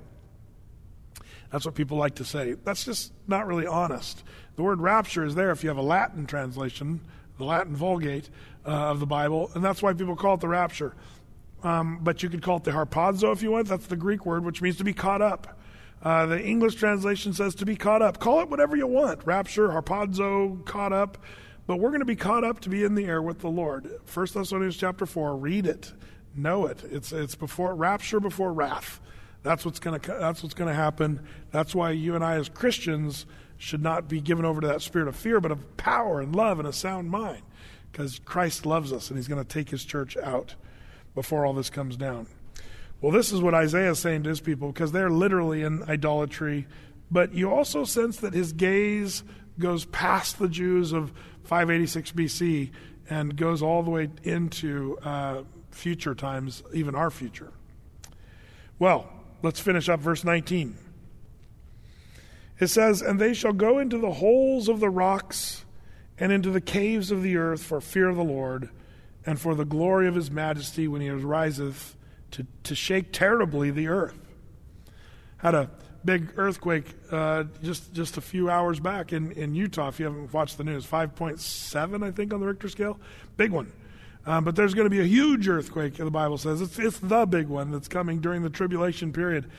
That's 1.49 1.65
what 1.65 1.75
people 1.75 1.97
like 1.97 2.15
to 2.15 2.25
say. 2.25 2.53
That's 2.63 2.83
just 2.83 3.13
not 3.25 3.47
really 3.47 3.65
honest. 3.65 4.21
The 4.57 4.63
word 4.63 4.81
rapture 4.81 5.23
is 5.23 5.33
there 5.33 5.51
if 5.51 5.63
you 5.63 5.69
have 5.69 5.77
a 5.77 5.81
Latin 5.81 6.25
translation, 6.25 6.99
the 7.37 7.45
Latin 7.45 7.75
Vulgate 7.75 8.29
uh, 8.67 8.71
of 8.71 8.99
the 8.99 9.05
Bible, 9.05 9.49
and 9.55 9.63
that's 9.63 9.81
why 9.81 9.93
people 9.93 10.15
call 10.15 10.35
it 10.35 10.41
the 10.41 10.47
rapture. 10.47 10.93
Um, 11.63 11.99
but 12.01 12.21
you 12.21 12.29
could 12.29 12.41
call 12.41 12.57
it 12.57 12.63
the 12.65 12.71
harpazo 12.71 13.31
if 13.31 13.41
you 13.41 13.51
want. 13.51 13.67
That's 13.67 13.87
the 13.87 13.95
Greek 13.95 14.25
word, 14.25 14.45
which 14.45 14.61
means 14.61 14.77
to 14.77 14.83
be 14.83 14.93
caught 14.93 15.21
up. 15.21 15.59
Uh, 16.03 16.27
the 16.27 16.39
English 16.39 16.75
translation 16.75 17.33
says 17.33 17.55
to 17.55 17.65
be 17.65 17.75
caught 17.75 18.03
up. 18.03 18.19
Call 18.19 18.41
it 18.41 18.49
whatever 18.49 18.75
you 18.75 18.85
want 18.85 19.25
rapture, 19.25 19.69
harpazo, 19.69 20.63
caught 20.65 20.93
up. 20.93 21.17
But 21.65 21.77
we're 21.77 21.89
going 21.89 21.99
to 21.99 22.05
be 22.05 22.15
caught 22.15 22.43
up 22.43 22.61
to 22.61 22.69
be 22.69 22.83
in 22.83 22.95
the 22.95 23.05
air 23.05 23.21
with 23.21 23.39
the 23.39 23.49
Lord. 23.49 23.89
1 24.13 24.27
Thessalonians 24.33 24.77
chapter 24.77 25.05
4, 25.05 25.35
read 25.35 25.65
it, 25.65 25.91
know 26.35 26.65
it. 26.67 26.83
It's, 26.89 27.11
it's 27.11 27.35
before 27.35 27.75
rapture 27.75 28.19
before 28.19 28.53
wrath. 28.53 29.01
That's 29.43 29.65
what's 29.65 29.79
going 29.79 29.99
to 29.99 30.07
that's 30.19 30.43
what's 30.43 30.55
going 30.55 30.69
to 30.69 30.75
happen. 30.75 31.21
That's 31.51 31.73
why 31.73 31.91
you 31.91 32.15
and 32.15 32.23
I 32.23 32.35
as 32.35 32.49
Christians 32.49 33.25
should 33.57 33.81
not 33.81 34.07
be 34.07 34.21
given 34.21 34.45
over 34.45 34.61
to 34.61 34.67
that 34.67 34.81
spirit 34.81 35.07
of 35.07 35.15
fear, 35.15 35.39
but 35.39 35.51
of 35.51 35.77
power 35.77 36.19
and 36.19 36.35
love 36.35 36.59
and 36.59 36.67
a 36.67 36.73
sound 36.73 37.09
mind, 37.09 37.41
because 37.97 38.19
Christ 38.25 38.67
loves 38.67 38.93
us 38.93 39.09
and 39.09 39.17
He's 39.17 39.27
going 39.27 39.43
to 39.43 39.47
take 39.47 39.71
His 39.71 39.83
church 39.83 40.15
out 40.17 40.53
before 41.15 41.47
all 41.47 41.53
this 41.53 41.71
comes 41.71 41.97
down. 41.97 42.27
Well, 43.01 43.11
this 43.11 43.31
is 43.31 43.41
what 43.41 43.55
Isaiah 43.55 43.91
is 43.91 43.99
saying 43.99 44.23
to 44.23 44.29
his 44.29 44.39
people 44.39 44.71
because 44.71 44.91
they're 44.91 45.09
literally 45.09 45.63
in 45.63 45.83
idolatry. 45.83 46.67
But 47.09 47.33
you 47.33 47.51
also 47.51 47.85
sense 47.85 48.17
that 48.17 48.33
his 48.33 48.53
gaze 48.53 49.23
goes 49.59 49.85
past 49.85 50.37
the 50.37 50.47
Jews 50.47 50.93
of 50.93 51.11
586 51.43 52.11
BC 52.11 52.71
and 53.09 53.35
goes 53.35 53.61
all 53.61 53.81
the 53.81 53.89
way 53.91 54.09
into 54.23 54.97
uh, 55.03 55.43
future 55.71 56.13
times, 56.15 56.63
even 56.73 56.95
our 56.95 57.09
future. 57.09 57.51
Well, 58.79 59.09
let's 59.41 59.59
finish 59.59 59.89
up 59.89 59.99
verse 59.99 60.23
19. 60.23 60.75
It 62.59 62.67
says, 62.67 63.01
And 63.01 63.19
they 63.19 63.33
shall 63.33 63.53
go 63.53 63.79
into 63.79 63.97
the 63.97 64.11
holes 64.11 64.69
of 64.69 64.79
the 64.79 64.89
rocks 64.89 65.65
and 66.19 66.31
into 66.31 66.49
the 66.49 66.61
caves 66.61 67.11
of 67.11 67.21
the 67.23 67.37
earth 67.37 67.63
for 67.63 67.81
fear 67.81 68.09
of 68.09 68.15
the 68.15 68.23
Lord 68.23 68.69
and 69.25 69.39
for 69.39 69.55
the 69.55 69.65
glory 69.65 70.07
of 70.07 70.15
his 70.15 70.31
majesty 70.31 70.87
when 70.87 71.01
he 71.01 71.09
ariseth 71.09 71.95
to, 72.31 72.45
to 72.63 72.75
shake 72.75 73.11
terribly 73.11 73.71
the 73.71 73.87
earth. 73.87 74.17
Had 75.37 75.53
a 75.53 75.69
big 76.03 76.33
earthquake 76.37 76.85
uh, 77.11 77.43
just 77.61 77.93
just 77.93 78.17
a 78.17 78.21
few 78.21 78.49
hours 78.49 78.79
back 78.79 79.13
in, 79.13 79.31
in 79.33 79.53
Utah. 79.53 79.89
If 79.89 79.99
you 79.99 80.05
haven't 80.05 80.33
watched 80.33 80.57
the 80.57 80.63
news, 80.63 80.85
five 80.85 81.15
point 81.15 81.39
seven, 81.39 82.01
I 82.01 82.11
think, 82.11 82.33
on 82.33 82.39
the 82.39 82.47
Richter 82.47 82.69
scale, 82.69 82.99
big 83.35 83.51
one. 83.51 83.71
Um, 84.25 84.43
but 84.43 84.55
there's 84.55 84.73
going 84.73 84.85
to 84.85 84.89
be 84.89 84.99
a 84.99 85.05
huge 85.05 85.47
earthquake. 85.47 85.95
The 85.95 86.09
Bible 86.09 86.37
says 86.37 86.61
it's 86.61 86.79
it's 86.79 86.99
the 86.99 87.25
big 87.25 87.47
one 87.47 87.71
that's 87.71 87.87
coming 87.87 88.19
during 88.19 88.41
the 88.41 88.49
tribulation 88.49 89.13
period. 89.13 89.49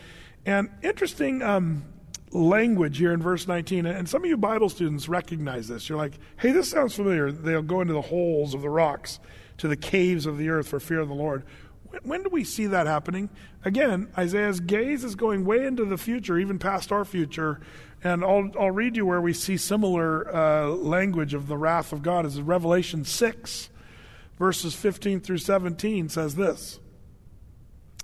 And 0.47 0.71
interesting 0.83 1.43
um, 1.43 1.85
language 2.33 2.99
here 2.99 3.13
in 3.13 3.23
verse 3.23 3.47
19. 3.47 3.87
And 3.87 4.09
some 4.09 4.25
of 4.25 4.29
you 4.29 4.37
Bible 4.37 4.69
students 4.69 5.09
recognize 5.09 5.69
this. 5.69 5.89
You're 5.89 5.99
like, 5.99 6.15
hey, 6.39 6.53
this 6.53 6.71
sounds 6.71 6.95
familiar. 6.95 7.31
They'll 7.31 7.63
go 7.63 7.81
into 7.81 7.95
the 7.95 8.03
holes 8.03 8.55
of 8.55 8.63
the 8.63 8.71
rocks, 8.71 9.21
to 9.59 9.69
the 9.69 9.77
caves 9.77 10.27
of 10.27 10.39
the 10.39 10.49
earth 10.49 10.69
for 10.69 10.81
fear 10.81 11.01
of 11.01 11.09
the 11.09 11.15
Lord. 11.15 11.45
When 12.03 12.23
do 12.23 12.29
we 12.31 12.45
see 12.45 12.67
that 12.67 12.87
happening? 12.87 13.31
Again, 13.65 14.09
Isaiah's 14.17 14.61
gaze 14.61 15.05
is 15.05 15.15
going 15.15 15.45
way 15.45 15.65
into 15.65 15.85
the 15.85 15.97
future, 15.97 16.39
even 16.39 16.59
past 16.59 16.93
our 16.93 17.05
future. 17.05 17.61
And 18.05 18.23
I'll, 18.23 18.51
I'll 18.59 18.71
read 18.71 18.97
you 18.97 19.07
where 19.07 19.21
we 19.21 19.33
see 19.33 19.57
similar 19.57 20.35
uh, 20.35 20.69
language 20.69 21.35
of 21.35 21.49
the 21.49 21.57
wrath 21.57 21.93
of 21.93 22.03
God. 22.03 22.27
Is 22.27 22.41
Revelation 22.41 23.05
6, 23.05 23.71
verses 24.39 24.75
15 24.75 25.21
through 25.21 25.39
17 25.39 26.09
says 26.09 26.37
this. 26.37 26.79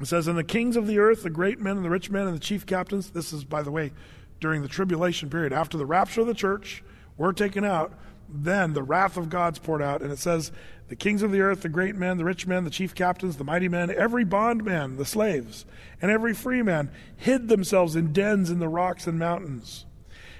It 0.00 0.06
says, 0.06 0.26
And 0.26 0.36
the 0.36 0.44
kings 0.44 0.76
of 0.76 0.86
the 0.86 0.98
earth, 0.98 1.22
the 1.22 1.30
great 1.30 1.60
men 1.60 1.76
and 1.76 1.84
the 1.84 1.90
rich 1.90 2.10
men 2.10 2.26
and 2.26 2.34
the 2.34 2.40
chief 2.40 2.66
captains, 2.66 3.10
this 3.10 3.32
is, 3.32 3.44
by 3.44 3.62
the 3.62 3.70
way, 3.70 3.92
during 4.40 4.62
the 4.62 4.68
tribulation 4.68 5.30
period, 5.30 5.52
after 5.52 5.78
the 5.78 5.86
rapture 5.86 6.22
of 6.22 6.26
the 6.26 6.34
church, 6.34 6.82
we're 7.16 7.32
taken 7.32 7.64
out, 7.64 7.92
then 8.28 8.72
the 8.72 8.82
wrath 8.82 9.16
of 9.16 9.28
God's 9.28 9.58
poured 9.58 9.82
out. 9.82 10.02
And 10.02 10.10
it 10.10 10.18
says, 10.18 10.50
the 10.88 10.96
kings 10.96 11.22
of 11.22 11.32
the 11.32 11.40
earth, 11.40 11.62
the 11.62 11.68
great 11.68 11.96
men, 11.96 12.18
the 12.18 12.24
rich 12.24 12.46
men, 12.46 12.64
the 12.64 12.70
chief 12.70 12.94
captains, 12.94 13.36
the 13.36 13.44
mighty 13.44 13.68
men, 13.68 13.90
every 13.90 14.24
bondman, 14.24 14.96
the 14.96 15.04
slaves, 15.06 15.64
and 16.02 16.10
every 16.10 16.34
free 16.34 16.62
man 16.62 16.90
hid 17.16 17.48
themselves 17.48 17.96
in 17.96 18.12
dens 18.12 18.50
in 18.50 18.58
the 18.58 18.68
rocks 18.68 19.06
and 19.06 19.18
mountains, 19.18 19.86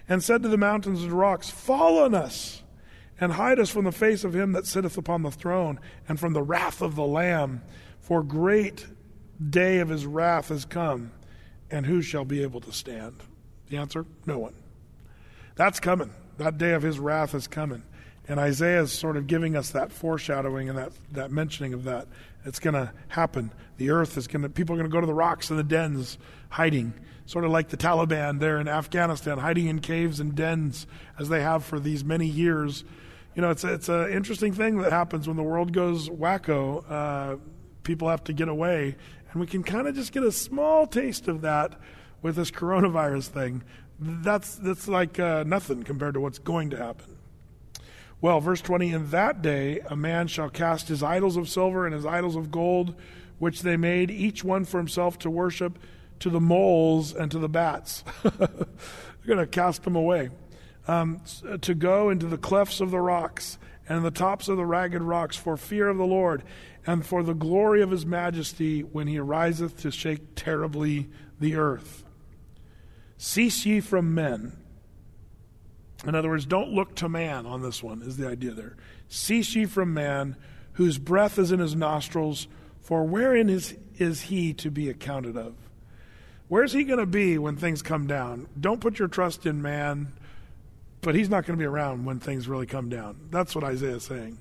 and 0.07 0.23
said 0.23 0.43
to 0.43 0.49
the 0.49 0.59
mountains 0.59 1.03
and 1.03 1.13
rocks, 1.13 1.49
Fall 1.49 1.99
on 1.99 2.15
us, 2.15 2.63
and 3.19 3.33
hide 3.33 3.59
us 3.59 3.71
from 3.71 3.85
the 3.85 3.93
face 3.93 4.23
of 4.23 4.35
him 4.35 4.53
that 4.53 4.67
sitteth 4.67 4.99
upon 4.99 5.23
the 5.23 5.31
throne, 5.31 5.81
and 6.07 6.21
from 6.21 6.35
the 6.35 6.43
wrath 6.43 6.83
of 6.83 6.95
the 6.95 7.07
Lamb. 7.07 7.63
For 8.01 8.23
great 8.23 8.87
day 9.51 9.79
of 9.79 9.89
his 9.89 10.07
wrath 10.07 10.49
has 10.49 10.65
come, 10.65 11.13
and 11.71 11.87
who 11.87 12.03
shall 12.03 12.25
be 12.25 12.43
able 12.43 12.61
to 12.63 12.73
stand? 12.73 13.23
The 13.69 13.77
answer 13.79 14.07
no 14.27 14.39
one. 14.39 14.55
That's 15.57 15.81
coming. 15.81 16.11
That 16.39 16.59
day 16.59 16.73
of 16.73 16.83
his 16.83 16.99
wrath 16.99 17.35
is 17.35 17.47
coming. 17.47 17.83
And 18.27 18.41
Isaiah 18.41 18.83
is 18.83 18.93
sort 18.93 19.17
of 19.17 19.27
giving 19.27 19.55
us 19.55 19.71
that 19.71 19.93
foreshadowing 19.93 20.69
and 20.69 20.79
that, 20.79 20.93
that 21.13 21.31
mentioning 21.31 21.75
of 21.75 21.85
that. 21.85 22.09
It's 22.45 22.59
going 22.59 22.75
to 22.75 22.93
happen. 23.09 23.53
The 23.77 23.91
earth 23.91 24.17
is 24.17 24.27
going 24.27 24.43
to, 24.43 24.49
people 24.49 24.75
are 24.75 24.79
going 24.79 24.91
to 24.91 24.95
go 24.95 25.01
to 25.01 25.07
the 25.07 25.15
rocks 25.15 25.51
and 25.51 25.59
the 25.59 25.65
dens 25.65 26.19
hiding, 26.49 26.95
sort 27.27 27.45
of 27.45 27.51
like 27.51 27.69
the 27.69 27.77
Taliban 27.77 28.41
there 28.41 28.59
in 28.61 28.69
Afghanistan, 28.69 29.39
hiding 29.39 29.67
in 29.67 29.81
caves 29.81 30.21
and 30.21 30.35
dens 30.35 30.87
as 31.19 31.29
they 31.29 31.43
have 31.43 31.65
for 31.65 31.79
these 31.79 32.05
many 32.05 32.27
years. 32.27 32.85
You 33.35 33.43
know, 33.43 33.51
it's, 33.51 33.65
it's 33.65 33.89
an 33.89 34.11
interesting 34.11 34.53
thing 34.53 34.79
that 34.79 34.93
happens 34.93 35.27
when 35.27 35.37
the 35.37 35.43
world 35.43 35.73
goes 35.73 36.09
wacko. 36.09 36.85
Uh, 36.91 37.37
people 37.83 38.09
have 38.09 38.25
to 38.25 38.33
get 38.33 38.49
away. 38.49 38.97
And 39.35 39.41
we 39.41 39.49
can 39.49 39.65
kind 39.65 39.89
of 39.89 39.97
just 39.97 40.13
get 40.13 40.23
a 40.23 40.31
small 40.31 40.87
taste 40.87 41.27
of 41.27 41.41
that 41.41 41.73
with 42.23 42.37
this 42.37 42.53
coronavirus 42.53 43.27
thing. 43.27 43.65
That's, 43.99 44.55
that's 44.55 44.87
like 44.87 45.19
uh, 45.19 45.43
nothing 45.45 45.83
compared 45.83 46.15
to 46.15 46.21
what's 46.21 46.39
going 46.39 46.71
to 46.71 46.77
happen. 46.77 47.17
Well, 48.21 48.41
verse 48.41 48.61
20 48.61 48.93
In 48.93 49.11
that 49.11 49.43
day 49.43 49.81
a 49.87 49.97
man 49.97 50.29
shall 50.29 50.49
cast 50.49 50.87
his 50.87 51.03
idols 51.03 51.37
of 51.37 51.49
silver 51.49 51.85
and 51.85 51.93
his 51.93 52.07
idols 52.07 52.37
of 52.37 52.53
gold, 52.53 52.95
which 53.41 53.63
they 53.63 53.77
made, 53.77 54.09
each 54.09 54.45
one 54.45 54.65
for 54.65 54.79
himself 54.79 55.19
to 55.19 55.31
worship, 55.31 55.81
to 56.21 56.31
the 56.31 56.41
moles 56.41 57.13
and 57.13 57.29
to 57.33 57.41
the 57.41 57.49
bats. 57.49 58.05
They're 58.23 58.47
going 59.27 59.39
to 59.41 59.49
cast 59.49 59.83
them 59.83 59.97
away. 59.97 60.31
Um, 60.87 61.23
to 61.61 61.75
go 61.75 62.09
into 62.09 62.27
the 62.27 62.39
clefts 62.39 62.81
of 62.81 62.93
the 62.93 63.01
rocks 63.01 63.59
and 63.89 64.05
the 64.05 64.13
tops 64.13 64.49
of 64.49 64.59
the 64.59 64.67
ragged 64.67 65.03
rocks 65.03 65.37
for 65.37 65.57
fear 65.57 65.89
of 65.89 65.97
the 65.97 66.07
Lord 66.07 66.45
and 66.87 67.05
for 67.05 67.23
the 67.23 67.35
glory 67.35 67.83
of 67.83 67.91
his 67.91 68.05
majesty 68.05 68.81
when 68.81 69.07
he 69.07 69.19
ariseth 69.19 69.81
to 69.83 69.91
shake 69.91 70.35
terribly 70.35 71.09
the 71.41 71.57
earth. 71.57 72.05
Cease 73.17 73.65
ye 73.65 73.81
from 73.81 74.15
men 74.15 74.53
in 76.07 76.15
other 76.15 76.29
words, 76.29 76.47
don't 76.47 76.73
look 76.73 76.95
to 76.97 77.09
man 77.09 77.47
on 77.47 77.63
this 77.63 77.83
one, 77.83 78.03
is 78.03 78.17
the 78.17 78.29
idea 78.29 78.53
there. 78.53 78.77
Cease 79.09 79.55
ye 79.55 79.65
from 79.65 79.95
man, 79.95 80.37
whose 80.73 80.99
breath 80.99 81.39
is 81.39 81.51
in 81.51 81.61
his 81.61 81.75
nostrils, 81.75 82.47
for 82.81 83.05
wherein 83.05 83.49
is, 83.49 83.77
is 83.97 84.23
he 84.23 84.53
to 84.55 84.71
be 84.71 84.91
accounted 84.91 85.37
of? 85.37 85.55
Where's 86.49 86.73
he 86.73 86.85
going 86.85 86.99
to 86.99 87.07
be 87.07 87.39
when 87.39 87.57
things 87.57 87.81
come 87.81 88.07
down? 88.07 88.49
Don't 88.61 88.81
put 88.81 88.99
your 88.99 89.09
trust 89.09 89.47
in 89.47 89.63
man, 89.63 90.13
but 91.01 91.15
he's 91.15 91.31
not 91.31 91.47
going 91.47 91.59
to 91.59 91.63
be 91.63 91.67
around 91.67 92.05
when 92.05 92.21
things 92.21 92.49
really 92.49 92.67
come 92.67 92.91
down. 92.91 93.17
That's 93.31 93.55
what 93.55 93.65
Isaiah 93.65 93.97
is 93.97 94.05
saying. 94.05 94.39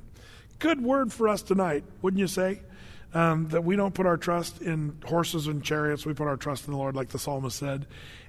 Good 0.63 0.81
word 0.81 1.11
for 1.11 1.27
us 1.27 1.41
tonight, 1.41 1.83
wouldn't 2.01 2.21
you 2.21 2.27
say? 2.27 2.61
Um, 3.13 3.49
that 3.49 3.65
we 3.65 3.75
don't 3.75 3.93
put 3.93 4.05
our 4.05 4.15
trust 4.15 4.61
in 4.61 4.97
horses 5.03 5.47
and 5.47 5.61
chariots, 5.61 6.05
we 6.05 6.13
put 6.13 6.25
our 6.25 6.37
trust 6.37 6.67
in 6.67 6.71
the 6.71 6.77
Lord, 6.77 6.95
like 6.95 7.09
the 7.09 7.19
psalmist 7.19 7.59
said. 7.59 7.85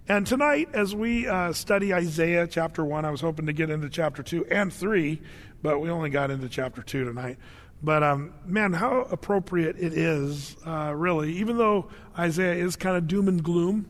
And 0.09 0.26
tonight, 0.26 0.68
as 0.72 0.97
we 0.97 1.28
uh, 1.28 1.53
study 1.53 1.95
Isaiah 1.95 2.49
chapter 2.49 2.85
1, 2.85 3.05
I 3.05 3.12
was 3.12 3.20
hoping 3.20 3.47
to 3.47 3.53
get 3.53 3.70
into 3.70 3.89
chapter 3.89 4.24
2 4.24 4.47
and 4.47 4.72
3, 4.72 5.22
but 5.62 5.78
we 5.78 5.91
only 5.91 6.11
got 6.11 6.32
into 6.32 6.49
chapter 6.49 6.82
2 6.82 7.05
tonight. 7.05 7.39
But 7.85 8.03
um, 8.03 8.35
man, 8.45 8.72
how 8.72 9.03
appropriate 9.03 9.76
it 9.78 9.93
is, 9.93 10.57
uh, 10.66 10.93
really, 10.93 11.35
even 11.35 11.57
though 11.57 11.89
Isaiah 12.18 12.64
is 12.64 12.74
kind 12.74 12.97
of 12.97 13.07
doom 13.07 13.28
and 13.28 13.45
gloom, 13.45 13.87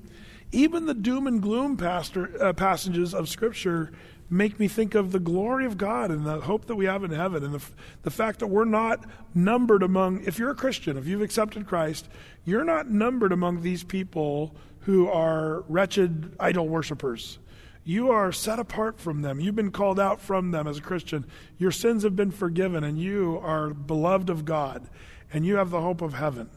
even 0.52 0.84
the 0.84 0.92
doom 0.92 1.26
and 1.26 1.40
gloom 1.40 1.78
pastor, 1.78 2.30
uh, 2.44 2.52
passages 2.52 3.14
of 3.14 3.30
Scripture 3.30 3.90
make 4.30 4.58
me 4.58 4.68
think 4.68 4.94
of 4.94 5.12
the 5.12 5.20
glory 5.20 5.66
of 5.66 5.76
God 5.76 6.10
and 6.10 6.24
the 6.24 6.40
hope 6.40 6.66
that 6.66 6.76
we 6.76 6.86
have 6.86 7.04
in 7.04 7.10
heaven 7.10 7.44
and 7.44 7.54
the, 7.54 7.62
the 8.02 8.10
fact 8.10 8.40
that 8.40 8.46
we're 8.46 8.64
not 8.64 9.04
numbered 9.34 9.82
among, 9.82 10.24
if 10.24 10.38
you're 10.38 10.50
a 10.50 10.54
Christian, 10.54 10.96
if 10.96 11.06
you've 11.06 11.22
accepted 11.22 11.66
Christ, 11.66 12.08
you're 12.44 12.64
not 12.64 12.90
numbered 12.90 13.32
among 13.32 13.60
these 13.60 13.84
people 13.84 14.54
who 14.80 15.08
are 15.08 15.64
wretched 15.68 16.34
idol 16.40 16.68
worshippers. 16.68 17.38
You 17.84 18.10
are 18.10 18.32
set 18.32 18.58
apart 18.58 18.98
from 18.98 19.20
them. 19.20 19.40
You've 19.40 19.56
been 19.56 19.70
called 19.70 20.00
out 20.00 20.20
from 20.20 20.50
them 20.50 20.66
as 20.66 20.78
a 20.78 20.82
Christian. 20.82 21.26
Your 21.58 21.70
sins 21.70 22.02
have 22.02 22.16
been 22.16 22.30
forgiven, 22.30 22.82
and 22.82 22.98
you 22.98 23.38
are 23.42 23.70
beloved 23.70 24.30
of 24.30 24.46
God, 24.46 24.88
and 25.32 25.44
you 25.44 25.56
have 25.56 25.70
the 25.70 25.82
hope 25.82 26.00
of 26.00 26.14
heaven. 26.14 26.48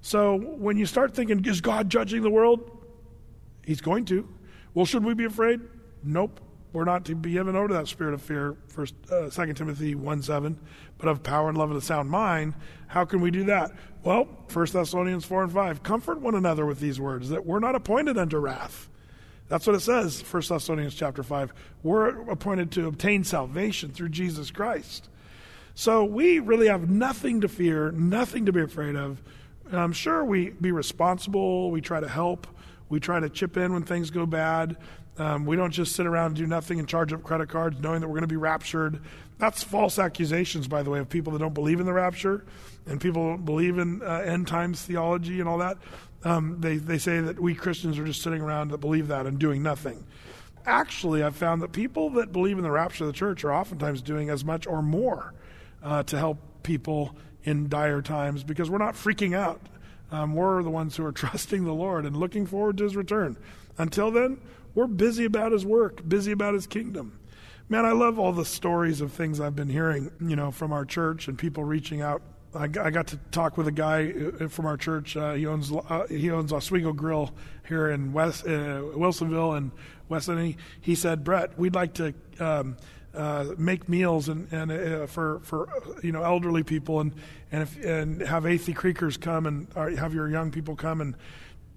So 0.00 0.36
when 0.36 0.76
you 0.76 0.86
start 0.86 1.14
thinking, 1.14 1.44
is 1.44 1.60
God 1.60 1.90
judging 1.90 2.22
the 2.22 2.30
world? 2.30 2.70
He's 3.64 3.80
going 3.80 4.04
to. 4.06 4.28
Well, 4.72 4.86
should 4.86 5.04
we 5.04 5.14
be 5.14 5.24
afraid? 5.24 5.60
Nope. 6.04 6.40
We're 6.78 6.84
not 6.84 7.04
to 7.06 7.16
be 7.16 7.32
given 7.32 7.56
over 7.56 7.66
to 7.66 7.74
that 7.74 7.88
spirit 7.88 8.14
of 8.14 8.22
fear, 8.22 8.54
First, 8.68 8.94
uh, 9.10 9.28
2 9.28 9.52
Timothy 9.54 9.96
1 9.96 10.22
7, 10.22 10.56
but 10.96 11.08
of 11.08 11.24
power 11.24 11.48
and 11.48 11.58
love 11.58 11.70
and 11.70 11.76
a 11.76 11.82
sound 11.82 12.08
mind. 12.08 12.54
How 12.86 13.04
can 13.04 13.20
we 13.20 13.32
do 13.32 13.42
that? 13.46 13.72
Well, 14.04 14.28
1 14.52 14.66
Thessalonians 14.66 15.24
4 15.24 15.42
and 15.42 15.52
5. 15.52 15.82
Comfort 15.82 16.20
one 16.20 16.36
another 16.36 16.64
with 16.64 16.78
these 16.78 17.00
words, 17.00 17.30
that 17.30 17.44
we're 17.44 17.58
not 17.58 17.74
appointed 17.74 18.16
unto 18.16 18.38
wrath. 18.38 18.88
That's 19.48 19.66
what 19.66 19.74
it 19.74 19.80
says, 19.80 20.22
1 20.22 20.42
Thessalonians 20.48 20.94
chapter 20.94 21.24
5. 21.24 21.52
We're 21.82 22.30
appointed 22.30 22.70
to 22.70 22.86
obtain 22.86 23.24
salvation 23.24 23.90
through 23.90 24.10
Jesus 24.10 24.52
Christ. 24.52 25.08
So 25.74 26.04
we 26.04 26.38
really 26.38 26.68
have 26.68 26.88
nothing 26.88 27.40
to 27.40 27.48
fear, 27.48 27.90
nothing 27.90 28.46
to 28.46 28.52
be 28.52 28.60
afraid 28.60 28.94
of. 28.94 29.20
And 29.68 29.80
I'm 29.80 29.92
sure 29.92 30.24
we 30.24 30.50
be 30.50 30.70
responsible, 30.70 31.72
we 31.72 31.80
try 31.80 31.98
to 31.98 32.08
help, 32.08 32.46
we 32.88 33.00
try 33.00 33.20
to 33.20 33.28
chip 33.28 33.56
in 33.56 33.72
when 33.72 33.82
things 33.82 34.10
go 34.10 34.26
bad. 34.26 34.76
Um, 35.18 35.46
we 35.46 35.56
don't 35.56 35.72
just 35.72 35.96
sit 35.96 36.06
around 36.06 36.26
and 36.26 36.36
do 36.36 36.46
nothing 36.46 36.78
and 36.78 36.88
charge 36.88 37.12
up 37.12 37.22
credit 37.24 37.48
cards 37.48 37.80
knowing 37.80 38.00
that 38.00 38.06
we're 38.06 38.14
going 38.14 38.22
to 38.22 38.28
be 38.28 38.36
raptured. 38.36 39.00
That's 39.38 39.62
false 39.62 39.98
accusations, 39.98 40.68
by 40.68 40.82
the 40.82 40.90
way, 40.90 41.00
of 41.00 41.08
people 41.08 41.32
that 41.32 41.40
don't 41.40 41.54
believe 41.54 41.80
in 41.80 41.86
the 41.86 41.92
rapture 41.92 42.44
and 42.86 43.00
people 43.00 43.30
don't 43.30 43.44
believe 43.44 43.78
in 43.78 44.02
uh, 44.02 44.22
end 44.24 44.46
times 44.46 44.82
theology 44.82 45.40
and 45.40 45.48
all 45.48 45.58
that. 45.58 45.78
Um, 46.24 46.56
they, 46.60 46.76
they 46.76 46.98
say 46.98 47.20
that 47.20 47.38
we 47.38 47.54
Christians 47.54 47.98
are 47.98 48.04
just 48.04 48.22
sitting 48.22 48.40
around 48.40 48.70
that 48.70 48.78
believe 48.78 49.08
that 49.08 49.26
and 49.26 49.38
doing 49.38 49.62
nothing. 49.62 50.04
Actually, 50.66 51.22
I've 51.22 51.36
found 51.36 51.62
that 51.62 51.72
people 51.72 52.10
that 52.10 52.32
believe 52.32 52.58
in 52.58 52.64
the 52.64 52.70
rapture 52.70 53.04
of 53.04 53.08
the 53.08 53.16
church 53.16 53.44
are 53.44 53.52
oftentimes 53.52 54.02
doing 54.02 54.28
as 54.30 54.44
much 54.44 54.66
or 54.66 54.82
more 54.82 55.34
uh, 55.82 56.02
to 56.04 56.18
help 56.18 56.38
people 56.62 57.16
in 57.44 57.68
dire 57.68 58.02
times 58.02 58.42
because 58.42 58.68
we're 58.68 58.78
not 58.78 58.94
freaking 58.94 59.36
out. 59.36 59.60
Um, 60.10 60.34
we're 60.34 60.62
the 60.62 60.70
ones 60.70 60.96
who 60.96 61.04
are 61.04 61.12
trusting 61.24 61.64
the 61.64 61.72
Lord 61.72 62.04
and 62.04 62.16
looking 62.16 62.46
forward 62.46 62.78
to 62.78 62.84
his 62.84 62.96
return. 62.96 63.36
Until 63.78 64.10
then, 64.10 64.40
we're 64.78 64.86
busy 64.86 65.24
about 65.24 65.50
his 65.50 65.66
work, 65.66 66.08
busy 66.08 66.30
about 66.30 66.54
his 66.54 66.68
kingdom. 66.68 67.18
Man, 67.68 67.84
I 67.84 67.90
love 67.90 68.16
all 68.16 68.32
the 68.32 68.44
stories 68.44 69.00
of 69.00 69.10
things 69.12 69.40
I've 69.40 69.56
been 69.56 69.68
hearing, 69.68 70.12
you 70.20 70.36
know, 70.36 70.52
from 70.52 70.72
our 70.72 70.84
church 70.84 71.26
and 71.26 71.36
people 71.36 71.64
reaching 71.64 72.00
out. 72.00 72.22
I, 72.54 72.68
got 72.68 73.08
to 73.08 73.16
talk 73.32 73.56
with 73.56 73.66
a 73.66 73.72
guy 73.72 74.14
uh, 74.40 74.46
from 74.46 74.66
our 74.66 74.76
church. 74.76 75.16
Uh, 75.16 75.32
he 75.32 75.46
owns 75.46 75.72
uh, 75.72 76.06
he 76.08 76.30
owns 76.30 76.52
Oswego 76.52 76.92
Grill 76.92 77.32
here 77.66 77.90
in 77.90 78.12
West 78.12 78.46
uh, 78.46 78.82
Wilsonville 78.94 79.56
and 79.56 79.72
West. 80.08 80.30
He, 80.30 80.56
he 80.80 80.94
said, 80.94 81.24
Brett, 81.24 81.58
we'd 81.58 81.74
like 81.74 81.94
to 81.94 82.14
um, 82.38 82.76
uh, 83.14 83.46
make 83.58 83.88
meals 83.88 84.28
and, 84.28 84.50
and 84.52 84.70
uh, 84.70 85.06
for 85.08 85.40
for 85.40 85.68
you 86.04 86.12
know 86.12 86.22
elderly 86.22 86.62
people 86.62 87.00
and 87.00 87.12
and 87.50 87.62
if, 87.64 87.84
and 87.84 88.20
have 88.22 88.44
Athey 88.44 88.76
Creekers 88.76 89.20
come 89.20 89.44
and 89.46 89.98
have 89.98 90.14
your 90.14 90.30
young 90.30 90.52
people 90.52 90.76
come 90.76 91.00
and 91.00 91.16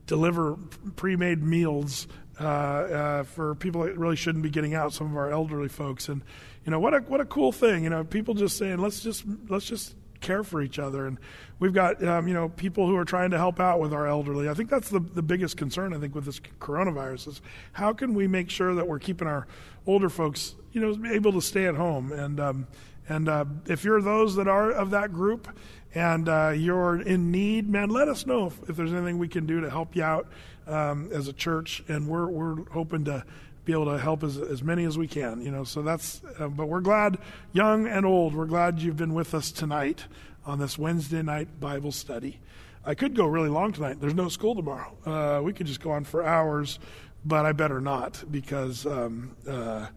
deliver 0.06 0.58
pre-made 0.98 1.42
meals 1.42 2.06
uh, 2.40 2.44
uh, 2.44 3.24
for 3.24 3.56
people 3.56 3.84
that 3.84 3.98
really 3.98 4.16
shouldn't 4.16 4.44
be 4.44 4.50
getting 4.50 4.74
out. 4.74 4.94
Some 4.94 5.08
of 5.12 5.18
our 5.18 5.32
elderly 5.32 5.68
folks, 5.68 6.10
and 6.10 6.22
you 6.66 6.72
know 6.72 6.80
what 6.80 6.94
a 6.94 7.00
what 7.00 7.22
a 7.22 7.26
cool 7.26 7.52
thing. 7.52 7.84
You 7.84 7.90
know, 7.90 8.04
people 8.04 8.34
just 8.34 8.58
saying 8.58 8.78
let's 8.78 9.02
just 9.02 9.24
let's 9.48 9.66
just 9.66 9.96
care 10.22 10.44
for 10.44 10.62
each 10.62 10.80
other. 10.80 11.06
And 11.06 11.18
we've 11.60 11.74
got 11.74 12.04
um, 12.04 12.28
you 12.28 12.34
know 12.34 12.50
people 12.50 12.88
who 12.88 12.96
are 12.96 13.06
trying 13.06 13.32
to 13.32 13.38
help 13.38 13.60
out 13.60 13.80
with 13.80 13.94
our 13.94 14.08
elderly. 14.08 14.50
I 14.50 14.54
think 14.54 14.70
that's 14.70 14.90
the 14.90 15.00
the 15.00 15.22
biggest 15.22 15.58
concern. 15.58 15.94
I 15.94 16.00
think 16.00 16.16
with 16.16 16.26
this 16.26 16.40
coronavirus 16.60 17.28
is 17.28 17.42
how 17.74 17.94
can 17.94 18.14
we 18.14 18.28
make 18.28 18.50
sure 18.50 18.74
that 18.76 18.88
we're 18.88 19.00
keeping 19.00 19.28
our 19.28 19.48
older 19.86 20.10
folks 20.10 20.56
you 20.72 20.82
know 20.82 21.12
able 21.12 21.34
to 21.34 21.42
stay 21.42 21.66
at 21.66 21.76
home 21.76 22.12
and. 22.12 22.40
Um, 22.40 22.68
and 23.12 23.28
uh, 23.28 23.44
if 23.68 23.84
you're 23.84 24.02
those 24.02 24.38
that 24.38 24.48
are 24.48 24.72
of 24.72 24.92
that 24.92 25.12
group 25.12 25.50
and 25.94 26.30
uh, 26.30 26.54
you're 26.56 27.02
in 27.02 27.30
need, 27.30 27.68
man, 27.68 27.90
let 27.90 28.08
us 28.08 28.26
know 28.26 28.46
if, 28.46 28.70
if, 28.70 28.78
there's 28.78 28.94
anything 28.94 29.18
we 29.18 29.28
can 29.28 29.46
do 29.46 29.60
to 29.60 29.70
help 29.70 29.98
you 29.98 30.04
out 30.04 30.28
um, 30.66 31.10
as 31.12 31.28
a 31.28 31.34
church. 31.34 31.84
And 31.90 32.08
we're, 32.08 32.28
we're 32.28 32.64
hoping 32.70 33.04
to 33.06 33.26
be 33.66 33.74
able 33.74 33.88
to 33.88 34.00
help 34.00 34.24
as, 34.24 34.38
as 34.38 34.64
many 34.64 34.86
as 34.86 34.98
we 34.98 35.10
can, 35.10 35.42
you 35.42 35.52
know. 35.52 35.66
So 35.66 35.82
that's, 35.82 36.22
uh, 36.40 36.48
but 36.48 36.68
we're 36.68 36.80
glad, 36.80 37.18
young 37.52 37.86
and 37.86 38.06
old, 38.06 38.34
we're 38.34 38.46
glad 38.46 38.80
you've 38.80 38.96
been 38.96 39.14
with 39.14 39.34
us 39.34 39.52
tonight 39.52 40.06
on 40.46 40.60
this 40.60 40.78
Wednesday 40.78 41.22
night 41.22 41.60
Bible 41.60 41.92
study. 41.92 42.40
I 42.86 42.96
could 42.96 43.14
go 43.14 43.26
really 43.26 43.50
long 43.50 43.74
tonight. 43.74 44.00
There's 44.00 44.16
no 44.16 44.30
school 44.30 44.56
tomorrow. 44.56 44.96
Uh, 45.06 45.42
we 45.44 45.52
could 45.52 45.68
just 45.68 45.82
go 45.82 45.92
on 45.92 46.06
for 46.06 46.24
hours, 46.24 46.80
but 47.26 47.46
I 47.46 47.52
better 47.52 47.82
not 47.82 48.24
because 48.32 48.86
um, 48.86 49.36
uh, 49.46 49.88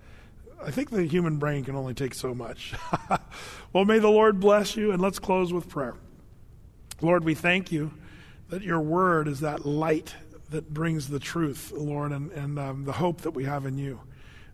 I 0.64 0.70
think 0.70 0.90
the 0.90 1.04
human 1.04 1.36
brain 1.36 1.64
can 1.64 1.76
only 1.76 1.94
take 1.94 2.14
so 2.14 2.34
much. 2.34 2.74
well, 3.72 3.84
may 3.84 3.98
the 3.98 4.08
Lord 4.08 4.40
bless 4.40 4.76
you, 4.76 4.92
and 4.92 5.00
let's 5.00 5.18
close 5.18 5.52
with 5.52 5.68
prayer. 5.68 5.94
Lord, 7.00 7.24
we 7.24 7.34
thank 7.34 7.70
you 7.70 7.92
that 8.48 8.62
your 8.62 8.80
word 8.80 9.28
is 9.28 9.40
that 9.40 9.66
light 9.66 10.14
that 10.50 10.72
brings 10.72 11.08
the 11.08 11.18
truth, 11.18 11.72
Lord, 11.72 12.12
and, 12.12 12.30
and 12.32 12.58
um, 12.58 12.84
the 12.84 12.92
hope 12.92 13.22
that 13.22 13.32
we 13.32 13.44
have 13.44 13.66
in 13.66 13.76
you. 13.76 14.00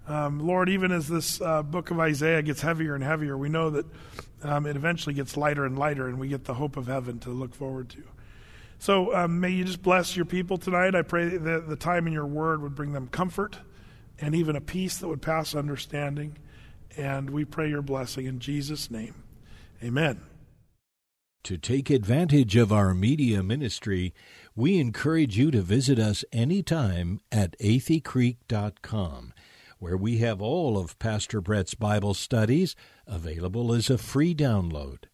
Um, 0.09 0.41
Lord, 0.41 0.69
even 0.69 0.91
as 0.91 1.07
this 1.07 1.41
uh, 1.41 1.63
book 1.63 1.91
of 1.91 2.01
Isaiah 2.01 2.43
gets 2.43 2.61
heavier 2.61 2.95
and 2.95 3.05
heavier, 3.05 3.37
we 3.37 3.49
know 3.49 3.71
that 3.71 3.87
um, 4.43 4.67
it 4.67 4.75
eventually 4.75 5.15
gets 5.15 5.37
lighter 5.37 5.65
and 5.65 5.79
lighter, 5.79 6.09
and 6.09 6.19
we 6.19 6.29
get 6.29 6.45
the 6.45 6.55
hope 6.55 6.77
of 6.77 6.89
heaven 6.89 7.19
to 7.21 7.31
look 7.31 7.55
forward 7.55 7.89
to. 7.91 8.03
So 8.79 9.15
um, 9.15 9.39
may 9.39 9.51
you 9.51 9.65
just 9.65 9.83
bless 9.83 10.17
your 10.17 10.25
people 10.25 10.57
tonight. 10.57 10.95
I 10.95 11.03
pray 11.03 11.37
that 11.37 11.69
the 11.69 11.77
time 11.77 12.07
in 12.07 12.13
your 12.13 12.27
word 12.27 12.63
would 12.63 12.75
bring 12.75 12.93
them 12.93 13.09
comfort 13.09 13.59
and 14.21 14.35
even 14.35 14.57
a 14.57 14.61
peace 14.61 14.99
that 14.99 15.09
would 15.09 15.23
pass 15.23 15.55
understanding. 15.55 16.37
And 16.97 17.31
we 17.31 17.45
pray 17.45 17.69
your 17.69 17.83
blessing 17.83 18.27
in 18.27 18.39
Jesus' 18.39 18.91
name. 18.91 19.15
Amen. 19.83 20.21
To 21.45 21.57
take 21.57 21.89
advantage 21.89 22.55
of 22.57 22.71
our 22.71 22.93
media 22.93 23.43
ministry, 23.43 24.13
we 24.55 24.79
encourage 24.79 25.39
you 25.39 25.51
to 25.53 25.63
visit 25.63 25.99
us 25.99 26.23
anytime 26.33 27.21
at 27.33 27.59
atheycreek.com, 27.59 29.33
where 29.79 29.97
we 29.97 30.19
have 30.19 30.43
all 30.43 30.77
of 30.77 30.99
Pastor 30.99 31.41
Brett's 31.41 31.75
Bible 31.75 32.13
studies 32.13 32.77
available 33.07 33.73
as 33.73 33.89
a 33.89 33.97
free 33.97 34.35
download. 34.35 35.05